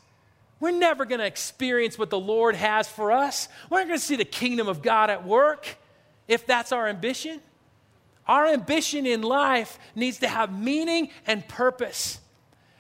we're 0.59 0.73
never 0.73 1.05
going 1.05 1.21
to 1.21 1.27
experience 1.27 1.97
what 1.97 2.11
the 2.11 2.19
Lord 2.19 2.57
has 2.57 2.89
for 2.89 3.13
us. 3.13 3.49
We're 3.71 3.79
not 3.79 3.87
going 3.87 4.01
to 4.01 4.05
see 4.05 4.17
the 4.17 4.25
kingdom 4.25 4.67
of 4.67 4.83
God 4.83 5.11
at 5.11 5.25
work 5.25 5.77
if 6.27 6.45
that's 6.45 6.73
our 6.73 6.89
ambition. 6.89 7.41
Our 8.27 8.47
ambition 8.47 9.07
in 9.07 9.23
life 9.23 9.79
needs 9.95 10.19
to 10.19 10.29
have 10.29 10.53
meaning 10.53 11.11
and 11.25 11.47
purpose. 11.47 12.19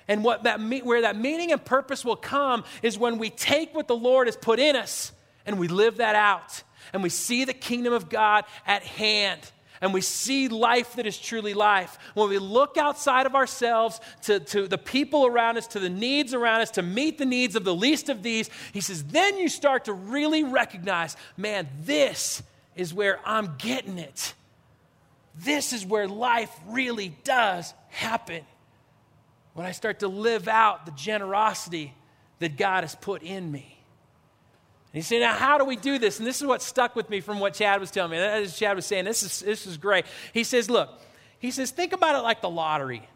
And 0.08 0.24
what 0.24 0.42
that, 0.42 0.60
where 0.84 1.02
that 1.02 1.16
meaning 1.16 1.52
and 1.52 1.64
purpose 1.64 2.04
will 2.04 2.16
come 2.16 2.64
is 2.82 2.98
when 2.98 3.18
we 3.18 3.30
take 3.30 3.72
what 3.72 3.86
the 3.86 3.96
Lord 3.96 4.26
has 4.26 4.36
put 4.36 4.58
in 4.58 4.74
us 4.74 5.12
and 5.46 5.60
we 5.60 5.68
live 5.68 5.98
that 5.98 6.16
out 6.16 6.64
and 6.92 7.04
we 7.04 7.08
see 7.08 7.44
the 7.44 7.54
kingdom 7.54 7.92
of 7.92 8.08
God 8.08 8.46
at 8.66 8.82
hand 8.82 9.52
and 9.80 9.94
we 9.94 10.00
see 10.00 10.48
life 10.48 10.94
that 10.94 11.06
is 11.06 11.18
truly 11.18 11.54
life, 11.54 11.98
when 12.14 12.28
we 12.28 12.38
look 12.38 12.76
outside 12.76 13.26
of 13.26 13.34
ourselves 13.34 14.00
to, 14.22 14.40
to 14.40 14.66
the 14.66 14.78
people 14.78 15.26
around 15.26 15.56
us, 15.56 15.66
to 15.68 15.80
the 15.80 15.90
needs 15.90 16.34
around 16.34 16.60
us, 16.60 16.70
to 16.72 16.82
meet 16.82 17.18
the 17.18 17.26
needs 17.26 17.54
of 17.56 17.64
the 17.64 17.74
least 17.74 18.08
of 18.08 18.22
these, 18.22 18.50
he 18.72 18.80
says, 18.80 19.04
then 19.04 19.38
you 19.38 19.48
start 19.48 19.84
to 19.86 19.92
really 19.92 20.44
recognize, 20.44 21.16
man, 21.36 21.68
this 21.82 22.42
is 22.76 22.92
where 22.92 23.20
I'm 23.24 23.56
getting 23.58 23.98
it. 23.98 24.34
This 25.34 25.72
is 25.72 25.86
where 25.86 26.08
life 26.08 26.50
really 26.66 27.16
does 27.24 27.72
happen. 27.88 28.44
When 29.54 29.66
I 29.66 29.72
start 29.72 30.00
to 30.00 30.08
live 30.08 30.48
out 30.48 30.86
the 30.86 30.92
generosity 30.92 31.94
that 32.38 32.56
God 32.56 32.84
has 32.84 32.94
put 32.94 33.22
in 33.22 33.50
me. 33.50 33.77
You 34.92 35.02
say, 35.02 35.20
now 35.20 35.34
how 35.34 35.58
do 35.58 35.64
we 35.64 35.76
do 35.76 35.98
this? 35.98 36.18
And 36.18 36.26
this 36.26 36.40
is 36.40 36.46
what 36.46 36.62
stuck 36.62 36.96
with 36.96 37.10
me 37.10 37.20
from 37.20 37.40
what 37.40 37.54
Chad 37.54 37.80
was 37.80 37.90
telling 37.90 38.12
me. 38.12 38.18
As 38.18 38.56
Chad 38.56 38.74
was 38.74 38.86
saying, 38.86 39.04
this 39.04 39.22
is, 39.22 39.40
this 39.40 39.66
is 39.66 39.76
great. 39.76 40.06
He 40.32 40.44
says, 40.44 40.70
look, 40.70 40.90
he 41.38 41.50
says, 41.50 41.70
think 41.70 41.92
about 41.92 42.16
it 42.16 42.22
like 42.22 42.40
the 42.40 42.50
lottery. 42.50 43.08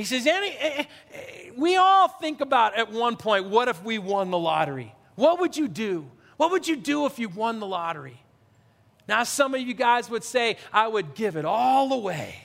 He 0.00 0.04
says, 0.04 0.26
Any, 0.26 0.56
eh, 0.58 0.84
eh, 1.12 1.50
we 1.58 1.76
all 1.76 2.08
think 2.08 2.40
about 2.40 2.74
at 2.74 2.90
one 2.90 3.16
point, 3.16 3.50
what 3.50 3.68
if 3.68 3.82
we 3.84 3.98
won 3.98 4.30
the 4.30 4.38
lottery? 4.38 4.94
What 5.14 5.40
would 5.40 5.58
you 5.58 5.68
do? 5.68 6.10
What 6.38 6.52
would 6.52 6.66
you 6.66 6.76
do 6.76 7.04
if 7.04 7.18
you 7.18 7.28
won 7.28 7.60
the 7.60 7.66
lottery? 7.66 8.18
Now, 9.06 9.24
some 9.24 9.54
of 9.54 9.60
you 9.60 9.74
guys 9.74 10.08
would 10.08 10.24
say, 10.24 10.56
I 10.72 10.88
would 10.88 11.14
give 11.14 11.36
it 11.36 11.44
all 11.44 11.92
away. 11.92 12.36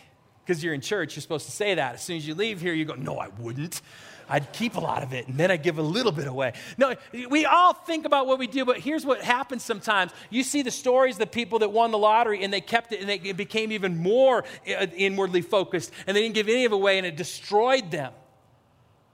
Because 0.44 0.62
you're 0.62 0.74
in 0.74 0.82
church, 0.82 1.16
you're 1.16 1.22
supposed 1.22 1.46
to 1.46 1.52
say 1.54 1.76
that. 1.76 1.96
As 1.96 2.02
soon 2.02 2.18
as 2.18 2.28
you 2.28 2.36
leave 2.36 2.60
here, 2.60 2.74
you 2.74 2.84
go, 2.84 2.96
No, 2.96 3.20
I 3.20 3.30
wouldn't. 3.40 3.82
I'd 4.28 4.52
keep 4.54 4.76
a 4.76 4.80
lot 4.80 5.04
of 5.04 5.14
it 5.14 5.28
and 5.28 5.38
then 5.38 5.52
I'd 5.52 5.64
give 5.64 5.78
a 5.78 5.84
little 5.84 6.12
bit 6.12 6.28
away. 6.28 6.54
No, 6.78 6.96
we 7.30 7.46
all 7.46 7.74
think 7.74 8.06
about 8.06 8.26
what 8.28 8.40
we 8.40 8.48
do, 8.48 8.66
but 8.66 8.80
here's 8.80 9.06
what 9.06 9.22
happens 9.22 9.64
sometimes. 9.64 10.12
You 10.30 10.44
see 10.44 10.62
the 10.62 10.72
stories 10.72 11.20
of 11.20 11.32
people 11.32 11.60
that 11.60 11.72
won 11.72 11.92
the 11.92 11.98
lottery 11.98 12.44
and 12.44 12.52
they 12.52 12.62
kept 12.62 12.92
it 12.92 13.02
and 13.02 13.10
they, 13.10 13.20
it 13.20 13.38
became 13.38 13.72
even 13.72 13.98
more 13.98 14.44
uh, 14.68 14.88
inwardly 14.96 15.42
focused 15.42 15.92
and 16.08 16.18
they 16.18 16.22
didn't 16.22 16.36
give 16.36 16.48
any 16.48 16.66
of 16.66 16.72
it 16.72 16.76
away 16.76 16.98
and 16.98 17.06
it 17.06 17.16
destroyed 17.16 17.92
them. 17.92 18.14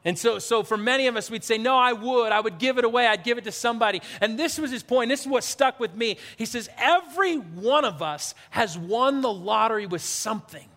And 0.03 0.17
so, 0.17 0.39
so 0.39 0.63
for 0.63 0.77
many 0.77 1.05
of 1.07 1.15
us, 1.15 1.29
we'd 1.29 1.43
say, 1.43 1.59
No, 1.59 1.77
I 1.77 1.93
would. 1.93 2.31
I 2.31 2.39
would 2.39 2.57
give 2.57 2.79
it 2.79 2.85
away. 2.85 3.05
I'd 3.05 3.23
give 3.23 3.37
it 3.37 3.43
to 3.43 3.51
somebody. 3.51 4.01
And 4.19 4.37
this 4.37 4.57
was 4.57 4.71
his 4.71 4.81
point. 4.81 5.09
This 5.09 5.21
is 5.21 5.27
what 5.27 5.43
stuck 5.43 5.79
with 5.79 5.93
me. 5.93 6.17
He 6.37 6.45
says, 6.45 6.69
Every 6.79 7.35
one 7.35 7.85
of 7.85 8.01
us 8.01 8.33
has 8.49 8.75
won 8.77 9.21
the 9.21 9.31
lottery 9.31 9.85
with 9.85 10.01
something. 10.01 10.67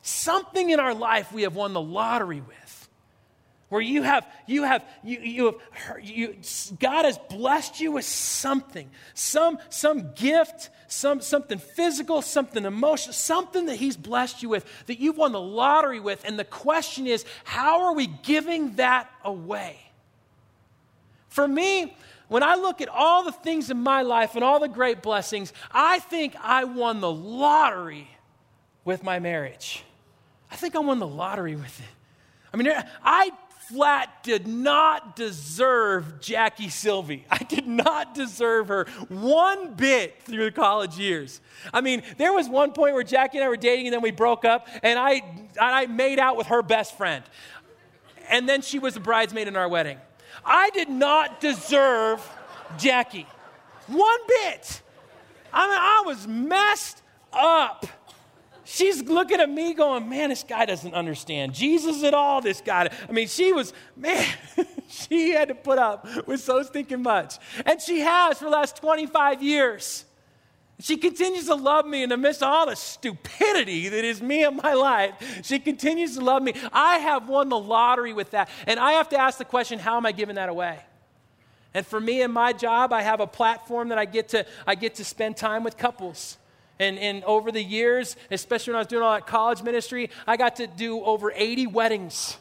Something 0.00 0.70
in 0.70 0.80
our 0.80 0.94
life 0.94 1.32
we 1.32 1.42
have 1.42 1.54
won 1.54 1.74
the 1.74 1.82
lottery 1.82 2.40
with 2.40 2.65
where 3.68 3.80
you 3.80 4.02
have 4.02 4.26
you 4.46 4.62
have 4.62 4.84
you, 5.02 5.18
you 5.20 5.60
have 5.70 6.04
you, 6.04 6.36
god 6.78 7.04
has 7.04 7.18
blessed 7.28 7.80
you 7.80 7.92
with 7.92 8.04
something. 8.04 8.88
Some 9.14 9.58
some 9.70 10.12
gift 10.14 10.70
some 10.88 11.20
something 11.20 11.58
physical 11.58 12.22
something 12.22 12.64
emotional 12.64 13.12
something 13.12 13.66
that 13.66 13.76
he's 13.76 13.96
blessed 13.96 14.42
you 14.42 14.48
with 14.48 14.64
that 14.86 15.00
you've 15.00 15.16
won 15.16 15.32
the 15.32 15.40
lottery 15.40 16.00
with. 16.00 16.24
And 16.24 16.38
the 16.38 16.44
question 16.44 17.06
is 17.06 17.24
how 17.44 17.82
are 17.82 17.94
we 17.94 18.06
giving 18.06 18.76
that 18.76 19.10
away? 19.24 19.78
For 21.28 21.46
me 21.46 21.96
when 22.28 22.42
i 22.42 22.54
look 22.54 22.80
at 22.80 22.88
all 22.88 23.24
the 23.24 23.32
things 23.32 23.70
in 23.70 23.76
my 23.76 24.02
life 24.02 24.34
and 24.34 24.42
all 24.42 24.58
the 24.58 24.68
great 24.68 25.00
blessings 25.00 25.52
i 25.70 26.00
think 26.00 26.34
i 26.42 26.64
won 26.64 27.00
the 27.00 27.12
lottery 27.12 28.08
with 28.86 29.02
my 29.02 29.18
marriage. 29.18 29.84
I 30.50 30.56
think 30.56 30.74
i 30.74 30.78
won 30.78 30.98
the 30.98 31.06
lottery 31.06 31.56
with 31.56 31.78
it. 31.78 31.86
I 32.54 32.56
mean, 32.56 32.72
I 33.04 33.30
flat 33.68 34.22
did 34.22 34.46
not 34.46 35.16
deserve 35.16 36.20
Jackie 36.20 36.68
Sylvie. 36.68 37.24
I 37.30 37.38
did 37.38 37.66
not 37.66 38.14
deserve 38.14 38.68
her 38.68 38.86
one 39.08 39.74
bit 39.74 40.22
through 40.22 40.44
the 40.44 40.52
college 40.52 40.98
years. 40.98 41.40
I 41.72 41.80
mean, 41.80 42.02
there 42.18 42.32
was 42.32 42.48
one 42.48 42.72
point 42.72 42.94
where 42.94 43.02
Jackie 43.02 43.38
and 43.38 43.44
I 43.44 43.48
were 43.48 43.56
dating 43.56 43.86
and 43.86 43.94
then 43.94 44.02
we 44.02 44.10
broke 44.10 44.44
up, 44.44 44.68
and 44.82 44.98
I, 44.98 45.12
and 45.12 45.50
I 45.58 45.86
made 45.86 46.18
out 46.18 46.36
with 46.36 46.48
her 46.48 46.62
best 46.62 46.96
friend. 46.96 47.24
And 48.28 48.48
then 48.48 48.62
she 48.62 48.78
was 48.78 48.94
the 48.94 49.00
bridesmaid 49.00 49.48
in 49.48 49.56
our 49.56 49.68
wedding. 49.68 49.98
I 50.44 50.70
did 50.70 50.88
not 50.88 51.40
deserve 51.40 52.26
Jackie 52.78 53.26
one 53.86 54.18
bit. 54.28 54.82
I 55.52 55.66
mean, 55.66 55.78
I 55.78 56.02
was 56.04 56.26
messed 56.26 57.02
up 57.32 57.86
she's 58.66 59.02
looking 59.02 59.40
at 59.40 59.48
me 59.48 59.72
going, 59.72 60.08
man, 60.08 60.28
this 60.28 60.42
guy 60.42 60.66
doesn't 60.66 60.92
understand 60.92 61.54
Jesus 61.54 62.02
at 62.02 62.12
all. 62.12 62.40
This 62.40 62.60
guy. 62.60 62.90
I 63.08 63.12
mean, 63.12 63.28
she 63.28 63.52
was, 63.52 63.72
man, 63.96 64.26
she 64.88 65.30
had 65.30 65.48
to 65.48 65.54
put 65.54 65.78
up 65.78 66.26
with 66.26 66.40
so 66.40 66.62
stinking 66.62 67.02
much. 67.02 67.36
And 67.64 67.80
she 67.80 68.00
has 68.00 68.38
for 68.38 68.44
the 68.44 68.50
last 68.50 68.76
25 68.76 69.42
years. 69.42 70.04
She 70.78 70.98
continues 70.98 71.46
to 71.46 71.54
love 71.54 71.86
me 71.86 72.02
in 72.02 72.10
the 72.10 72.18
midst 72.18 72.42
of 72.42 72.48
all 72.48 72.66
the 72.66 72.76
stupidity 72.76 73.88
that 73.88 74.04
is 74.04 74.20
me 74.20 74.44
in 74.44 74.56
my 74.56 74.74
life. 74.74 75.14
She 75.42 75.58
continues 75.58 76.16
to 76.16 76.20
love 76.22 76.42
me. 76.42 76.52
I 76.70 76.98
have 76.98 77.28
won 77.28 77.48
the 77.48 77.58
lottery 77.58 78.12
with 78.12 78.32
that. 78.32 78.50
And 78.66 78.78
I 78.78 78.92
have 78.92 79.08
to 79.10 79.18
ask 79.18 79.38
the 79.38 79.46
question 79.46 79.78
how 79.78 79.96
am 79.96 80.04
I 80.04 80.12
giving 80.12 80.34
that 80.34 80.50
away? 80.50 80.78
And 81.72 81.86
for 81.86 82.00
me 82.00 82.22
and 82.22 82.32
my 82.32 82.52
job, 82.52 82.92
I 82.92 83.02
have 83.02 83.20
a 83.20 83.26
platform 83.26 83.88
that 83.88 83.98
I 83.98 84.04
get 84.04 84.28
to, 84.30 84.46
I 84.66 84.74
get 84.74 84.96
to 84.96 85.04
spend 85.04 85.36
time 85.36 85.64
with 85.64 85.78
couples. 85.78 86.36
And, 86.78 86.98
and 86.98 87.24
over 87.24 87.50
the 87.50 87.62
years, 87.62 88.16
especially 88.30 88.72
when 88.72 88.76
I 88.76 88.80
was 88.80 88.88
doing 88.88 89.02
all 89.02 89.14
that 89.14 89.26
college 89.26 89.62
ministry, 89.62 90.10
I 90.26 90.36
got 90.36 90.56
to 90.56 90.66
do 90.66 91.02
over 91.02 91.32
80 91.34 91.68
weddings 91.68 92.36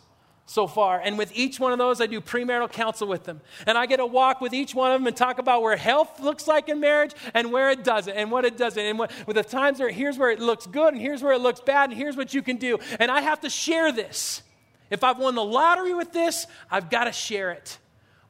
so 0.46 0.68
far. 0.68 1.00
And 1.00 1.18
with 1.18 1.32
each 1.36 1.60
one 1.60 1.72
of 1.72 1.80
those, 1.80 2.00
I 2.02 2.06
do 2.06 2.22
premarital 2.22 2.72
counsel 2.72 3.08
with 3.08 3.24
them. 3.24 3.42
And 3.66 3.78
I 3.78 3.86
get 3.86 3.98
to 3.98 4.06
walk 4.06 4.42
with 4.42 4.54
each 4.54 4.76
one 4.76 4.92
of 4.92 5.00
them 5.00 5.08
and 5.08 5.16
talk 5.16 5.40
about 5.40 5.62
where 5.62 5.76
health 5.76 6.20
looks 6.20 6.48
like 6.48 6.70
in 6.70 6.80
marriage 6.80 7.14
and 7.34 7.52
where 7.52 7.72
it 7.72 7.84
doesn't 7.84 8.16
and 8.16 8.32
what 8.32 8.46
it 8.46 8.58
doesn't. 8.58 8.84
And 8.84 9.00
what, 9.00 9.12
with 9.26 9.38
the 9.38 9.44
times 9.44 9.80
where 9.80 9.90
here's 9.90 10.18
where 10.18 10.32
it 10.32 10.40
looks 10.40 10.68
good 10.68 10.94
and 10.94 11.02
here's 11.02 11.24
where 11.24 11.34
it 11.34 11.42
looks 11.42 11.62
bad 11.62 11.90
and 11.90 11.98
here's 11.98 12.16
what 12.16 12.34
you 12.34 12.42
can 12.42 12.58
do. 12.58 12.78
And 13.00 13.10
I 13.10 13.22
have 13.22 13.42
to 13.42 13.50
share 13.50 13.92
this. 13.92 14.44
If 14.92 15.04
I've 15.04 15.18
won 15.18 15.34
the 15.34 15.44
lottery 15.44 15.96
with 15.96 16.14
this, 16.14 16.46
I've 16.70 16.90
got 16.90 17.06
to 17.06 17.12
share 17.12 17.52
it. 17.52 17.80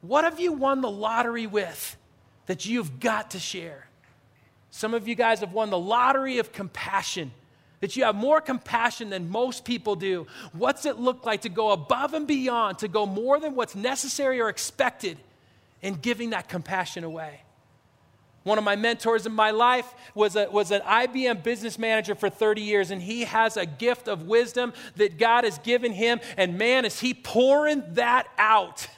What 0.00 0.24
have 0.24 0.40
you 0.40 0.52
won 0.52 0.80
the 0.80 0.90
lottery 0.90 1.46
with 1.46 1.96
that 2.46 2.64
you've 2.64 2.98
got 2.98 3.32
to 3.32 3.38
share? 3.38 3.88
Some 4.76 4.92
of 4.92 5.08
you 5.08 5.14
guys 5.14 5.40
have 5.40 5.54
won 5.54 5.70
the 5.70 5.78
lottery 5.78 6.36
of 6.36 6.52
compassion, 6.52 7.32
that 7.80 7.96
you 7.96 8.04
have 8.04 8.14
more 8.14 8.42
compassion 8.42 9.08
than 9.08 9.30
most 9.30 9.64
people 9.64 9.96
do. 9.96 10.26
What's 10.52 10.84
it 10.84 10.98
look 10.98 11.24
like 11.24 11.40
to 11.40 11.48
go 11.48 11.70
above 11.70 12.12
and 12.12 12.26
beyond, 12.26 12.80
to 12.80 12.88
go 12.88 13.06
more 13.06 13.40
than 13.40 13.54
what's 13.54 13.74
necessary 13.74 14.38
or 14.38 14.50
expected 14.50 15.16
in 15.80 15.94
giving 15.94 16.28
that 16.30 16.50
compassion 16.50 17.04
away? 17.04 17.40
One 18.42 18.58
of 18.58 18.64
my 18.64 18.76
mentors 18.76 19.24
in 19.24 19.32
my 19.32 19.50
life 19.50 19.94
was, 20.14 20.36
a, 20.36 20.50
was 20.50 20.70
an 20.70 20.82
IBM 20.82 21.42
business 21.42 21.78
manager 21.78 22.14
for 22.14 22.28
30 22.28 22.60
years, 22.60 22.90
and 22.90 23.00
he 23.00 23.24
has 23.24 23.56
a 23.56 23.64
gift 23.64 24.08
of 24.08 24.24
wisdom 24.24 24.74
that 24.96 25.16
God 25.16 25.44
has 25.44 25.56
given 25.56 25.92
him. 25.92 26.20
And 26.36 26.58
man, 26.58 26.84
is 26.84 27.00
he 27.00 27.14
pouring 27.14 27.82
that 27.94 28.28
out. 28.36 28.88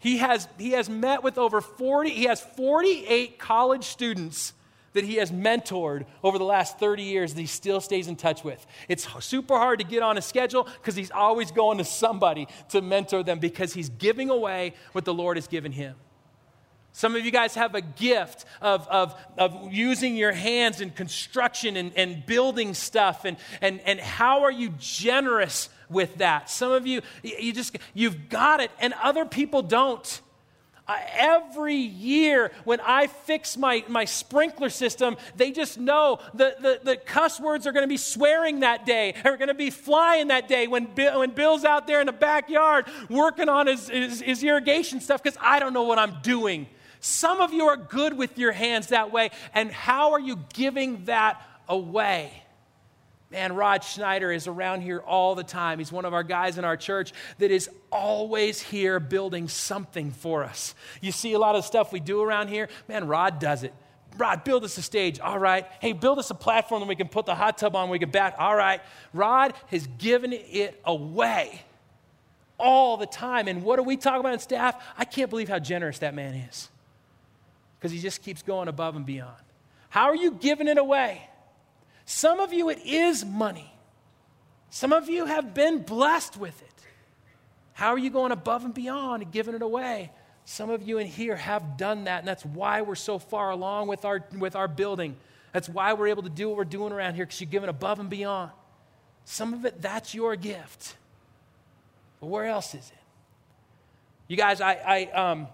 He 0.00 0.16
has, 0.16 0.48
he 0.58 0.72
has 0.72 0.90
met 0.90 1.22
with 1.22 1.38
over 1.38 1.60
40, 1.60 2.10
he 2.10 2.24
has 2.24 2.40
48 2.40 3.38
college 3.38 3.84
students 3.84 4.54
that 4.92 5.04
he 5.04 5.16
has 5.16 5.30
mentored 5.30 6.04
over 6.22 6.38
the 6.38 6.44
last 6.44 6.78
30 6.78 7.02
years 7.02 7.34
that 7.34 7.40
he 7.40 7.46
still 7.46 7.80
stays 7.80 8.08
in 8.08 8.16
touch 8.16 8.44
with. 8.44 8.64
It's 8.88 9.06
super 9.24 9.56
hard 9.56 9.78
to 9.78 9.84
get 9.84 10.02
on 10.02 10.18
a 10.18 10.22
schedule 10.22 10.64
because 10.64 10.94
he's 10.94 11.10
always 11.10 11.50
going 11.50 11.78
to 11.78 11.84
somebody 11.84 12.48
to 12.70 12.82
mentor 12.82 13.22
them 13.22 13.38
because 13.38 13.72
he's 13.72 13.88
giving 13.88 14.30
away 14.30 14.74
what 14.92 15.04
the 15.04 15.14
Lord 15.14 15.36
has 15.36 15.46
given 15.46 15.72
him. 15.72 15.94
Some 16.94 17.16
of 17.16 17.24
you 17.24 17.30
guys 17.30 17.54
have 17.54 17.74
a 17.74 17.80
gift 17.80 18.44
of, 18.60 18.86
of, 18.88 19.14
of 19.38 19.72
using 19.72 20.14
your 20.14 20.32
hands 20.32 20.82
in 20.82 20.90
construction 20.90 21.76
and, 21.78 21.92
and 21.96 22.24
building 22.26 22.74
stuff. 22.74 23.24
And, 23.24 23.38
and, 23.62 23.80
and 23.86 23.98
how 23.98 24.42
are 24.42 24.52
you 24.52 24.74
generous 24.78 25.70
with 25.88 26.18
that? 26.18 26.50
Some 26.50 26.70
of 26.70 26.86
you, 26.86 27.00
you 27.22 27.54
just, 27.54 27.76
you've 27.94 28.28
got 28.28 28.60
it, 28.60 28.70
and 28.78 28.92
other 29.02 29.24
people 29.24 29.62
don't. 29.62 30.20
Uh, 30.88 30.96
every 31.12 31.76
year 31.76 32.50
when 32.64 32.80
I 32.80 33.06
fix 33.06 33.56
my, 33.56 33.84
my 33.88 34.04
sprinkler 34.04 34.68
system, 34.68 35.16
they 35.36 35.52
just 35.52 35.78
know 35.78 36.18
the, 36.34 36.56
the, 36.60 36.80
the 36.82 36.96
cuss 36.96 37.38
words 37.38 37.68
are 37.68 37.72
going 37.72 37.84
to 37.84 37.88
be 37.88 37.96
swearing 37.96 38.60
that 38.60 38.84
day, 38.84 39.14
are 39.24 39.36
going 39.36 39.48
to 39.48 39.54
be 39.54 39.70
flying 39.70 40.28
that 40.28 40.48
day 40.48 40.66
when, 40.66 40.86
Bill, 40.86 41.20
when 41.20 41.30
Bill's 41.30 41.64
out 41.64 41.86
there 41.86 42.00
in 42.00 42.06
the 42.06 42.12
backyard 42.12 42.86
working 43.08 43.48
on 43.48 43.68
his, 43.68 43.88
his, 43.88 44.20
his 44.20 44.42
irrigation 44.42 45.00
stuff 45.00 45.22
because 45.22 45.38
I 45.40 45.60
don't 45.60 45.72
know 45.72 45.84
what 45.84 46.00
I'm 46.00 46.20
doing. 46.20 46.66
Some 46.98 47.40
of 47.40 47.52
you 47.52 47.66
are 47.66 47.76
good 47.76 48.16
with 48.16 48.36
your 48.36 48.52
hands 48.52 48.88
that 48.88 49.12
way, 49.12 49.30
and 49.54 49.70
how 49.70 50.12
are 50.12 50.20
you 50.20 50.38
giving 50.52 51.04
that 51.04 51.40
away? 51.68 52.41
Man, 53.32 53.54
Rod 53.54 53.82
Schneider 53.82 54.30
is 54.30 54.46
around 54.46 54.82
here 54.82 54.98
all 54.98 55.34
the 55.34 55.42
time. 55.42 55.78
He's 55.78 55.90
one 55.90 56.04
of 56.04 56.12
our 56.12 56.22
guys 56.22 56.58
in 56.58 56.66
our 56.66 56.76
church 56.76 57.12
that 57.38 57.50
is 57.50 57.70
always 57.90 58.60
here 58.60 59.00
building 59.00 59.48
something 59.48 60.10
for 60.10 60.44
us. 60.44 60.74
You 61.00 61.12
see 61.12 61.32
a 61.32 61.38
lot 61.38 61.56
of 61.56 61.64
stuff 61.64 61.92
we 61.92 62.00
do 62.00 62.20
around 62.20 62.48
here. 62.48 62.68
Man, 62.88 63.06
Rod 63.06 63.38
does 63.38 63.62
it. 63.62 63.72
Rod, 64.18 64.44
build 64.44 64.64
us 64.64 64.76
a 64.76 64.82
stage. 64.82 65.18
All 65.18 65.38
right. 65.38 65.66
Hey, 65.80 65.94
build 65.94 66.18
us 66.18 66.30
a 66.30 66.34
platform 66.34 66.80
that 66.80 66.88
we 66.88 66.94
can 66.94 67.08
put 67.08 67.24
the 67.24 67.34
hot 67.34 67.56
tub 67.56 67.74
on, 67.74 67.88
we 67.88 67.98
can 67.98 68.10
bat. 68.10 68.36
All 68.38 68.54
right. 68.54 68.82
Rod 69.14 69.54
has 69.68 69.86
given 69.98 70.34
it 70.34 70.78
away 70.84 71.62
all 72.58 72.98
the 72.98 73.06
time. 73.06 73.48
And 73.48 73.62
what 73.62 73.76
do 73.76 73.82
we 73.82 73.96
talk 73.96 74.20
about 74.20 74.34
in 74.34 74.40
staff? 74.40 74.76
I 74.98 75.06
can't 75.06 75.30
believe 75.30 75.48
how 75.48 75.58
generous 75.58 76.00
that 76.00 76.14
man 76.14 76.34
is 76.34 76.68
because 77.78 77.92
he 77.92 77.98
just 77.98 78.22
keeps 78.22 78.42
going 78.42 78.68
above 78.68 78.94
and 78.94 79.06
beyond. 79.06 79.42
How 79.88 80.04
are 80.04 80.16
you 80.16 80.32
giving 80.32 80.68
it 80.68 80.76
away? 80.76 81.28
Some 82.04 82.40
of 82.40 82.52
you, 82.52 82.68
it 82.68 82.80
is 82.84 83.24
money. 83.24 83.72
Some 84.70 84.92
of 84.92 85.08
you 85.08 85.26
have 85.26 85.54
been 85.54 85.82
blessed 85.82 86.36
with 86.36 86.60
it. 86.62 86.68
How 87.74 87.90
are 87.90 87.98
you 87.98 88.10
going 88.10 88.32
above 88.32 88.64
and 88.64 88.74
beyond 88.74 89.22
and 89.22 89.32
giving 89.32 89.54
it 89.54 89.62
away? 89.62 90.10
Some 90.44 90.70
of 90.70 90.82
you 90.82 90.98
in 90.98 91.06
here 91.06 91.36
have 91.36 91.76
done 91.76 92.04
that, 92.04 92.20
and 92.20 92.28
that's 92.28 92.44
why 92.44 92.82
we're 92.82 92.94
so 92.94 93.18
far 93.18 93.50
along 93.50 93.88
with 93.88 94.04
our, 94.04 94.24
with 94.36 94.56
our 94.56 94.68
building. 94.68 95.16
That's 95.52 95.68
why 95.68 95.92
we're 95.92 96.08
able 96.08 96.24
to 96.24 96.30
do 96.30 96.48
what 96.48 96.56
we're 96.56 96.64
doing 96.64 96.92
around 96.92 97.14
here, 97.14 97.24
because 97.24 97.40
you're 97.40 97.50
giving 97.50 97.68
above 97.68 98.00
and 98.00 98.10
beyond. 98.10 98.50
Some 99.24 99.54
of 99.54 99.64
it, 99.64 99.80
that's 99.80 100.14
your 100.14 100.34
gift. 100.36 100.96
But 102.20 102.26
where 102.26 102.46
else 102.46 102.74
is 102.74 102.90
it? 102.90 102.98
You 104.26 104.36
guys, 104.36 104.60
I, 104.60 104.72
I 104.72 105.04
um, 105.12 105.48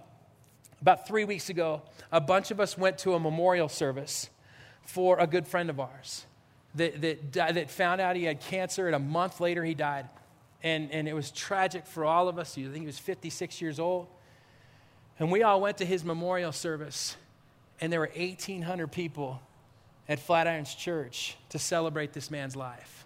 about 0.80 1.06
three 1.06 1.24
weeks 1.24 1.50
ago, 1.50 1.82
a 2.10 2.20
bunch 2.20 2.50
of 2.50 2.60
us 2.60 2.78
went 2.78 2.98
to 2.98 3.14
a 3.14 3.20
memorial 3.20 3.68
service 3.68 4.30
for 4.84 5.18
a 5.18 5.26
good 5.26 5.46
friend 5.46 5.68
of 5.70 5.80
ours 5.80 6.24
that, 6.74 7.00
that, 7.00 7.32
that 7.54 7.70
found 7.70 8.00
out 8.00 8.16
he 8.16 8.24
had 8.24 8.40
cancer, 8.40 8.86
and 8.86 8.94
a 8.94 9.00
month 9.00 9.40
later 9.40 9.64
he 9.64 9.74
died. 9.74 10.08
And, 10.62 10.90
and 10.90 11.08
it 11.08 11.14
was 11.14 11.30
tragic 11.30 11.86
for 11.86 12.04
all 12.04 12.28
of 12.28 12.38
us. 12.38 12.58
I 12.58 12.62
think 12.62 12.78
he 12.78 12.86
was 12.86 12.98
56 12.98 13.60
years 13.60 13.78
old. 13.78 14.08
And 15.18 15.30
we 15.32 15.42
all 15.42 15.60
went 15.60 15.78
to 15.78 15.84
his 15.84 16.04
memorial 16.04 16.52
service, 16.52 17.16
and 17.80 17.92
there 17.92 18.00
were 18.00 18.10
1,800 18.14 18.90
people 18.92 19.40
at 20.08 20.18
Flatirons 20.18 20.76
Church 20.76 21.36
to 21.50 21.58
celebrate 21.58 22.12
this 22.12 22.30
man's 22.30 22.56
life. 22.56 22.97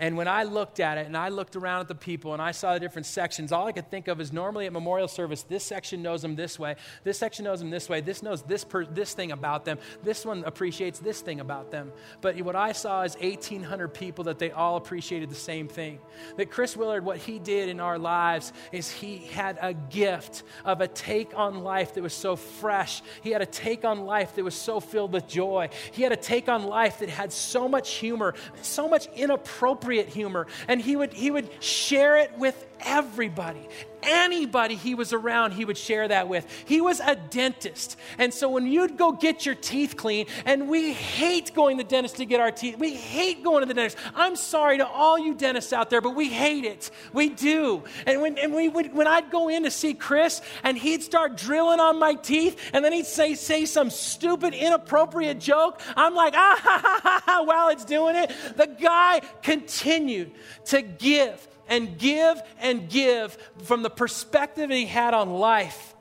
And 0.00 0.16
when 0.16 0.28
I 0.28 0.44
looked 0.44 0.80
at 0.80 0.96
it 0.96 1.06
and 1.06 1.14
I 1.14 1.28
looked 1.28 1.56
around 1.56 1.82
at 1.82 1.88
the 1.88 1.94
people 1.94 2.32
and 2.32 2.40
I 2.40 2.52
saw 2.52 2.72
the 2.72 2.80
different 2.80 3.04
sections, 3.04 3.52
all 3.52 3.66
I 3.66 3.72
could 3.72 3.90
think 3.90 4.08
of 4.08 4.18
is 4.18 4.32
normally 4.32 4.64
at 4.64 4.72
memorial 4.72 5.08
service, 5.08 5.42
this 5.42 5.62
section 5.62 6.00
knows 6.00 6.22
them 6.22 6.36
this 6.36 6.58
way, 6.58 6.76
this 7.04 7.18
section 7.18 7.44
knows 7.44 7.60
them 7.60 7.68
this 7.68 7.86
way, 7.86 8.00
this 8.00 8.22
knows 8.22 8.40
this, 8.42 8.64
per, 8.64 8.86
this 8.86 9.12
thing 9.12 9.30
about 9.30 9.66
them, 9.66 9.78
this 10.02 10.24
one 10.24 10.42
appreciates 10.44 11.00
this 11.00 11.20
thing 11.20 11.38
about 11.38 11.70
them. 11.70 11.92
But 12.22 12.40
what 12.40 12.56
I 12.56 12.72
saw 12.72 13.02
is 13.02 13.14
1,800 13.16 13.88
people 13.88 14.24
that 14.24 14.38
they 14.38 14.50
all 14.50 14.76
appreciated 14.76 15.28
the 15.28 15.34
same 15.34 15.68
thing. 15.68 15.98
That 16.38 16.50
Chris 16.50 16.78
Willard, 16.78 17.04
what 17.04 17.18
he 17.18 17.38
did 17.38 17.68
in 17.68 17.78
our 17.78 17.98
lives 17.98 18.54
is 18.72 18.90
he 18.90 19.18
had 19.18 19.58
a 19.60 19.74
gift 19.74 20.44
of 20.64 20.80
a 20.80 20.88
take 20.88 21.36
on 21.36 21.62
life 21.62 21.92
that 21.94 22.02
was 22.02 22.14
so 22.14 22.36
fresh. 22.36 23.02
He 23.20 23.32
had 23.32 23.42
a 23.42 23.46
take 23.46 23.84
on 23.84 24.06
life 24.06 24.34
that 24.36 24.44
was 24.44 24.54
so 24.54 24.80
filled 24.80 25.12
with 25.12 25.28
joy. 25.28 25.68
He 25.92 26.02
had 26.02 26.12
a 26.12 26.16
take 26.16 26.48
on 26.48 26.64
life 26.64 27.00
that 27.00 27.10
had 27.10 27.34
so 27.34 27.68
much 27.68 27.96
humor, 27.96 28.32
so 28.62 28.88
much 28.88 29.06
inappropriate 29.14 29.89
appropriate 29.90 30.14
humor. 30.14 30.46
And 30.68 30.80
he 30.80 30.96
would, 30.96 31.12
he 31.12 31.30
would 31.30 31.48
share 31.62 32.16
it 32.18 32.32
with 32.38 32.66
everybody. 32.84 33.68
Anybody 34.02 34.76
he 34.76 34.94
was 34.94 35.12
around, 35.12 35.52
he 35.52 35.66
would 35.66 35.76
share 35.76 36.08
that 36.08 36.26
with. 36.26 36.46
He 36.64 36.80
was 36.80 37.00
a 37.00 37.16
dentist. 37.16 37.98
And 38.16 38.32
so 38.32 38.48
when 38.48 38.66
you'd 38.66 38.96
go 38.96 39.12
get 39.12 39.44
your 39.44 39.54
teeth 39.54 39.94
clean, 39.96 40.26
and 40.46 40.70
we 40.70 40.94
hate 40.94 41.54
going 41.54 41.76
to 41.76 41.84
the 41.84 41.88
dentist 41.88 42.16
to 42.16 42.24
get 42.24 42.40
our 42.40 42.50
teeth, 42.50 42.78
we 42.78 42.94
hate 42.94 43.44
going 43.44 43.60
to 43.60 43.66
the 43.66 43.74
dentist. 43.74 43.98
I'm 44.14 44.36
sorry 44.36 44.78
to 44.78 44.86
all 44.86 45.18
you 45.18 45.34
dentists 45.34 45.74
out 45.74 45.90
there, 45.90 46.00
but 46.00 46.14
we 46.14 46.30
hate 46.30 46.64
it. 46.64 46.90
We 47.12 47.28
do. 47.28 47.84
And 48.06 48.22
when, 48.22 48.38
and 48.38 48.54
we 48.54 48.68
would, 48.68 48.94
when 48.94 49.06
I'd 49.06 49.30
go 49.30 49.50
in 49.50 49.64
to 49.64 49.70
see 49.70 49.92
Chris, 49.92 50.40
and 50.62 50.78
he'd 50.78 51.02
start 51.02 51.36
drilling 51.36 51.80
on 51.80 51.98
my 51.98 52.14
teeth, 52.14 52.58
and 52.72 52.82
then 52.82 52.94
he'd 52.94 53.06
say, 53.06 53.34
say 53.34 53.66
some 53.66 53.90
stupid, 53.90 54.54
inappropriate 54.54 55.40
joke, 55.40 55.78
I'm 55.94 56.14
like, 56.14 56.32
ah, 56.34 56.58
ha, 56.58 56.80
ha, 56.82 57.00
ha, 57.02 57.22
ha, 57.26 57.42
while 57.42 57.68
it's 57.68 57.84
doing 57.84 58.16
it. 58.16 58.32
The 58.56 58.66
guy 58.66 59.20
continued 59.42 60.32
to 60.66 60.80
give 60.80 61.46
and 61.70 61.96
give 61.96 62.42
and 62.58 62.90
give 62.90 63.38
from 63.62 63.82
the 63.82 63.88
perspective 63.88 64.68
he 64.68 64.84
had 64.84 65.14
on 65.14 65.30
life. 65.30 65.94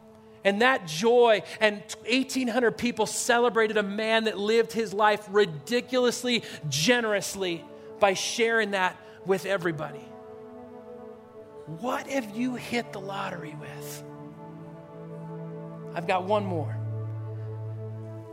And 0.43 0.61
that 0.61 0.88
joy, 0.88 1.43
and 1.59 1.84
1,800 2.07 2.78
people 2.78 3.05
celebrated 3.05 3.78
a 3.78 3.84
man 3.84 4.24
that 4.26 4.38
lived 4.38 4.74
his 4.74 4.93
life 4.93 5.26
ridiculously 5.30 6.43
generously 6.70 7.63
by 7.99 8.13
sharing 8.13 8.72
that 8.72 8.97
with 9.26 9.45
everybody. 9.45 9.99
What 11.80 12.07
have 12.07 12.36
you 12.36 12.55
hit 12.55 12.93
the 12.93 12.99
lottery 12.99 13.55
with? 13.59 14.03
I've 15.93 16.07
got 16.07 16.24
one 16.24 16.45
more. 16.45 16.76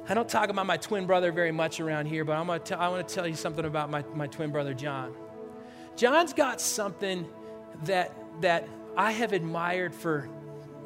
I 0.09 0.14
don't 0.14 0.28
talk 0.28 0.49
about 0.49 0.66
my 0.66 0.76
twin 0.76 1.07
brother 1.07 1.32
very 1.32 1.53
much 1.53 1.80
around 1.80 2.07
here, 2.07 2.24
but 2.24 2.37
I'm 2.37 2.47
gonna 2.47 2.61
t- 2.61 2.74
I 2.74 2.89
want 2.89 3.07
to 3.07 3.14
tell 3.14 3.26
you 3.26 3.34
something 3.34 3.64
about 3.64 3.91
my, 3.91 4.05
my 4.14 4.28
twin 4.28 4.53
brother, 4.53 4.72
John. 4.72 5.14
John's 5.97 6.32
got 6.32 6.61
something 6.61 7.26
that, 7.84 8.12
that 8.42 8.68
I 8.97 9.12
have 9.12 9.32
admired 9.32 9.94
for 9.94 10.28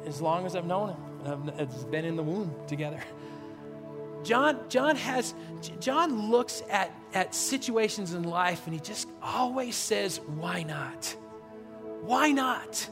as 0.05 0.21
long 0.21 0.45
as 0.45 0.55
I've 0.55 0.65
known 0.65 0.95
him. 1.23 1.51
It's 1.57 1.83
been 1.83 2.05
in 2.05 2.15
the 2.15 2.23
womb 2.23 2.53
together. 2.67 3.01
John, 4.23 4.59
John 4.69 4.95
has, 4.95 5.33
John 5.79 6.29
looks 6.29 6.63
at, 6.69 6.91
at 7.13 7.33
situations 7.33 8.13
in 8.13 8.23
life 8.23 8.65
and 8.65 8.73
he 8.73 8.79
just 8.79 9.07
always 9.21 9.75
says, 9.75 10.19
why 10.19 10.63
not? 10.63 11.15
Why 12.01 12.31
not? 12.31 12.89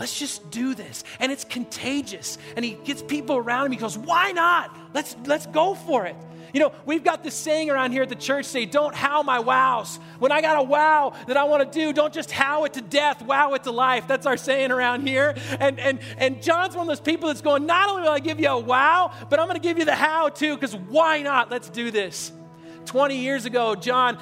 Let's 0.00 0.18
just 0.18 0.50
do 0.50 0.74
this. 0.74 1.04
And 1.18 1.30
it's 1.30 1.44
contagious. 1.44 2.38
And 2.56 2.64
he 2.64 2.72
gets 2.72 3.02
people 3.02 3.36
around 3.36 3.66
him. 3.66 3.72
He 3.72 3.78
goes, 3.78 3.98
why 3.98 4.32
not? 4.32 4.74
Let's, 4.94 5.14
let's 5.26 5.46
go 5.46 5.74
for 5.74 6.06
it. 6.06 6.16
You 6.54 6.60
know, 6.60 6.72
we've 6.86 7.04
got 7.04 7.22
this 7.22 7.34
saying 7.34 7.70
around 7.70 7.92
here 7.92 8.02
at 8.02 8.08
the 8.08 8.14
church 8.14 8.46
say, 8.46 8.64
don't 8.64 8.94
how 8.94 9.22
my 9.22 9.38
wows. 9.38 10.00
When 10.18 10.32
I 10.32 10.40
got 10.40 10.58
a 10.58 10.62
wow 10.62 11.12
that 11.26 11.36
I 11.36 11.44
want 11.44 11.70
to 11.70 11.78
do, 11.78 11.92
don't 11.92 12.14
just 12.14 12.30
how 12.30 12.64
it 12.64 12.72
to 12.72 12.80
death, 12.80 13.20
wow 13.22 13.52
it 13.52 13.62
to 13.64 13.70
life. 13.70 14.08
That's 14.08 14.24
our 14.24 14.38
saying 14.38 14.72
around 14.72 15.06
here. 15.06 15.34
And, 15.60 15.78
and, 15.78 16.00
and 16.16 16.42
John's 16.42 16.74
one 16.74 16.84
of 16.84 16.88
those 16.88 17.00
people 17.00 17.28
that's 17.28 17.42
going, 17.42 17.66
not 17.66 17.90
only 17.90 18.02
will 18.02 18.08
I 18.08 18.20
give 18.20 18.40
you 18.40 18.48
a 18.48 18.58
wow, 18.58 19.12
but 19.28 19.38
I'm 19.38 19.48
going 19.48 19.60
to 19.60 19.68
give 19.68 19.78
you 19.78 19.84
the 19.84 19.94
how 19.94 20.30
too, 20.30 20.54
because 20.54 20.74
why 20.74 21.20
not? 21.20 21.50
Let's 21.50 21.68
do 21.68 21.90
this. 21.90 22.32
20 22.86 23.16
years 23.16 23.44
ago, 23.44 23.74
John, 23.74 24.18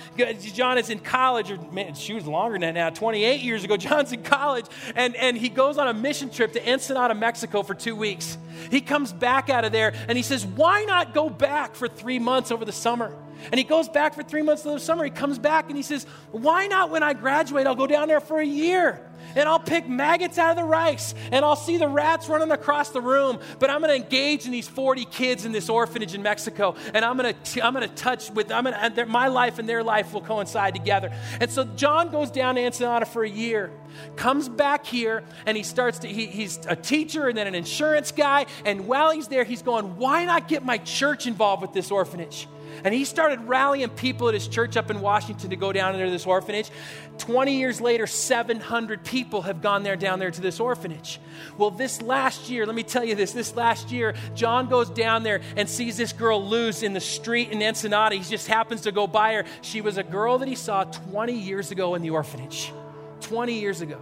John 0.55 0.79
is 0.79 0.91
in 0.91 0.99
college, 0.99 1.51
or 1.51 1.59
man, 1.73 1.95
she 1.95 2.15
was 2.15 2.27
longer 2.27 2.55
than 2.55 2.61
that 2.61 2.75
now. 2.75 2.91
28 2.91 3.41
years 3.41 3.65
ago, 3.65 3.77
John's 3.79 4.13
in 4.13 4.23
college, 4.23 4.67
and, 4.95 5.17
and 5.17 5.37
he 5.37 5.49
goes 5.49 5.79
on 5.79 5.89
a 5.89 5.95
mission 5.95 6.31
trip 6.31 6.53
to 6.53 6.71
Ensenada, 6.71 7.15
Mexico 7.15 7.63
for 7.63 7.75
two 7.75 7.97
weeks. 7.97 8.39
He 8.71 8.81
comes 8.81 9.13
back 9.13 9.49
out 9.51 9.65
of 9.65 9.73
there 9.73 9.95
and 10.09 10.17
he 10.17 10.23
says, 10.23 10.45
Why 10.45 10.85
not 10.85 11.15
go 11.15 11.31
back 11.31 11.75
for 11.75 11.89
three 11.89 12.19
months 12.19 12.51
over 12.51 12.65
the 12.65 12.73
summer? 12.73 13.15
And 13.51 13.59
he 13.59 13.65
goes 13.65 13.89
back 13.89 14.15
for 14.15 14.23
three 14.23 14.43
months 14.43 14.65
of 14.65 14.73
the 14.73 14.81
summer. 14.81 15.05
He 15.05 15.11
comes 15.11 15.39
back 15.39 15.69
and 15.69 15.77
he 15.77 15.83
says, 15.83 16.05
Why 16.31 16.67
not 16.67 16.91
when 16.91 17.03
I 17.03 17.13
graduate? 17.13 17.67
I'll 17.67 17.75
go 17.75 17.87
down 17.87 18.09
there 18.09 18.21
for 18.21 18.41
a 18.41 18.47
year 18.47 19.05
and 19.37 19.49
I'll 19.49 19.59
pick 19.59 19.89
maggots 19.89 20.39
out 20.39 20.51
of 20.51 20.57
the 20.57 20.65
rice 20.65 21.15
and 21.31 21.45
I'll 21.45 21.57
see 21.57 21.77
the 21.77 21.89
rats 21.89 22.29
running 22.29 22.51
across 22.51 22.91
the 22.91 23.01
room. 23.01 23.39
But 23.59 23.71
I'm 23.71 23.81
going 23.81 23.91
to 23.91 24.05
engage 24.05 24.47
in 24.47 24.53
these 24.53 24.69
40 24.69 25.05
kids 25.07 25.45
in 25.45 25.53
this 25.53 25.69
orphanage 25.69 26.15
in 26.15 26.23
Mexico 26.23 26.75
and 26.95 27.05
I'm 27.05 27.17
going 27.17 27.35
to, 27.35 27.67
I'm 27.67 27.75
going 27.75 27.89
to 27.89 27.95
touch 27.95 28.31
with, 28.31 28.51
I'm 28.51 28.65
going 28.65 28.95
to, 28.95 29.07
my 29.07 29.29
life 29.29 29.59
and 29.59 29.69
their 29.69 29.83
life 29.83 30.13
will 30.13 30.23
coincide 30.23 30.75
together. 30.75 31.13
And 31.41 31.51
so 31.51 31.65
John 31.65 32.11
goes 32.11 32.31
down 32.31 32.57
to 32.57 32.65
Ensenada 32.65 33.07
for 33.07 33.25
a 33.25 33.29
year, 33.29 33.71
comes 34.17 34.49
back 34.49 34.87
here, 34.87 35.25
and 35.47 35.57
he 35.57 35.63
starts 35.63 36.01
to, 36.01 36.09
he, 36.09 36.27
he's 36.27 36.59
a 36.69 36.77
teacher 36.77 37.29
and 37.29 37.37
then 37.37 37.47
an 37.47 37.55
insurance 37.55 38.13
guy. 38.13 38.47
And 38.65 38.87
while 38.87 39.11
he's 39.11 39.29
there, 39.29 39.45
he's 39.45 39.63
going, 39.63 39.97
why 39.97 40.25
not 40.25 40.49
get 40.49 40.65
my 40.65 40.79
church 40.79 41.27
involved 41.27 41.63
with 41.63 41.73
this 41.73 41.91
orphanage? 41.91 42.47
And 42.85 42.95
he 42.95 43.05
started 43.05 43.41
rallying 43.43 43.89
people 43.91 44.29
at 44.29 44.35
his 44.35 44.49
church 44.49 44.77
up 44.77 44.91
in 44.91 45.01
Washington 45.01 45.51
to 45.51 45.57
go 45.57 45.73
down 45.73 45.95
there 45.95 46.07
to 46.07 46.11
this 46.11 46.27
orphanage. 46.27 46.71
20 47.19 47.57
years 47.57 47.81
later, 47.81 48.07
700 48.07 49.05
people 49.05 49.43
have 49.43 49.61
gone 49.61 49.83
there 49.83 49.97
down 49.97 50.19
there 50.19 50.31
to 50.31 50.41
this 50.41 50.61
orphanage. 50.61 51.21
Well, 51.57 51.71
this 51.71 52.03
last 52.03 52.49
year, 52.49 52.67
let 52.67 52.75
me 52.75 52.83
tell 52.83 53.05
you 53.05 53.15
this 53.15 53.33
this 53.33 53.55
last 53.57 53.91
year, 53.91 54.15
John 54.35 54.69
goes 54.69 54.91
down 54.91 55.23
there 55.23 55.41
and 55.57 55.69
sees 55.69 55.97
this 55.97 56.13
girl 56.13 56.43
Luz 56.43 56.83
in 56.83 56.93
the 56.93 57.01
street 57.01 57.51
in 57.51 57.63
Ensenada. 57.63 58.15
He 58.15 58.23
just 58.23 58.47
happens 58.47 58.83
to 58.83 58.93
go 58.93 59.07
by 59.07 59.35
her. 59.35 59.45
She 59.63 59.81
was 59.81 59.97
a 59.97 60.03
girl 60.03 60.39
that 60.39 60.49
he 60.49 60.55
saw 60.55 60.85
20 60.85 61.33
years 61.33 61.71
ago 61.71 61.95
in 61.95 62.03
the 62.03 62.11
orphanage. 62.11 62.73
20 63.21 63.59
years 63.59 63.81
ago. 63.81 64.01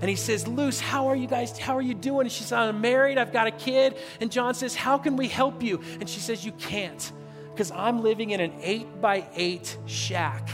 And 0.00 0.10
he 0.10 0.16
says, 0.16 0.46
Luz, 0.46 0.80
how 0.80 1.08
are 1.08 1.16
you 1.16 1.26
guys? 1.26 1.56
How 1.58 1.76
are 1.76 1.82
you 1.82 1.94
doing? 1.94 2.26
And 2.26 2.32
she 2.32 2.42
says, 2.42 2.52
I'm 2.52 2.80
married, 2.80 3.16
I've 3.16 3.32
got 3.32 3.46
a 3.46 3.50
kid. 3.50 3.96
And 4.20 4.30
John 4.30 4.54
says, 4.54 4.74
How 4.74 4.98
can 4.98 5.16
we 5.16 5.28
help 5.28 5.62
you? 5.62 5.80
And 6.00 6.08
she 6.08 6.20
says, 6.20 6.44
You 6.44 6.52
can't 6.52 7.10
because 7.54 7.70
I'm 7.70 8.02
living 8.02 8.30
in 8.30 8.40
an 8.40 8.52
eight 8.60 9.00
by 9.00 9.26
eight 9.36 9.78
shack 9.86 10.48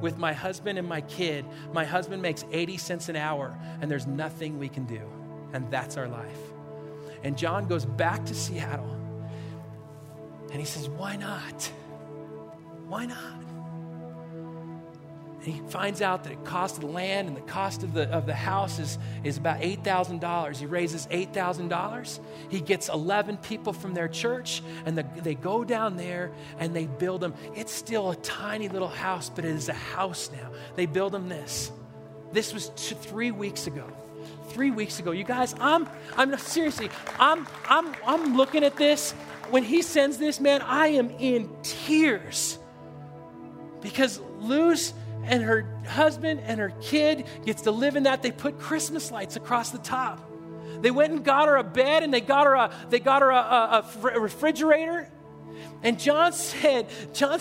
with 0.00 0.18
my 0.18 0.32
husband 0.32 0.78
and 0.78 0.88
my 0.88 1.00
kid. 1.00 1.44
My 1.72 1.84
husband 1.84 2.22
makes 2.22 2.44
80 2.52 2.76
cents 2.76 3.08
an 3.08 3.16
hour, 3.16 3.58
and 3.80 3.90
there's 3.90 4.06
nothing 4.06 4.58
we 4.58 4.68
can 4.68 4.84
do. 4.84 5.02
And 5.52 5.68
that's 5.70 5.96
our 5.96 6.06
life. 6.06 6.38
And 7.24 7.36
John 7.36 7.66
goes 7.66 7.84
back 7.84 8.24
to 8.26 8.34
Seattle 8.34 8.98
and 10.52 10.60
he 10.60 10.66
says, 10.66 10.88
Why 10.88 11.16
not? 11.16 11.62
Why 12.86 13.06
not? 13.06 13.41
And 15.44 15.52
he 15.52 15.60
finds 15.70 16.00
out 16.00 16.22
that 16.22 16.30
the 16.30 16.48
cost 16.48 16.76
of 16.76 16.82
the 16.82 16.86
land 16.86 17.26
and 17.26 17.36
the 17.36 17.40
cost 17.40 17.82
of 17.82 17.94
the, 17.94 18.08
of 18.10 18.26
the 18.26 18.34
house 18.34 18.78
is, 18.78 18.96
is 19.24 19.38
about 19.38 19.60
$8,000. 19.60 20.56
He 20.56 20.66
raises 20.66 21.08
$8,000. 21.08 22.20
He 22.48 22.60
gets 22.60 22.88
11 22.88 23.38
people 23.38 23.72
from 23.72 23.92
their 23.92 24.06
church, 24.06 24.62
and 24.86 24.96
the, 24.96 25.04
they 25.16 25.34
go 25.34 25.64
down 25.64 25.96
there 25.96 26.30
and 26.60 26.76
they 26.76 26.86
build 26.86 27.22
them. 27.22 27.34
It's 27.56 27.72
still 27.72 28.12
a 28.12 28.16
tiny 28.16 28.68
little 28.68 28.88
house, 28.88 29.30
but 29.30 29.44
it 29.44 29.50
is 29.50 29.68
a 29.68 29.72
house 29.72 30.30
now. 30.32 30.48
They 30.76 30.86
build 30.86 31.12
them 31.12 31.28
this. 31.28 31.72
This 32.30 32.54
was 32.54 32.68
two, 32.76 32.94
three 32.94 33.32
weeks 33.32 33.66
ago. 33.66 33.86
Three 34.50 34.70
weeks 34.70 35.00
ago. 35.00 35.10
You 35.10 35.24
guys, 35.24 35.56
I'm, 35.58 35.88
I'm 36.16 36.38
seriously, 36.38 36.88
I'm, 37.18 37.48
I'm, 37.68 37.92
I'm 38.06 38.36
looking 38.36 38.62
at 38.62 38.76
this. 38.76 39.10
When 39.50 39.64
he 39.64 39.82
sends 39.82 40.18
this, 40.18 40.38
man, 40.38 40.62
I 40.62 40.88
am 40.88 41.10
in 41.18 41.50
tears. 41.64 42.60
Because 43.80 44.20
Luz 44.38 44.94
and 45.24 45.42
her 45.42 45.66
husband 45.86 46.40
and 46.44 46.60
her 46.60 46.72
kid 46.80 47.24
gets 47.44 47.62
to 47.62 47.70
live 47.70 47.96
in 47.96 48.04
that. 48.04 48.22
They 48.22 48.32
put 48.32 48.58
Christmas 48.58 49.10
lights 49.10 49.36
across 49.36 49.70
the 49.70 49.78
top. 49.78 50.28
They 50.80 50.90
went 50.90 51.12
and 51.12 51.24
got 51.24 51.48
her 51.48 51.56
a 51.56 51.64
bed 51.64 52.02
and 52.02 52.12
they 52.12 52.20
got 52.20 52.46
her 52.46 52.54
a, 52.54 52.72
they 52.90 52.98
got 52.98 53.22
her 53.22 53.30
a, 53.30 53.36
a, 53.36 54.08
a 54.14 54.20
refrigerator. 54.20 55.08
And 55.82 55.98
John 55.98 56.32
said, 56.32 56.88
John, 57.12 57.40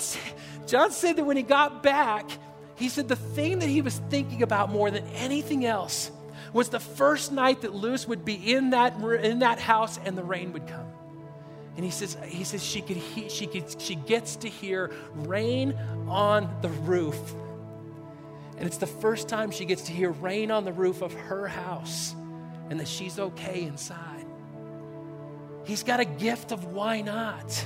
John 0.68 0.92
said 0.92 1.16
that 1.16 1.24
when 1.24 1.38
he 1.38 1.44
got 1.44 1.82
back, 1.82 2.30
he 2.76 2.90
said 2.90 3.08
the 3.08 3.16
thing 3.16 3.60
that 3.60 3.70
he 3.70 3.82
was 3.82 3.98
thinking 4.10 4.44
about 4.44 4.72
more 4.72 4.92
than 4.92 5.06
anything 5.08 5.66
else 5.66 6.12
was 6.54 6.70
the 6.70 6.80
first 6.80 7.32
night 7.32 7.62
that 7.62 7.74
Luz 7.74 8.08
would 8.08 8.26
be 8.26 8.54
in 8.54 8.72
that, 8.72 9.00
in 9.00 9.40
that 9.40 9.60
house 9.60 10.00
and 10.04 10.18
the 10.18 10.24
rain 10.24 10.54
would 10.54 10.68
come. 10.68 10.88
And 11.76 11.86
he 11.86 11.92
says, 11.92 12.18
he 12.26 12.44
says 12.44 12.64
she, 12.64 12.82
could 12.82 12.98
he, 12.98 13.30
she, 13.30 13.48
could, 13.48 13.82
she 13.82 13.96
gets 13.96 14.36
to 14.38 14.50
hear 14.50 14.92
rain 15.14 15.74
on 16.08 16.54
the 16.62 16.70
roof 16.70 17.18
and 18.62 18.68
it's 18.68 18.78
the 18.78 18.86
first 18.86 19.28
time 19.28 19.49
she 19.49 19.66
gets 19.66 19.82
to 19.86 19.91
hear 19.91 20.12
rain 20.12 20.51
on 20.51 20.66
the 20.66 20.72
roof 20.72 21.01
of 21.01 21.12
her 21.16 21.47
house 21.47 22.14
and 22.70 22.80
that 22.80 22.88
she's 22.88 23.18
okay 23.18 23.64
inside. 23.64 24.28
He's 25.66 25.82
got 25.82 25.99
a 25.99 26.05
gift 26.05 26.51
of 26.51 26.66
why 26.66 27.01
not. 27.01 27.66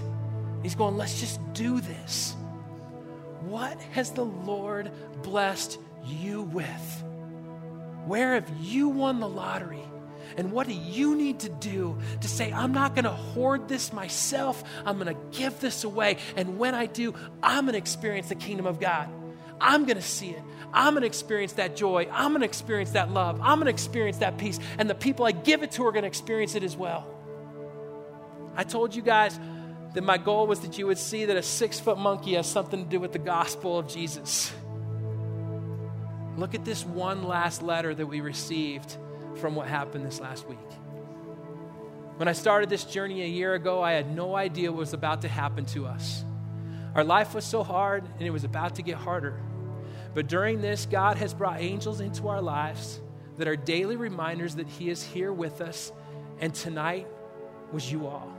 He's 0.63 0.73
going, 0.73 0.95
let's 0.95 1.19
just 1.19 1.41
do 1.51 1.81
this. 1.81 2.33
What 3.41 3.77
has 3.91 4.11
the 4.11 4.23
Lord 4.23 4.89
blessed 5.21 5.79
you 6.05 6.43
with? 6.43 7.03
Where 8.05 8.35
have 8.35 8.49
you 8.61 8.87
won 8.87 9.19
the 9.19 9.27
lottery? 9.27 9.83
And 10.37 10.53
what 10.53 10.65
do 10.65 10.73
you 10.73 11.17
need 11.17 11.41
to 11.41 11.49
do 11.49 11.99
to 12.21 12.27
say, 12.29 12.53
I'm 12.53 12.71
not 12.71 12.95
going 12.95 13.03
to 13.03 13.11
hoard 13.11 13.67
this 13.67 13.91
myself. 13.91 14.63
I'm 14.85 14.97
going 14.97 15.13
to 15.13 15.37
give 15.37 15.59
this 15.59 15.83
away. 15.83 16.19
And 16.37 16.57
when 16.57 16.73
I 16.73 16.85
do, 16.85 17.15
I'm 17.43 17.65
going 17.65 17.73
to 17.73 17.79
experience 17.79 18.29
the 18.29 18.35
kingdom 18.35 18.65
of 18.65 18.79
God. 18.79 19.09
I'm 19.59 19.85
going 19.85 19.97
to 19.97 20.01
see 20.01 20.29
it. 20.29 20.41
I'm 20.75 20.93
going 20.93 21.01
to 21.01 21.07
experience 21.07 21.53
that 21.53 21.77
joy. 21.77 22.07
I'm 22.11 22.31
going 22.31 22.41
to 22.41 22.45
experience 22.45 22.91
that 22.91 23.09
love. 23.09 23.39
I'm 23.41 23.57
going 23.59 23.65
to 23.65 23.71
experience 23.71 24.17
that 24.17 24.37
peace. 24.37 24.59
And 24.77 24.89
the 24.89 24.95
people 24.95 25.25
I 25.25 25.31
give 25.31 25.63
it 25.63 25.71
to 25.71 25.85
are 25.85 25.91
going 25.93 26.03
to 26.03 26.07
experience 26.07 26.53
it 26.53 26.63
as 26.63 26.75
well. 26.75 27.07
I 28.57 28.63
told 28.63 28.93
you 28.93 29.01
guys 29.01 29.39
that 29.93 30.03
my 30.03 30.17
goal 30.17 30.47
was 30.47 30.59
that 30.59 30.77
you 30.77 30.85
would 30.87 30.97
see 30.97 31.25
that 31.25 31.37
a 31.37 31.41
six 31.41 31.79
foot 31.79 31.97
monkey 31.97 32.33
has 32.33 32.45
something 32.45 32.83
to 32.83 32.89
do 32.89 32.99
with 32.99 33.13
the 33.13 33.19
gospel 33.19 33.79
of 33.79 33.87
Jesus. 33.87 34.51
Look 36.35 36.53
at 36.53 36.65
this 36.65 36.85
one 36.85 37.23
last 37.23 37.63
letter 37.63 37.95
that 37.95 38.05
we 38.05 38.19
received 38.19 38.97
from 39.35 39.55
what 39.55 39.67
happened 39.67 40.05
this 40.05 40.19
last 40.19 40.45
week. 40.47 40.59
When 42.17 42.27
I 42.27 42.33
started 42.33 42.69
this 42.69 42.83
journey 42.83 43.23
a 43.23 43.27
year 43.27 43.53
ago, 43.53 43.81
I 43.81 43.93
had 43.93 44.13
no 44.13 44.35
idea 44.35 44.71
what 44.71 44.79
was 44.79 44.93
about 44.93 45.21
to 45.21 45.29
happen 45.29 45.65
to 45.67 45.85
us. 45.85 46.25
Our 46.93 47.05
life 47.05 47.33
was 47.33 47.45
so 47.45 47.63
hard 47.63 48.03
and 48.05 48.21
it 48.23 48.31
was 48.31 48.43
about 48.43 48.75
to 48.75 48.81
get 48.81 48.95
harder. 48.95 49.39
But 50.15 50.27
during 50.27 50.61
this, 50.61 50.87
God 50.87 51.17
has 51.17 51.33
brought 51.33 51.59
angels 51.59 51.99
into 51.99 52.29
our 52.29 52.41
lives 52.41 53.01
that 53.37 53.49
are 53.49 53.57
daily 53.57 53.97
reminders 53.97 54.55
that 54.55 54.67
He 54.67 54.89
is 54.89 55.03
here 55.03 55.31
with 55.31 55.59
us. 55.59 55.91
And 56.39 56.55
tonight 56.55 57.05
was 57.71 57.91
you 57.91 58.07
all. 58.07 58.31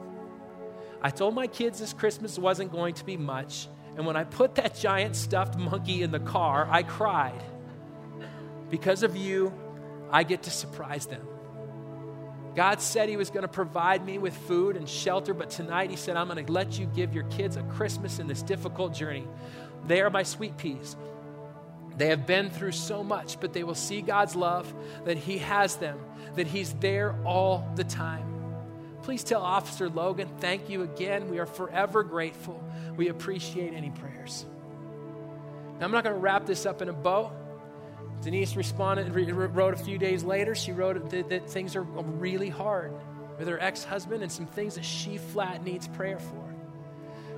I 1.03 1.11
told 1.11 1.35
my 1.35 1.47
kids 1.47 1.79
this 1.79 1.93
Christmas 1.93 2.39
wasn't 2.39 2.73
going 2.73 2.95
to 2.95 3.05
be 3.05 3.19
much. 3.19 3.69
And 3.95 4.07
when 4.07 4.17
I 4.17 4.25
put 4.25 4.55
that 4.55 4.75
giant 4.75 5.17
stuffed 5.17 5.59
monkey 5.59 6.03
in 6.03 6.11
the 6.11 6.19
car, 6.19 6.67
I 6.71 6.83
cried. 6.83 7.43
Because 8.71 9.03
of 9.03 9.15
you, 9.15 9.53
I 10.11 10.23
get 10.23 10.45
to 10.45 10.51
surprise 10.51 11.07
them. 11.07 11.27
God 12.55 12.81
said 12.81 13.11
He 13.11 13.19
was 13.19 13.29
going 13.29 13.43
to 13.43 13.49
provide 13.49 14.03
me 14.03 14.17
with 14.17 14.35
food 14.35 14.79
and 14.79 14.89
shelter, 14.89 15.35
but 15.35 15.51
tonight 15.51 15.91
He 15.91 15.97
said, 15.97 16.17
I'm 16.17 16.29
going 16.29 16.45
to 16.45 16.51
let 16.51 16.79
you 16.79 16.87
give 16.87 17.15
your 17.15 17.25
kids 17.25 17.59
a 17.59 17.63
Christmas 17.65 18.19
in 18.19 18.27
this 18.27 18.41
difficult 18.41 18.95
journey. 18.95 19.29
They 19.87 20.01
are 20.01 20.09
my 20.09 20.23
sweet 20.23 20.57
peas. 20.57 20.97
They 21.97 22.09
have 22.09 22.27
been 22.27 22.51
through 22.51 22.73
so 22.73 23.03
much, 23.03 23.41
but 23.41 23.53
they 23.53 23.65
will 23.65 23.75
see 23.75 24.03
God's 24.03 24.37
love, 24.37 24.73
that 25.05 25.17
He 25.17 25.39
has 25.39 25.77
them, 25.77 25.99
that 26.35 26.47
He's 26.47 26.73
there 26.75 27.15
all 27.25 27.67
the 27.75 27.85
time. 27.85 28.25
Please 29.03 29.25
tell 29.25 29.43
Officer 29.43 29.89
Logan, 29.89 30.29
thank 30.39 30.69
you 30.69 30.83
again. 30.83 31.29
We 31.29 31.39
are 31.39 31.47
forever 31.47 32.03
grateful. 32.03 32.63
We 32.97 33.09
appreciate 33.09 33.73
any 33.73 33.91
prayers. 33.91 34.45
Now, 35.79 35.87
I'm 35.87 35.93
not 35.93 36.05
going 36.05 36.15
to 36.15 36.21
wrap 36.21 36.47
this 36.47 36.67
up 36.67 36.83
in 36.83 36.89
a 36.89 36.93
bow. 36.93 37.33
Denise 38.23 38.57
responded, 38.57 39.15
wrote 39.15 39.75
a 39.75 39.77
few 39.77 39.99
days 39.99 40.25
later. 40.25 40.55
She 40.55 40.73
wrote 40.73 41.11
that, 41.11 41.29
that 41.29 41.49
things 41.49 41.77
are 41.77 41.83
really 41.83 42.49
hard 42.49 42.93
with 43.39 43.47
her 43.49 43.61
ex 43.61 43.85
husband 43.85 44.23
and 44.23 44.33
some 44.33 44.47
things 44.47 44.75
that 44.75 44.85
she 44.85 45.19
flat 45.19 45.63
needs 45.63 45.87
prayer 45.89 46.19
for. 46.19 46.46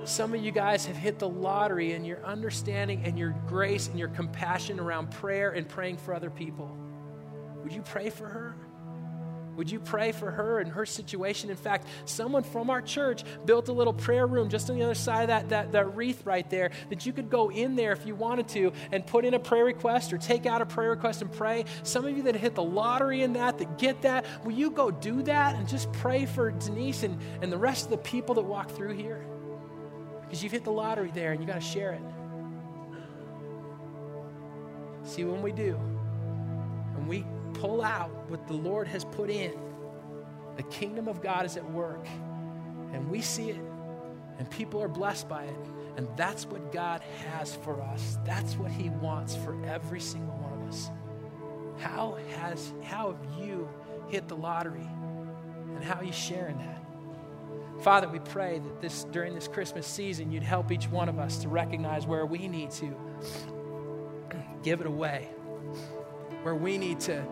Some 0.05 0.33
of 0.33 0.43
you 0.43 0.51
guys 0.51 0.85
have 0.85 0.95
hit 0.95 1.19
the 1.19 1.29
lottery 1.29 1.93
in 1.93 2.05
your 2.05 2.23
understanding 2.25 3.03
and 3.03 3.17
your 3.17 3.35
grace 3.47 3.87
and 3.87 3.99
your 3.99 4.07
compassion 4.09 4.79
around 4.79 5.11
prayer 5.11 5.51
and 5.51 5.67
praying 5.67 5.97
for 5.97 6.13
other 6.13 6.29
people. 6.29 6.75
Would 7.63 7.73
you 7.73 7.81
pray 7.81 8.09
for 8.09 8.27
her? 8.27 8.55
Would 9.59 9.69
you 9.69 9.81
pray 9.81 10.13
for 10.13 10.31
her 10.31 10.59
and 10.59 10.71
her 10.71 10.85
situation? 10.85 11.49
In 11.49 11.57
fact, 11.57 11.85
someone 12.05 12.43
from 12.43 12.69
our 12.69 12.81
church 12.81 13.25
built 13.43 13.67
a 13.67 13.73
little 13.73 13.91
prayer 13.91 14.25
room 14.25 14.47
just 14.47 14.69
on 14.69 14.77
the 14.77 14.83
other 14.85 14.95
side 14.95 15.23
of 15.23 15.27
that, 15.27 15.49
that, 15.49 15.71
that 15.73 15.97
wreath 15.97 16.25
right 16.25 16.49
there 16.49 16.71
that 16.89 17.05
you 17.05 17.11
could 17.11 17.29
go 17.29 17.51
in 17.51 17.75
there 17.75 17.91
if 17.91 18.05
you 18.05 18.15
wanted 18.15 18.47
to 18.49 18.71
and 18.93 19.05
put 19.05 19.25
in 19.25 19.33
a 19.33 19.39
prayer 19.39 19.65
request 19.65 20.13
or 20.13 20.17
take 20.17 20.45
out 20.45 20.61
a 20.61 20.65
prayer 20.65 20.91
request 20.91 21.21
and 21.21 21.29
pray. 21.29 21.65
Some 21.83 22.05
of 22.05 22.15
you 22.15 22.23
that 22.23 22.37
hit 22.37 22.55
the 22.55 22.63
lottery 22.63 23.21
in 23.21 23.33
that, 23.33 23.57
that 23.57 23.77
get 23.77 24.01
that, 24.03 24.25
will 24.45 24.53
you 24.53 24.71
go 24.71 24.91
do 24.91 25.21
that 25.23 25.55
and 25.55 25.67
just 25.67 25.91
pray 25.91 26.25
for 26.25 26.51
Denise 26.51 27.03
and, 27.03 27.19
and 27.41 27.51
the 27.51 27.57
rest 27.57 27.83
of 27.83 27.91
the 27.91 27.97
people 27.97 28.35
that 28.35 28.43
walk 28.43 28.71
through 28.71 28.93
here? 28.93 29.25
Because 30.29 30.43
you've 30.43 30.51
hit 30.51 30.63
the 30.63 30.71
lottery 30.71 31.09
there 31.11 31.31
and 31.31 31.41
you 31.41 31.47
got 31.47 31.55
to 31.55 31.59
share 31.59 31.93
it. 31.93 32.01
See, 35.03 35.23
when 35.23 35.41
we 35.41 35.51
do, 35.51 35.73
when 35.73 37.07
we 37.07 37.25
pull 37.55 37.81
out 37.81 38.11
what 38.29 38.45
the 38.45 38.53
Lord 38.53 38.87
has 38.87 39.03
put 39.05 39.31
in, 39.31 39.53
the 40.55 40.61
kingdom 40.63 41.07
of 41.07 41.23
God 41.23 41.47
is 41.47 41.57
at 41.57 41.67
work. 41.71 42.05
And 42.93 43.09
we 43.09 43.21
see 43.21 43.49
it, 43.49 43.61
and 44.37 44.47
people 44.51 44.83
are 44.83 44.87
blessed 44.87 45.27
by 45.27 45.45
it. 45.45 45.57
And 45.97 46.07
that's 46.15 46.45
what 46.45 46.71
God 46.71 47.01
has 47.33 47.55
for 47.55 47.81
us. 47.81 48.19
That's 48.23 48.55
what 48.55 48.69
He 48.69 48.89
wants 48.89 49.35
for 49.35 49.59
every 49.65 49.99
single 49.99 50.35
one 50.35 50.61
of 50.61 50.67
us. 50.67 50.91
How 51.79 52.17
has 52.37 52.71
how 52.83 53.13
have 53.13 53.41
you 53.43 53.67
hit 54.09 54.27
the 54.27 54.35
lottery? 54.35 54.87
And 55.75 55.83
how 55.83 55.95
are 55.95 56.03
you 56.03 56.13
sharing 56.13 56.59
that? 56.59 56.78
Father, 57.81 58.09
we 58.09 58.19
pray 58.19 58.59
that 58.59 58.81
this 58.81 59.05
during 59.05 59.33
this 59.33 59.47
Christmas 59.47 59.87
season 59.87 60.31
you'd 60.31 60.43
help 60.43 60.71
each 60.71 60.89
one 60.89 61.07
of 61.07 61.17
us 61.17 61.37
to 61.39 61.49
recognize 61.49 62.05
where 62.05 62.25
we 62.25 62.47
need 62.47 62.71
to 62.71 62.93
give 64.63 64.81
it 64.81 64.87
away. 64.87 65.29
Where 66.43 66.55
we 66.55 66.77
need 66.77 66.99
to 67.01 67.25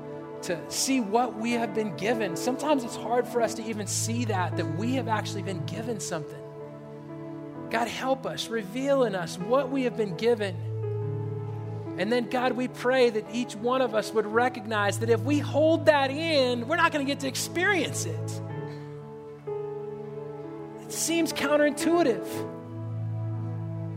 to 0.44 0.60
see 0.70 1.02
what 1.02 1.36
we 1.36 1.54
have 1.54 1.74
been 1.74 1.96
given. 1.98 2.36
Sometimes 2.36 2.84
it's 2.84 2.96
hard 2.96 3.28
for 3.28 3.42
us 3.42 3.56
to 3.56 3.64
even 3.64 3.88
see 3.88 4.26
that, 4.26 4.56
that 4.58 4.78
we 4.78 4.94
have 4.94 5.08
actually 5.08 5.42
been 5.42 5.66
given 5.66 6.00
something. 6.00 6.40
God, 7.70 7.88
help 7.88 8.26
us, 8.26 8.48
reveal 8.48 9.04
in 9.04 9.16
us 9.16 9.38
what 9.38 9.72
we 9.72 9.84
have 9.84 9.98
been 9.98 10.16
given. 10.16 10.56
And 11.98 12.12
then, 12.12 12.30
God, 12.30 12.54
we 12.54 12.68
pray 12.68 13.10
that 13.10 13.26
each 13.34 13.56
one 13.56 13.82
of 13.82 13.96
us 13.96 14.14
would 14.14 14.28
recognize 14.28 15.00
that 15.00 15.10
if 15.10 15.22
we 15.22 15.40
hold 15.40 15.88
that 15.88 16.12
in, 16.12 16.68
we're 16.68 16.78
not 16.78 16.92
going 16.92 17.06
to 17.06 17.12
get 17.12 17.22
to 17.22 17.28
experience 17.28 18.06
it. 18.06 18.42
Seems 20.98 21.32
counterintuitive. 21.32 22.26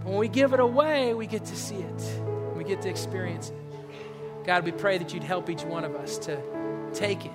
When 0.04 0.18
we 0.18 0.28
give 0.28 0.52
it 0.52 0.60
away, 0.60 1.14
we 1.14 1.26
get 1.26 1.46
to 1.46 1.56
see 1.56 1.76
it, 1.76 2.22
we 2.54 2.62
get 2.62 2.82
to 2.82 2.90
experience 2.90 3.48
it. 3.48 4.44
God, 4.44 4.66
we 4.66 4.70
pray 4.70 4.98
that 4.98 5.14
you'd 5.14 5.24
help 5.24 5.48
each 5.48 5.62
one 5.62 5.84
of 5.84 5.94
us 5.94 6.18
to 6.18 6.38
take 6.92 7.24
it 7.24 7.32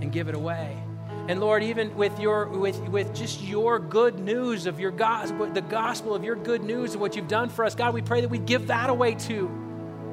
and 0.00 0.10
give 0.10 0.28
it 0.28 0.34
away. 0.34 0.82
And 1.28 1.40
Lord, 1.40 1.62
even 1.62 1.94
with 1.94 2.18
your 2.18 2.46
with 2.48 2.80
with 2.88 3.14
just 3.14 3.42
your 3.42 3.78
good 3.78 4.18
news 4.18 4.64
of 4.64 4.80
your 4.80 4.90
gospel, 4.90 5.46
the 5.46 5.60
gospel 5.60 6.14
of 6.14 6.24
your 6.24 6.34
good 6.34 6.64
news 6.64 6.94
of 6.94 7.02
what 7.02 7.14
you've 7.14 7.28
done 7.28 7.50
for 7.50 7.66
us, 7.66 7.74
God, 7.74 7.92
we 7.92 8.00
pray 8.00 8.22
that 8.22 8.30
we 8.30 8.38
give 8.38 8.68
that 8.68 8.88
away 8.88 9.14
too. 9.14 9.46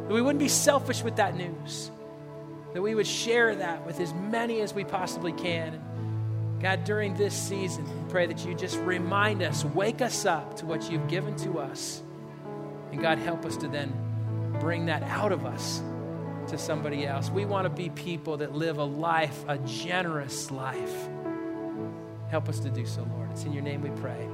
That 0.10 0.14
we 0.14 0.22
wouldn't 0.22 0.40
be 0.40 0.50
selfish 0.50 1.04
with 1.04 1.16
that 1.16 1.38
news. 1.38 1.90
That 2.74 2.82
we 2.82 2.96
would 2.96 3.08
share 3.08 3.56
that 3.56 3.86
with 3.86 4.02
as 4.02 4.14
many 4.14 4.60
as 4.60 4.74
we 4.74 4.84
possibly 4.84 5.32
can. 5.32 5.82
God, 6.60 6.84
during 6.84 7.16
this 7.16 7.34
season, 7.34 7.86
pray 8.10 8.28
that 8.28 8.46
you 8.46 8.54
just 8.54 8.78
remind 8.80 9.42
us, 9.42 9.64
wake 9.64 10.02
us 10.02 10.26
up 10.26 10.58
to 10.58 10.66
what 10.66 10.92
you've 10.92 11.08
given 11.08 11.36
to 11.38 11.60
us. 11.60 12.04
And 12.92 13.02
God, 13.02 13.18
help 13.18 13.46
us 13.46 13.56
to 13.58 13.68
then 13.68 13.94
bring 14.60 14.88
that 14.88 15.04
out 15.04 15.32
of 15.32 15.46
us 15.46 15.82
to 16.50 16.58
somebody 16.58 17.06
else. 17.06 17.30
We 17.30 17.46
want 17.46 17.66
to 17.66 17.70
be 17.70 17.90
people 17.90 18.38
that 18.38 18.54
live 18.54 18.78
a 18.78 18.84
life, 18.84 19.46
a 19.48 19.58
generous 19.60 20.52
life. 20.52 21.10
Help 22.30 22.50
us 22.50 22.60
to 22.60 22.70
do 22.70 22.86
so, 22.86 23.08
Lord. 23.16 23.32
It's 23.32 23.44
in 23.44 23.54
your 23.54 23.64
name 23.64 23.82
we 23.82 23.90
pray. 24.02 24.28